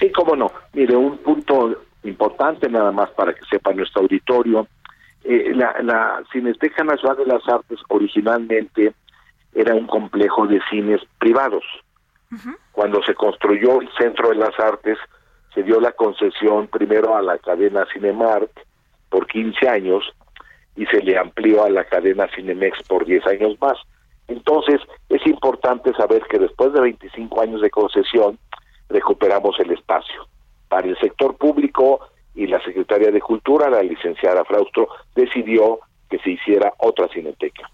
Sí, 0.00 0.10
cómo 0.10 0.34
no. 0.34 0.50
Mire, 0.72 0.96
un 0.96 1.18
punto 1.18 1.82
importante 2.02 2.70
nada 2.70 2.92
más 2.92 3.10
para 3.10 3.34
que 3.34 3.44
sepa 3.50 3.74
nuestro 3.74 4.02
auditorio 4.02 4.66
eh, 5.30 5.52
la, 5.54 5.76
la 5.82 6.22
Cineteca 6.32 6.82
Nacional 6.84 7.18
de 7.18 7.26
las 7.26 7.46
Artes 7.46 7.78
originalmente 7.88 8.94
era 9.54 9.74
un 9.74 9.86
complejo 9.86 10.46
de 10.46 10.58
cines 10.70 11.02
privados. 11.18 11.64
Cuando 12.72 13.02
se 13.02 13.14
construyó 13.14 13.80
el 13.82 13.90
Centro 13.98 14.30
de 14.30 14.36
las 14.36 14.58
Artes, 14.58 14.96
se 15.54 15.62
dio 15.62 15.80
la 15.80 15.92
concesión 15.92 16.66
primero 16.68 17.14
a 17.14 17.20
la 17.20 17.36
cadena 17.38 17.86
Cinemark 17.92 18.50
por 19.10 19.26
15 19.26 19.68
años 19.68 20.04
y 20.76 20.86
se 20.86 21.02
le 21.02 21.18
amplió 21.18 21.64
a 21.64 21.70
la 21.70 21.84
cadena 21.84 22.26
Cinemex 22.34 22.82
por 22.84 23.04
10 23.04 23.26
años 23.26 23.56
más. 23.60 23.76
Entonces, 24.28 24.80
es 25.10 25.26
importante 25.26 25.92
saber 25.94 26.22
que 26.30 26.38
después 26.38 26.72
de 26.72 26.80
25 26.80 27.40
años 27.42 27.60
de 27.60 27.70
concesión, 27.70 28.38
recuperamos 28.88 29.58
el 29.60 29.72
espacio. 29.72 30.26
Para 30.68 30.86
el 30.86 30.98
sector 30.98 31.36
público 31.36 32.00
y 32.34 32.46
la 32.46 32.62
secretaria 32.62 33.10
de 33.10 33.20
Cultura, 33.20 33.68
la 33.68 33.82
licenciada 33.82 34.44
Fraustro, 34.44 34.88
decidió 35.14 35.80
que 36.08 36.18
se 36.18 36.30
hiciera 36.30 36.72
otra 36.78 37.08
cineteca. 37.08 37.68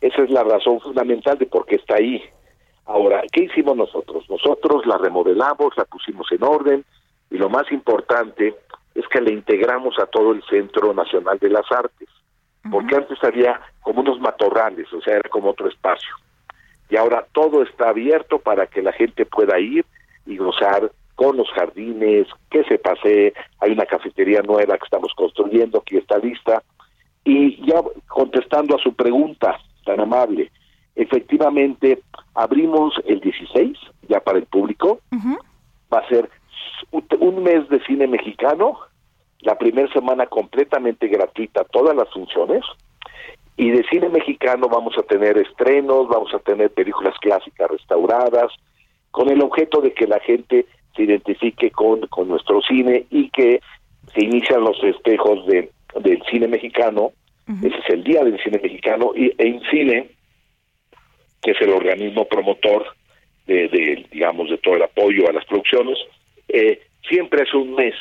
Esa 0.00 0.22
es 0.22 0.30
la 0.30 0.42
razón 0.44 0.80
fundamental 0.80 1.38
de 1.38 1.46
por 1.46 1.64
qué 1.66 1.76
está 1.76 1.96
ahí. 1.96 2.22
Ahora, 2.86 3.22
¿qué 3.32 3.44
hicimos 3.44 3.76
nosotros? 3.76 4.28
Nosotros 4.28 4.84
la 4.86 4.98
remodelamos, 4.98 5.76
la 5.76 5.84
pusimos 5.84 6.30
en 6.32 6.42
orden 6.42 6.84
y 7.30 7.38
lo 7.38 7.48
más 7.48 7.70
importante 7.70 8.54
es 8.94 9.06
que 9.08 9.20
la 9.20 9.30
integramos 9.30 9.98
a 9.98 10.06
todo 10.06 10.32
el 10.32 10.42
Centro 10.44 10.92
Nacional 10.92 11.38
de 11.38 11.48
las 11.48 11.70
Artes, 11.70 12.08
porque 12.70 12.96
antes 12.96 13.22
había 13.22 13.60
como 13.80 14.00
unos 14.00 14.20
matorrales, 14.20 14.92
o 14.92 15.00
sea, 15.00 15.16
era 15.16 15.28
como 15.28 15.50
otro 15.50 15.68
espacio. 15.68 16.14
Y 16.90 16.96
ahora 16.96 17.26
todo 17.32 17.62
está 17.62 17.88
abierto 17.88 18.38
para 18.38 18.66
que 18.66 18.82
la 18.82 18.92
gente 18.92 19.24
pueda 19.24 19.58
ir 19.58 19.86
y 20.26 20.36
gozar 20.36 20.90
con 21.22 21.36
los 21.36 21.48
jardines, 21.52 22.26
que 22.50 22.64
se 22.64 22.78
pase, 22.78 23.32
hay 23.60 23.70
una 23.70 23.86
cafetería 23.86 24.42
nueva 24.42 24.76
que 24.76 24.84
estamos 24.84 25.12
construyendo, 25.14 25.80
que 25.82 25.98
está 25.98 26.18
lista. 26.18 26.62
Y 27.24 27.64
ya 27.64 27.80
contestando 28.08 28.74
a 28.74 28.82
su 28.82 28.92
pregunta 28.94 29.56
tan 29.84 30.00
amable, 30.00 30.50
efectivamente 30.96 32.02
abrimos 32.34 32.94
el 33.06 33.20
16 33.20 33.78
ya 34.08 34.18
para 34.18 34.38
el 34.38 34.46
público, 34.46 34.98
va 35.92 35.98
a 35.98 36.08
ser 36.08 36.28
un 37.20 37.44
mes 37.44 37.68
de 37.68 37.80
cine 37.84 38.08
mexicano, 38.08 38.78
la 39.40 39.56
primera 39.56 39.92
semana 39.92 40.26
completamente 40.26 41.06
gratuita, 41.06 41.62
todas 41.70 41.94
las 41.94 42.10
funciones, 42.10 42.64
y 43.56 43.70
de 43.70 43.84
cine 43.84 44.08
mexicano 44.08 44.68
vamos 44.68 44.98
a 44.98 45.02
tener 45.02 45.38
estrenos, 45.38 46.08
vamos 46.08 46.34
a 46.34 46.40
tener 46.40 46.72
películas 46.72 47.14
clásicas 47.20 47.70
restauradas, 47.70 48.52
con 49.12 49.28
el 49.30 49.40
objeto 49.40 49.80
de 49.80 49.92
que 49.94 50.08
la 50.08 50.18
gente 50.18 50.66
se 50.94 51.02
identifique 51.02 51.70
con, 51.70 52.06
con 52.08 52.28
nuestro 52.28 52.60
cine 52.62 53.06
y 53.10 53.30
que 53.30 53.60
se 54.14 54.24
inician 54.24 54.62
los 54.62 54.80
festejos 54.80 55.46
de, 55.46 55.70
del 56.00 56.22
cine 56.30 56.48
mexicano, 56.48 57.12
ese 57.46 57.76
es 57.76 57.90
el 57.90 58.04
Día 58.04 58.22
del 58.24 58.40
Cine 58.42 58.60
Mexicano, 58.62 59.12
y 59.14 59.32
en 59.36 59.60
cine, 59.70 60.10
que 61.42 61.50
es 61.50 61.60
el 61.60 61.70
organismo 61.70 62.26
promotor 62.26 62.86
de, 63.46 64.06
digamos, 64.10 64.48
de 64.48 64.58
todo 64.58 64.76
el 64.76 64.82
apoyo 64.82 65.28
a 65.28 65.32
las 65.32 65.44
producciones, 65.44 65.98
eh, 66.48 66.80
siempre 67.08 67.42
es 67.42 67.52
un 67.52 67.74
mes. 67.74 67.94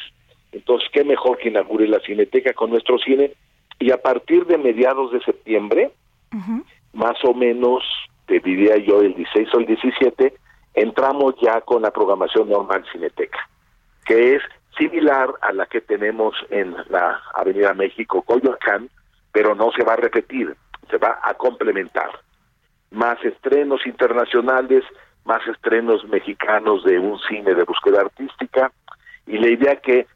Entonces, 0.52 0.88
qué 0.94 1.04
mejor 1.04 1.38
que 1.38 1.50
inaugure 1.50 1.88
la 1.88 2.00
Cineteca 2.02 2.54
con 2.54 2.70
nuestro 2.70 2.98
cine, 3.00 3.32
y 3.80 3.92
a 3.92 3.98
partir 3.98 4.46
de 4.46 4.58
mediados 4.58 5.12
de 5.12 5.22
septiembre, 5.22 5.92
más 6.94 7.18
o 7.26 7.34
menos, 7.34 7.84
te 8.28 8.40
diría 8.40 8.78
yo, 8.78 9.02
el 9.02 9.16
16 9.16 9.48
o 9.54 9.60
el 9.60 9.66
17, 9.66 10.34
entramos 10.74 11.36
ya 11.42 11.62
con 11.62 11.82
la 11.82 11.92
programación 11.92 12.50
normal 12.50 12.86
Cineteca, 12.92 13.50
que 14.06 14.36
es 14.36 14.44
similar 14.78 15.30
a 15.42 15.52
la 15.52 15.66
que 15.66 15.82
tenemos 15.82 16.36
en 16.50 16.76
la 16.90 17.22
Avenida 17.36 17.74
México 17.74 18.22
Coyoacán, 18.22 18.90
pero 19.32 19.56
no 19.56 19.72
se 19.72 19.84
va 19.84 19.94
a 19.94 19.98
repetir, 19.98 20.56
se 20.90 20.98
va 20.98 21.20
a 21.24 21.34
complementar. 21.34 22.10
Más 22.92 23.24
estrenos 23.24 23.86
internacionales, 23.86 24.84
más 25.26 25.46
estrenos 25.48 26.04
mexicanos 26.08 26.84
de 26.84 27.00
un 27.00 27.20
cine 27.20 27.54
de 27.54 27.64
búsqueda 27.64 28.02
artística, 28.02 28.72
y 29.28 29.38
la 29.38 29.50
idea 29.50 29.76
que 29.78 30.08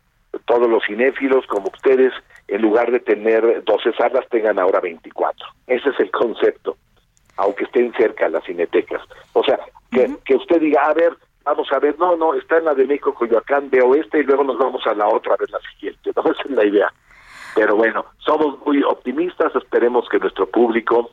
todos 0.46 0.70
los 0.70 0.84
cinéfilos 0.86 1.46
como 1.48 1.70
ustedes, 1.74 2.14
en 2.48 2.62
lugar 2.62 2.92
de 2.92 3.00
tener 3.00 3.64
12 3.64 3.94
salas, 3.94 4.28
tengan 4.30 4.60
ahora 4.60 4.80
24. 4.82 5.48
Ese 5.68 5.90
es 5.90 6.00
el 6.00 6.12
concepto, 6.12 6.78
aunque 7.38 7.66
estén 7.66 7.94
cerca 7.94 8.30
las 8.30 8.44
cinetecas. 8.46 9.02
O 9.34 9.44
sea, 9.44 9.60
que, 9.92 10.36
usted 10.36 10.60
diga, 10.60 10.86
a 10.86 10.94
ver, 10.94 11.14
vamos 11.44 11.72
a 11.72 11.80
ver, 11.80 11.98
no, 12.00 12.16
no, 12.16 12.34
está 12.34 12.58
en 12.58 12.66
la 12.66 12.74
de 12.74 12.86
México, 12.86 13.14
Coyoacán, 13.14 13.70
veo 13.70 13.96
esta 13.96 14.18
y 14.18 14.24
luego 14.24 14.44
nos 14.44 14.58
vamos 14.58 14.86
a 14.88 14.94
la 14.94 15.08
otra 15.08 15.34
a 15.34 15.38
ver 15.38 15.50
la 15.50 15.60
siguiente, 15.72 16.12
¿no? 16.16 16.32
Esa 16.32 16.44
es 16.44 16.52
la 16.52 16.66
idea. 16.66 16.94
Pero 17.56 17.76
bueno, 17.76 18.06
somos 18.18 18.60
muy 18.66 18.84
optimistas, 18.84 19.56
esperemos 19.56 20.08
que 20.10 20.20
nuestro 20.20 20.46
público 20.48 21.12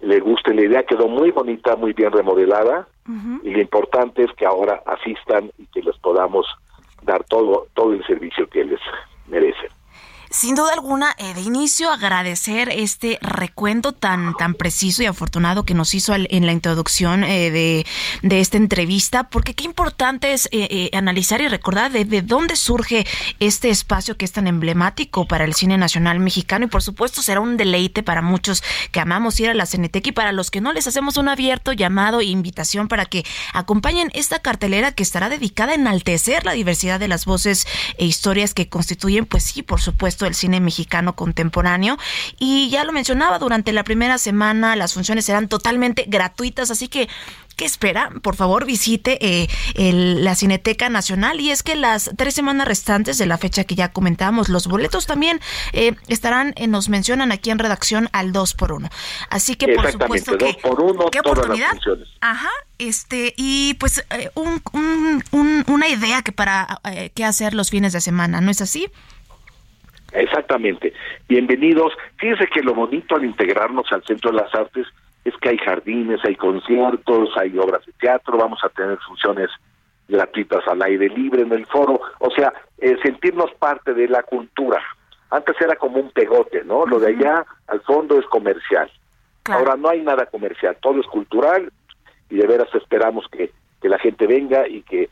le 0.00 0.20
guste 0.20 0.52
la 0.52 0.62
idea, 0.62 0.82
quedó 0.82 1.08
muy 1.08 1.30
bonita, 1.30 1.76
muy 1.76 1.92
bien 1.92 2.12
remodelada 2.12 2.88
y 3.42 3.50
lo 3.50 3.60
importante 3.60 4.22
es 4.24 4.32
que 4.32 4.46
ahora 4.46 4.82
asistan 4.86 5.50
y 5.58 5.66
que 5.66 5.82
les 5.82 5.96
podamos 5.98 6.46
dar 7.02 7.24
todo 7.24 7.66
todo 7.74 7.92
el 7.92 8.04
servicio 8.06 8.48
que 8.48 8.64
les 8.64 8.80
merecen. 9.26 9.70
Sin 10.32 10.54
duda 10.54 10.72
alguna, 10.72 11.14
eh, 11.18 11.34
de 11.34 11.42
inicio 11.42 11.90
agradecer 11.90 12.70
este 12.70 13.18
recuento 13.20 13.92
tan, 13.92 14.34
tan 14.34 14.54
preciso 14.54 15.02
y 15.02 15.06
afortunado 15.06 15.64
que 15.66 15.74
nos 15.74 15.92
hizo 15.92 16.14
en 16.14 16.46
la 16.46 16.52
introducción 16.52 17.22
eh, 17.22 17.50
de, 17.50 17.86
de, 18.22 18.40
esta 18.40 18.56
entrevista, 18.56 19.28
porque 19.28 19.54
qué 19.54 19.64
importante 19.64 20.32
es 20.32 20.48
eh, 20.50 20.88
analizar 20.94 21.42
y 21.42 21.48
recordar 21.48 21.92
de, 21.92 22.06
de, 22.06 22.22
dónde 22.22 22.56
surge 22.56 23.06
este 23.40 23.68
espacio 23.68 24.16
que 24.16 24.24
es 24.24 24.32
tan 24.32 24.46
emblemático 24.46 25.28
para 25.28 25.44
el 25.44 25.52
cine 25.52 25.76
nacional 25.76 26.18
mexicano. 26.18 26.64
Y 26.64 26.68
por 26.68 26.82
supuesto 26.82 27.20
será 27.20 27.40
un 27.40 27.58
deleite 27.58 28.02
para 28.02 28.22
muchos 28.22 28.62
que 28.90 29.00
amamos 29.00 29.38
ir 29.38 29.50
a 29.50 29.54
la 29.54 29.66
Cineteca 29.66 30.08
y 30.08 30.12
para 30.12 30.32
los 30.32 30.50
que 30.50 30.62
no 30.62 30.72
les 30.72 30.86
hacemos 30.86 31.18
un 31.18 31.28
abierto 31.28 31.74
llamado 31.74 32.20
e 32.20 32.24
invitación 32.24 32.88
para 32.88 33.04
que 33.04 33.26
acompañen 33.52 34.10
esta 34.14 34.38
cartelera 34.38 34.92
que 34.92 35.02
estará 35.02 35.28
dedicada 35.28 35.72
a 35.72 35.74
enaltecer 35.74 36.46
la 36.46 36.52
diversidad 36.52 36.98
de 36.98 37.08
las 37.08 37.26
voces 37.26 37.66
e 37.98 38.06
historias 38.06 38.54
que 38.54 38.70
constituyen, 38.70 39.26
pues 39.26 39.42
sí, 39.42 39.62
por 39.62 39.82
supuesto, 39.82 40.21
del 40.24 40.34
cine 40.34 40.60
mexicano 40.60 41.14
contemporáneo. 41.14 41.98
Y 42.38 42.70
ya 42.70 42.84
lo 42.84 42.92
mencionaba, 42.92 43.38
durante 43.38 43.72
la 43.72 43.84
primera 43.84 44.18
semana 44.18 44.76
las 44.76 44.94
funciones 44.94 45.24
serán 45.24 45.48
totalmente 45.48 46.04
gratuitas, 46.08 46.70
así 46.70 46.88
que 46.88 47.08
¿Qué 47.56 47.64
espera? 47.64 48.10
Por 48.22 48.34
favor, 48.34 48.64
visite 48.64 49.18
eh, 49.20 49.48
la 49.76 50.34
Cineteca 50.34 50.88
Nacional. 50.88 51.40
Y 51.40 51.50
es 51.50 51.62
que 51.62 51.76
las 51.76 52.10
tres 52.16 52.34
semanas 52.34 52.66
restantes 52.66 53.18
de 53.18 53.26
la 53.26 53.38
fecha 53.38 53.64
que 53.64 53.74
ya 53.74 53.92
comentamos, 53.92 54.48
los 54.48 54.66
boletos 54.66 55.06
también 55.06 55.40
eh, 55.72 55.94
estarán, 56.08 56.54
eh, 56.56 56.66
nos 56.66 56.88
mencionan 56.88 57.32
aquí 57.32 57.50
en 57.50 57.58
redacción, 57.58 58.08
al 58.12 58.32
2 58.32 58.54
por 58.54 58.72
1 58.72 58.88
Así 59.28 59.54
que, 59.56 59.68
por 59.74 59.90
supuesto 59.92 60.38
que. 60.38 60.56
por 60.62 60.80
uno, 60.80 61.06
¿Qué 61.10 61.20
oportunidad? 61.20 61.72
Ajá. 62.20 62.50
Este, 62.78 63.32
y 63.36 63.74
pues 63.74 64.04
una 65.30 65.88
idea 65.88 66.22
que 66.22 66.32
para 66.32 66.80
qué 67.14 67.24
hacer 67.24 67.54
los 67.54 67.70
fines 67.70 67.92
de 67.92 68.00
semana, 68.00 68.40
¿no 68.40 68.50
es 68.50 68.60
así? 68.60 68.88
Exactamente. 70.12 70.92
Bienvenidos. 71.28 71.92
Fíjense 72.16 72.46
que 72.46 72.62
lo 72.62 72.74
bonito 72.74 73.16
al 73.16 73.24
integrarnos 73.24 73.90
al 73.92 74.04
Centro 74.04 74.30
de 74.30 74.38
las 74.38 74.54
Artes 74.54 74.86
es 75.24 75.34
que 75.38 75.50
hay 75.50 75.58
jardines, 75.58 76.20
hay 76.24 76.36
conciertos, 76.36 77.30
hay 77.36 77.56
obras 77.58 77.84
de 77.86 77.92
teatro, 77.92 78.36
vamos 78.36 78.60
a 78.64 78.68
tener 78.68 78.98
funciones 78.98 79.48
gratuitas 80.08 80.66
al 80.66 80.82
aire 80.82 81.08
libre 81.08 81.42
en 81.42 81.52
el 81.52 81.64
foro, 81.66 82.00
o 82.18 82.30
sea, 82.30 82.52
eh, 82.78 82.96
sentirnos 83.02 83.52
parte 83.54 83.94
de 83.94 84.08
la 84.08 84.22
cultura. 84.22 84.82
Antes 85.30 85.56
era 85.60 85.76
como 85.76 85.98
un 85.98 86.10
pegote, 86.10 86.62
¿no? 86.64 86.84
Lo 86.84 86.98
de 86.98 87.08
allá 87.08 87.46
al 87.68 87.80
fondo 87.82 88.18
es 88.18 88.26
comercial. 88.26 88.90
Ahora 89.44 89.76
no 89.76 89.88
hay 89.88 90.02
nada 90.02 90.26
comercial, 90.26 90.76
todo 90.80 91.00
es 91.00 91.06
cultural 91.06 91.72
y 92.28 92.36
de 92.36 92.46
veras 92.46 92.68
esperamos 92.74 93.26
que, 93.30 93.50
que 93.80 93.88
la 93.88 93.98
gente 93.98 94.26
venga 94.26 94.68
y 94.68 94.82
que 94.82 95.08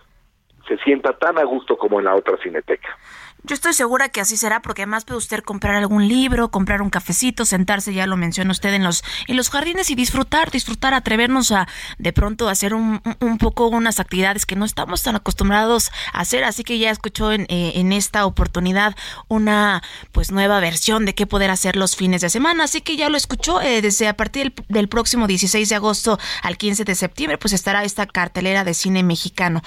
se 0.68 0.76
sienta 0.78 1.14
tan 1.14 1.38
a 1.38 1.44
gusto 1.44 1.76
como 1.76 1.98
en 1.98 2.04
la 2.04 2.14
otra 2.14 2.36
cineteca. 2.36 2.96
Yo 3.44 3.54
estoy 3.54 3.72
segura 3.72 4.10
que 4.10 4.20
así 4.20 4.36
será 4.36 4.60
porque 4.60 4.82
además 4.82 5.04
puede 5.04 5.18
usted 5.18 5.42
comprar 5.42 5.74
algún 5.74 6.08
libro, 6.08 6.50
comprar 6.50 6.82
un 6.82 6.90
cafecito, 6.90 7.44
sentarse, 7.44 7.94
ya 7.94 8.06
lo 8.06 8.16
menciona 8.16 8.50
usted, 8.50 8.74
en 8.74 8.84
los, 8.84 9.02
en 9.28 9.36
los 9.36 9.48
jardines 9.48 9.90
y 9.90 9.94
disfrutar, 9.94 10.50
disfrutar, 10.50 10.92
atrevernos 10.92 11.50
a 11.50 11.66
de 11.98 12.12
pronto 12.12 12.48
hacer 12.48 12.74
un, 12.74 13.00
un 13.20 13.38
poco 13.38 13.68
unas 13.68 13.98
actividades 13.98 14.44
que 14.44 14.56
no 14.56 14.64
estamos 14.64 15.02
tan 15.02 15.16
acostumbrados 15.16 15.90
a 16.12 16.20
hacer. 16.20 16.44
Así 16.44 16.64
que 16.64 16.78
ya 16.78 16.90
escuchó 16.90 17.32
en, 17.32 17.42
eh, 17.48 17.72
en 17.76 17.92
esta 17.92 18.26
oportunidad 18.26 18.94
una 19.28 19.82
pues 20.12 20.30
nueva 20.30 20.60
versión 20.60 21.06
de 21.06 21.14
qué 21.14 21.26
poder 21.26 21.50
hacer 21.50 21.76
los 21.76 21.96
fines 21.96 22.20
de 22.20 22.28
semana. 22.28 22.64
Así 22.64 22.82
que 22.82 22.96
ya 22.96 23.08
lo 23.08 23.16
escuchó 23.16 23.62
eh, 23.62 23.80
desde 23.80 24.08
a 24.08 24.16
partir 24.16 24.52
del, 24.54 24.66
del 24.68 24.88
próximo 24.88 25.26
16 25.26 25.68
de 25.68 25.74
agosto 25.74 26.18
al 26.42 26.58
15 26.58 26.84
de 26.84 26.94
septiembre, 26.94 27.38
pues 27.38 27.54
estará 27.54 27.84
esta 27.84 28.06
cartelera 28.06 28.64
de 28.64 28.74
cine 28.74 29.02
mexicano. 29.02 29.62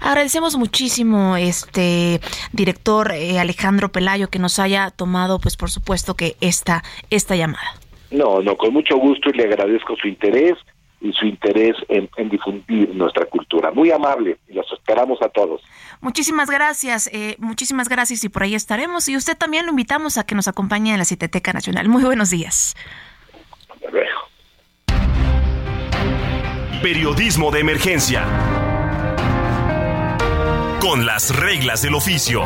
Agradecemos 0.00 0.56
muchísimo 0.56 1.36
este 1.36 2.20
director 2.52 2.95
eh, 3.04 3.38
Alejandro 3.38 3.90
Pelayo 3.90 4.28
que 4.28 4.38
nos 4.38 4.58
haya 4.58 4.90
tomado, 4.90 5.38
pues 5.38 5.56
por 5.56 5.70
supuesto 5.70 6.14
que 6.14 6.36
esta, 6.40 6.82
esta 7.10 7.36
llamada. 7.36 7.74
No, 8.10 8.40
no, 8.40 8.56
con 8.56 8.72
mucho 8.72 8.96
gusto 8.96 9.30
y 9.30 9.32
le 9.34 9.44
agradezco 9.44 9.96
su 9.96 10.08
interés 10.08 10.54
y 11.00 11.12
su 11.12 11.26
interés 11.26 11.76
en, 11.88 12.08
difundir 12.30 12.94
nuestra 12.94 13.26
cultura. 13.26 13.70
Muy 13.70 13.90
amable 13.90 14.38
y 14.48 14.54
los 14.54 14.66
esperamos 14.72 15.20
a 15.22 15.28
todos. 15.28 15.60
Muchísimas 16.00 16.50
gracias, 16.50 17.08
eh, 17.12 17.36
muchísimas 17.38 17.88
gracias 17.88 18.24
y 18.24 18.28
por 18.28 18.42
ahí 18.42 18.54
estaremos. 18.54 19.08
Y 19.08 19.16
usted 19.16 19.36
también 19.36 19.66
lo 19.66 19.70
invitamos 19.70 20.18
a 20.18 20.24
que 20.24 20.34
nos 20.34 20.48
acompañe 20.48 20.92
en 20.92 20.98
la 20.98 21.04
Citeteca 21.04 21.52
Nacional. 21.52 21.88
Muy 21.88 22.02
buenos 22.04 22.30
días. 22.30 22.74
Periodismo 26.82 27.50
de 27.50 27.60
emergencia 27.60 28.24
con 30.80 31.04
las 31.04 31.34
reglas 31.34 31.82
del 31.82 31.94
oficio. 31.94 32.44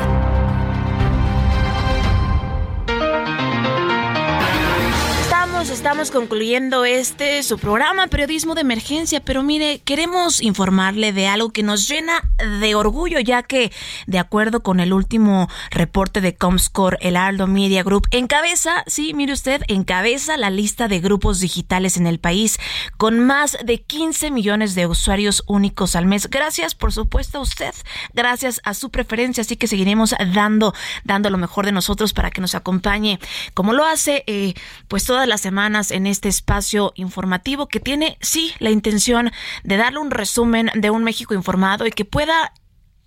Estamos 5.71 6.11
concluyendo 6.11 6.85
este 6.85 7.45
su 7.45 7.57
programa 7.57 8.09
Periodismo 8.09 8.57
de 8.57 8.63
Emergencia, 8.63 9.21
pero 9.21 9.45
mire, 9.45 9.79
queremos 9.85 10.43
informarle 10.43 11.13
de 11.13 11.29
algo 11.29 11.51
que 11.51 11.63
nos 11.63 11.87
llena 11.87 12.29
de 12.61 12.75
orgullo, 12.75 13.21
ya 13.21 13.45
que 13.45 13.71
de 14.09 14.19
acuerdo 14.19 14.65
con 14.65 14.81
el 14.81 14.93
último 14.93 15.49
reporte 15.71 16.21
de 16.21 16.35
Comscore, 16.35 16.99
el 17.01 17.17
Aldo 17.17 17.47
Media 17.47 17.85
Group 17.85 18.09
encabeza, 18.11 18.83
sí, 18.89 19.15
mire 19.15 19.33
usted, 19.33 19.63
encabeza 19.69 20.37
la 20.37 20.51
lista 20.51 20.89
de 20.89 20.99
grupos 20.99 21.39
digitales 21.39 21.97
en 21.97 22.09
el 22.09 22.19
país 22.19 22.59
con 22.97 23.21
más 23.21 23.57
de 23.65 23.81
15 23.81 24.33
millones 24.33 24.75
de 24.75 24.89
usuarios 24.89 25.45
únicos 25.47 25.95
al 25.95 26.07
mes. 26.07 26.29
Gracias, 26.29 26.75
por 26.75 26.93
supuesto, 26.93 27.39
a 27.39 27.43
usted, 27.43 27.75
gracias 28.13 28.61
a 28.65 28.75
su 28.75 28.91
preferencia, 28.91 29.43
así 29.43 29.55
que 29.55 29.69
seguiremos 29.69 30.17
dando, 30.35 30.75
dando 31.05 31.31
lo 31.31 31.39
mejor 31.39 31.65
de 31.65 31.73
nosotros 31.73 32.13
para 32.13 32.33
que 32.33 32.41
nos 32.41 32.57
acompañe, 32.57 33.21
como 33.55 33.73
lo 33.73 33.85
hace, 33.85 34.25
eh, 34.27 34.55
pues 34.89 35.05
todas 35.05 35.29
las 35.29 35.41
semanas 35.41 35.60
en 35.61 36.07
este 36.07 36.29
espacio 36.29 36.93
informativo 36.97 37.69
que 37.69 37.81
tiene, 37.81 38.17
sí, 38.23 38.53
la 38.61 38.71
intención 38.71 39.31
de 39.63 39.77
darle 39.77 39.99
un 39.99 40.11
resumen 40.11 40.71
de 40.75 40.91
un 40.91 41.05
México 41.05 41.35
informado 41.35 41.87
y 41.87 41.91
que 41.91 42.07
pueda 42.07 42.55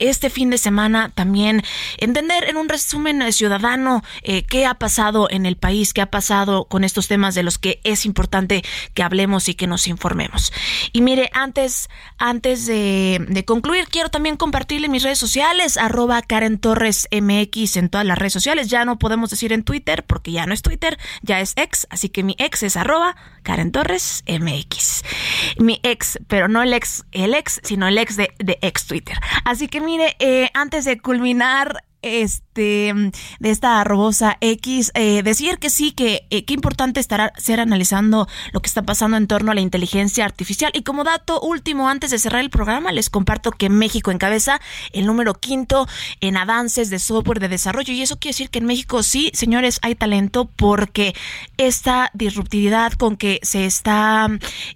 este 0.10 0.30
fin 0.30 0.49
de 0.49 0.58
semana 0.58 1.12
también 1.14 1.64
entender 1.97 2.49
en 2.49 2.58
un 2.58 2.70
resumen 2.70 3.32
ciudadano 3.32 4.04
eh, 4.22 4.43
qué 4.43 4.66
ha 4.66 4.76
pasado 4.76 5.28
en 5.30 5.45
el 5.45 5.58
país, 5.58 5.93
qué 5.93 6.01
ha 6.01 6.12
pasado 6.12 6.66
con 6.66 6.84
estos 6.84 7.08
temas 7.08 7.36
de 7.36 7.43
los 7.43 7.58
que 7.58 7.80
es 7.84 8.06
importante 8.06 8.64
que 8.93 9.04
hablemos 9.04 9.49
y 9.49 9.56
que 9.56 9.68
nos 9.68 9.88
informemos. 9.88 10.51
Y 10.91 11.01
mire, 11.01 11.30
antes, 11.34 11.89
antes 12.18 12.66
de, 12.66 13.43
concluir, 13.45 13.88
quiero 13.89 14.10
también 14.10 14.38
compartirle 14.38 14.89
mis 14.89 15.04
redes 15.04 15.20
sociales, 15.20 15.78
arroba 15.78 16.22
Karen 16.22 16.60
Torres 16.60 17.08
MX 17.12 17.78
en 17.78 17.89
todas 17.89 18.06
las 18.06 18.18
redes 18.18 18.34
sociales. 18.34 18.70
Ya 18.70 18.86
no 18.86 18.99
podemos 18.99 19.30
decir 19.30 19.54
en 19.54 19.64
Twitter 19.64 20.04
porque 20.06 20.32
ya 20.32 20.45
no 20.45 20.54
es 20.54 20.62
Twitter, 20.62 20.97
ya 21.22 21.39
es 21.39 21.54
ex, 21.56 21.88
así 21.89 22.10
que 22.10 22.24
mi 22.24 22.36
ex 22.39 22.64
es 22.64 22.76
arroba 22.76 23.16
Karen 23.44 23.72
Torres 23.72 24.24
MX. 24.28 25.04
Mi 25.60 25.80
ex, 25.84 26.20
pero 26.28 26.48
no 26.48 26.64
el 26.64 26.74
ex, 26.74 27.06
el 27.12 27.34
ex, 27.34 27.62
sino 27.64 27.88
el 27.88 27.98
ex 27.98 28.18
de, 28.18 28.34
de 28.39 28.58
ex 28.62 28.88
Twitter. 28.88 29.18
Así 29.46 29.68
que 29.68 29.82
mire, 29.82 30.16
eh, 30.20 30.50
antes 30.54 30.86
de 30.86 31.00
culminar 31.00 31.84
este 32.04 32.93
de 33.39 33.49
esta 33.49 33.84
robosa 33.84 34.38
X 34.41 34.91
eh, 34.93 35.24
decir 35.24 35.58
que 35.58 35.70
sí 35.70 35.91
que 35.91 36.28
eh, 36.30 36.45
qué 36.45 36.54
importante 36.54 36.99
estará 36.99 37.34
ser 37.38 37.60
analizando 37.60 38.28
lo 38.51 38.62
que 38.62 38.68
está 38.68 38.84
pasando 38.84 39.18
en 39.18 39.28
torno 39.28 39.51
a 39.51 39.56
la 39.56 39.62
inteligencia 39.62 40.26
artificial. 40.26 40.72
Y 40.76 40.84
como 40.84 41.04
dato 41.04 41.41
último 41.41 41.89
antes 41.89 42.12
de 42.12 42.20
cerrar 42.20 42.41
el 42.41 42.49
programa 42.49 42.91
les 42.91 43.10
comparto 43.10 43.51
que 43.51 43.70
México 43.70 44.12
encabeza 44.12 44.60
el 44.91 45.06
número 45.06 45.34
quinto 45.34 45.88
en 46.22 46.38
avances 46.38 46.89
de 46.89 46.99
software 46.99 47.39
de 47.39 47.47
desarrollo. 47.47 47.93
Y 47.93 48.01
eso 48.01 48.20
quiere 48.20 48.34
decir 48.34 48.49
que 48.49 48.60
en 48.60 48.66
México 48.66 49.01
sí 49.01 49.32
señores 49.34 49.80
hay 49.82 49.95
talento 49.95 50.45
porque 50.45 51.16
esta 51.58 52.12
disruptividad 52.14 52.93
con 52.93 53.18
que 53.18 53.39
se 53.41 53.66
está 53.66 54.28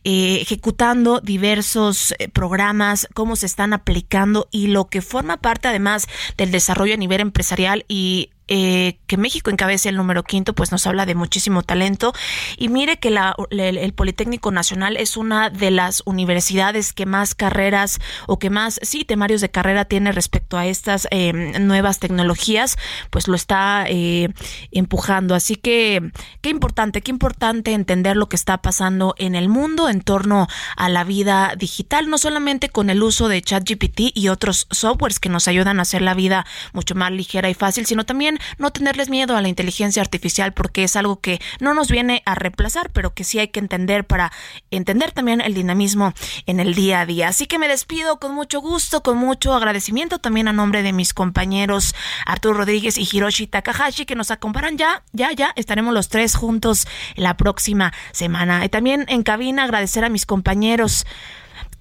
eh, 0.04 0.40
ejecutando 0.42 1.20
diversos 1.20 2.16
programas 2.34 3.08
cómo 3.14 3.36
se 3.36 3.46
están 3.46 3.74
aplicando 3.74 4.48
y 4.52 4.68
lo 4.68 4.88
que 4.88 5.02
forma 5.02 5.38
parte 5.38 5.68
además 5.68 6.08
del 6.38 6.52
desarrollo 6.52 6.94
a 6.94 6.98
nivel 6.98 7.17
empresarial 7.22 7.86
y 7.88 8.32
eh, 8.48 9.00
que 9.08 9.18
México 9.18 9.50
encabece 9.50 9.90
el 9.90 9.98
número 9.98 10.24
quinto, 10.24 10.54
pues 10.54 10.72
nos 10.72 10.88
habla 10.88 11.06
de 11.06 11.16
muchísimo 11.16 11.64
talento. 11.64 12.14
Y 12.58 12.70
mire 12.70 12.98
que 12.98 13.10
la, 13.10 13.36
el, 13.50 13.94
Politécnico 13.94 14.52
Nacional 14.52 14.98
es 14.98 15.18
una 15.18 15.50
de 15.50 15.72
las 15.72 16.02
universidades 16.06 16.94
que 16.94 17.06
más 17.06 17.36
carreras 17.36 18.00
o 18.28 18.40
que 18.40 18.50
más, 18.50 18.80
sí, 18.84 19.04
temarios 19.06 19.42
de 19.42 19.50
carrera 19.50 19.86
tiene 19.86 20.12
respecto 20.12 20.58
a 20.58 20.66
estas 20.66 21.08
eh, 21.12 21.34
nuevas 21.60 22.00
tecnologías, 22.00 22.78
pues 23.10 23.28
lo 23.28 23.36
está 23.36 23.86
eh, 23.88 24.30
empujando. 24.72 25.36
Así 25.36 25.56
que, 25.56 26.12
qué 26.42 26.50
importante, 26.50 27.02
qué 27.02 27.12
importante 27.12 27.74
entender 27.74 28.16
lo 28.16 28.30
que 28.30 28.36
está 28.36 28.62
pasando 28.62 29.16
en 29.18 29.36
el 29.36 29.50
mundo 29.50 29.90
en 29.90 30.02
torno 30.02 30.48
a 30.76 30.90
la 30.90 31.04
vida 31.04 31.54
digital, 31.58 32.10
no 32.10 32.18
solamente 32.18 32.70
con 32.70 32.90
el 32.90 33.04
uso 33.04 33.28
de 33.28 33.42
ChatGPT 33.42 34.12
y 34.14 34.30
otros 34.30 34.68
softwares 34.72 35.20
que 35.20 35.30
nos 35.30 35.48
ayudan 35.48 35.80
a 35.80 35.84
hacer 35.84 36.02
la 36.02 36.14
vida 36.14 36.46
mucho 36.74 36.96
más 36.96 37.12
ligera 37.12 37.50
y 37.50 37.54
fácil, 37.54 37.86
sino 37.86 38.06
también 38.06 38.37
no 38.58 38.72
tenerles 38.72 39.10
miedo 39.10 39.38
a 39.38 39.42
la 39.42 39.48
inteligencia 39.48 40.02
artificial 40.02 40.54
porque 40.54 40.84
es 40.84 40.96
algo 40.96 41.22
que 41.22 41.40
no 41.60 41.74
nos 41.74 41.90
viene 41.90 42.24
a 42.26 42.36
reemplazar, 42.36 42.90
pero 42.92 43.14
que 43.14 43.24
sí 43.24 43.40
hay 43.40 43.48
que 43.48 43.60
entender 43.60 44.06
para 44.06 44.32
entender 44.72 45.12
también 45.12 45.42
el 45.42 45.54
dinamismo 45.54 46.14
en 46.46 46.60
el 46.60 46.74
día 46.74 47.02
a 47.02 47.06
día. 47.06 47.30
Así 47.30 47.48
que 47.48 47.60
me 47.60 47.68
despido 47.68 48.20
con 48.20 48.34
mucho 48.34 48.60
gusto, 48.60 49.02
con 49.02 49.18
mucho 49.18 49.54
agradecimiento 49.54 50.20
también 50.20 50.48
a 50.48 50.54
nombre 50.54 50.84
de 50.84 50.94
mis 50.94 51.14
compañeros 51.14 51.96
Arturo 52.26 52.58
Rodríguez 52.58 52.98
y 52.98 53.08
Hiroshi 53.10 53.48
Takahashi 53.48 54.06
que 54.06 54.16
nos 54.16 54.32
acompañan 54.32 54.78
ya, 54.78 55.04
ya, 55.14 55.32
ya 55.32 55.54
estaremos 55.56 55.94
los 55.94 56.10
tres 56.10 56.36
juntos 56.36 56.88
la 57.16 57.38
próxima 57.38 57.94
semana. 58.12 58.66
Y 58.66 58.70
también 58.70 59.06
en 59.08 59.24
cabina 59.24 59.64
agradecer 59.64 60.04
a 60.04 60.10
mis 60.10 60.26
compañeros 60.26 61.06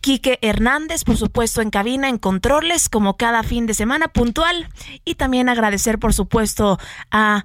Quique 0.07 0.39
Hernández, 0.41 1.03
por 1.03 1.17
supuesto, 1.17 1.63
en 1.63 1.71
cabina, 1.71 2.09
en 2.09 2.19
controles, 2.19 2.89
como 2.89 3.17
cada 3.17 3.43
fin 3.43 3.67
de 3.67 3.75
semana, 3.75 4.07
puntual. 4.07 4.69
Y 5.05 5.17
también 5.17 5.49
agradecer, 5.49 5.99
por 5.99 6.15
supuesto, 6.15 6.79
a 7.11 7.45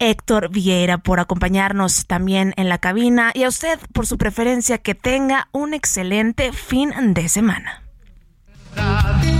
Héctor 0.00 0.50
Vieira 0.50 0.98
por 0.98 1.20
acompañarnos 1.20 2.08
también 2.08 2.52
en 2.56 2.68
la 2.68 2.78
cabina 2.78 3.30
y 3.32 3.44
a 3.44 3.48
usted 3.48 3.78
por 3.92 4.08
su 4.08 4.18
preferencia 4.18 4.78
que 4.78 4.96
tenga 4.96 5.46
un 5.52 5.72
excelente 5.72 6.52
fin 6.52 6.92
de 7.14 7.28
semana. 7.28 7.84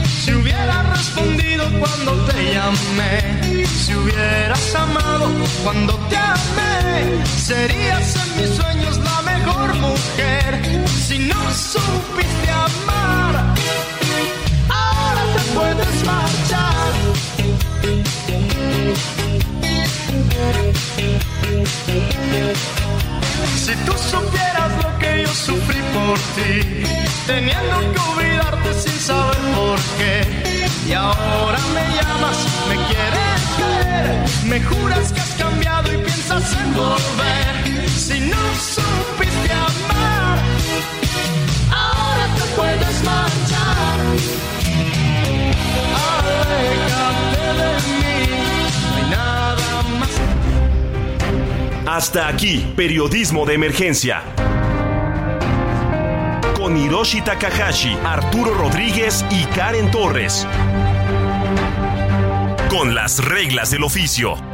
Si 0.07 0.33
hubieras 0.33 0.91
respondido 0.91 1.65
cuando 1.81 2.25
te 2.27 2.55
llamé, 2.55 3.67
si 3.67 3.97
hubieras 3.97 4.75
amado 4.77 5.29
cuando 5.65 5.97
te 6.09 6.17
amé, 6.17 7.27
serías 7.27 7.84
juras 34.65 35.13
que 35.13 35.21
has 35.21 35.35
cambiado 35.35 35.93
y 35.93 35.97
piensas 35.99 36.57
en 36.61 36.75
volver. 36.75 37.89
Si 37.89 38.21
no 38.21 38.37
supiste 38.55 39.53
amar, 39.53 40.39
ahora 41.71 42.27
te 42.37 42.43
puedes 42.57 43.05
marchar. 43.05 43.99
Aléjate 46.21 47.45
de 47.61 47.73
mí, 48.01 48.17
no 48.91 48.97
hay 48.97 49.11
nada 49.11 49.83
más. 49.99 50.11
Hasta 51.87 52.29
aquí, 52.29 52.73
periodismo 52.77 53.47
de 53.47 53.55
emergencia. 53.55 54.23
Con 56.57 56.77
Hiroshi 56.77 57.21
Takahashi, 57.21 57.97
Arturo 58.05 58.55
Rodríguez 58.55 59.25
y 59.31 59.45
Karen 59.55 59.91
Torres. 59.91 60.47
Con 62.71 62.95
las 62.95 63.23
reglas 63.25 63.71
del 63.71 63.85
oficio. 63.85 64.54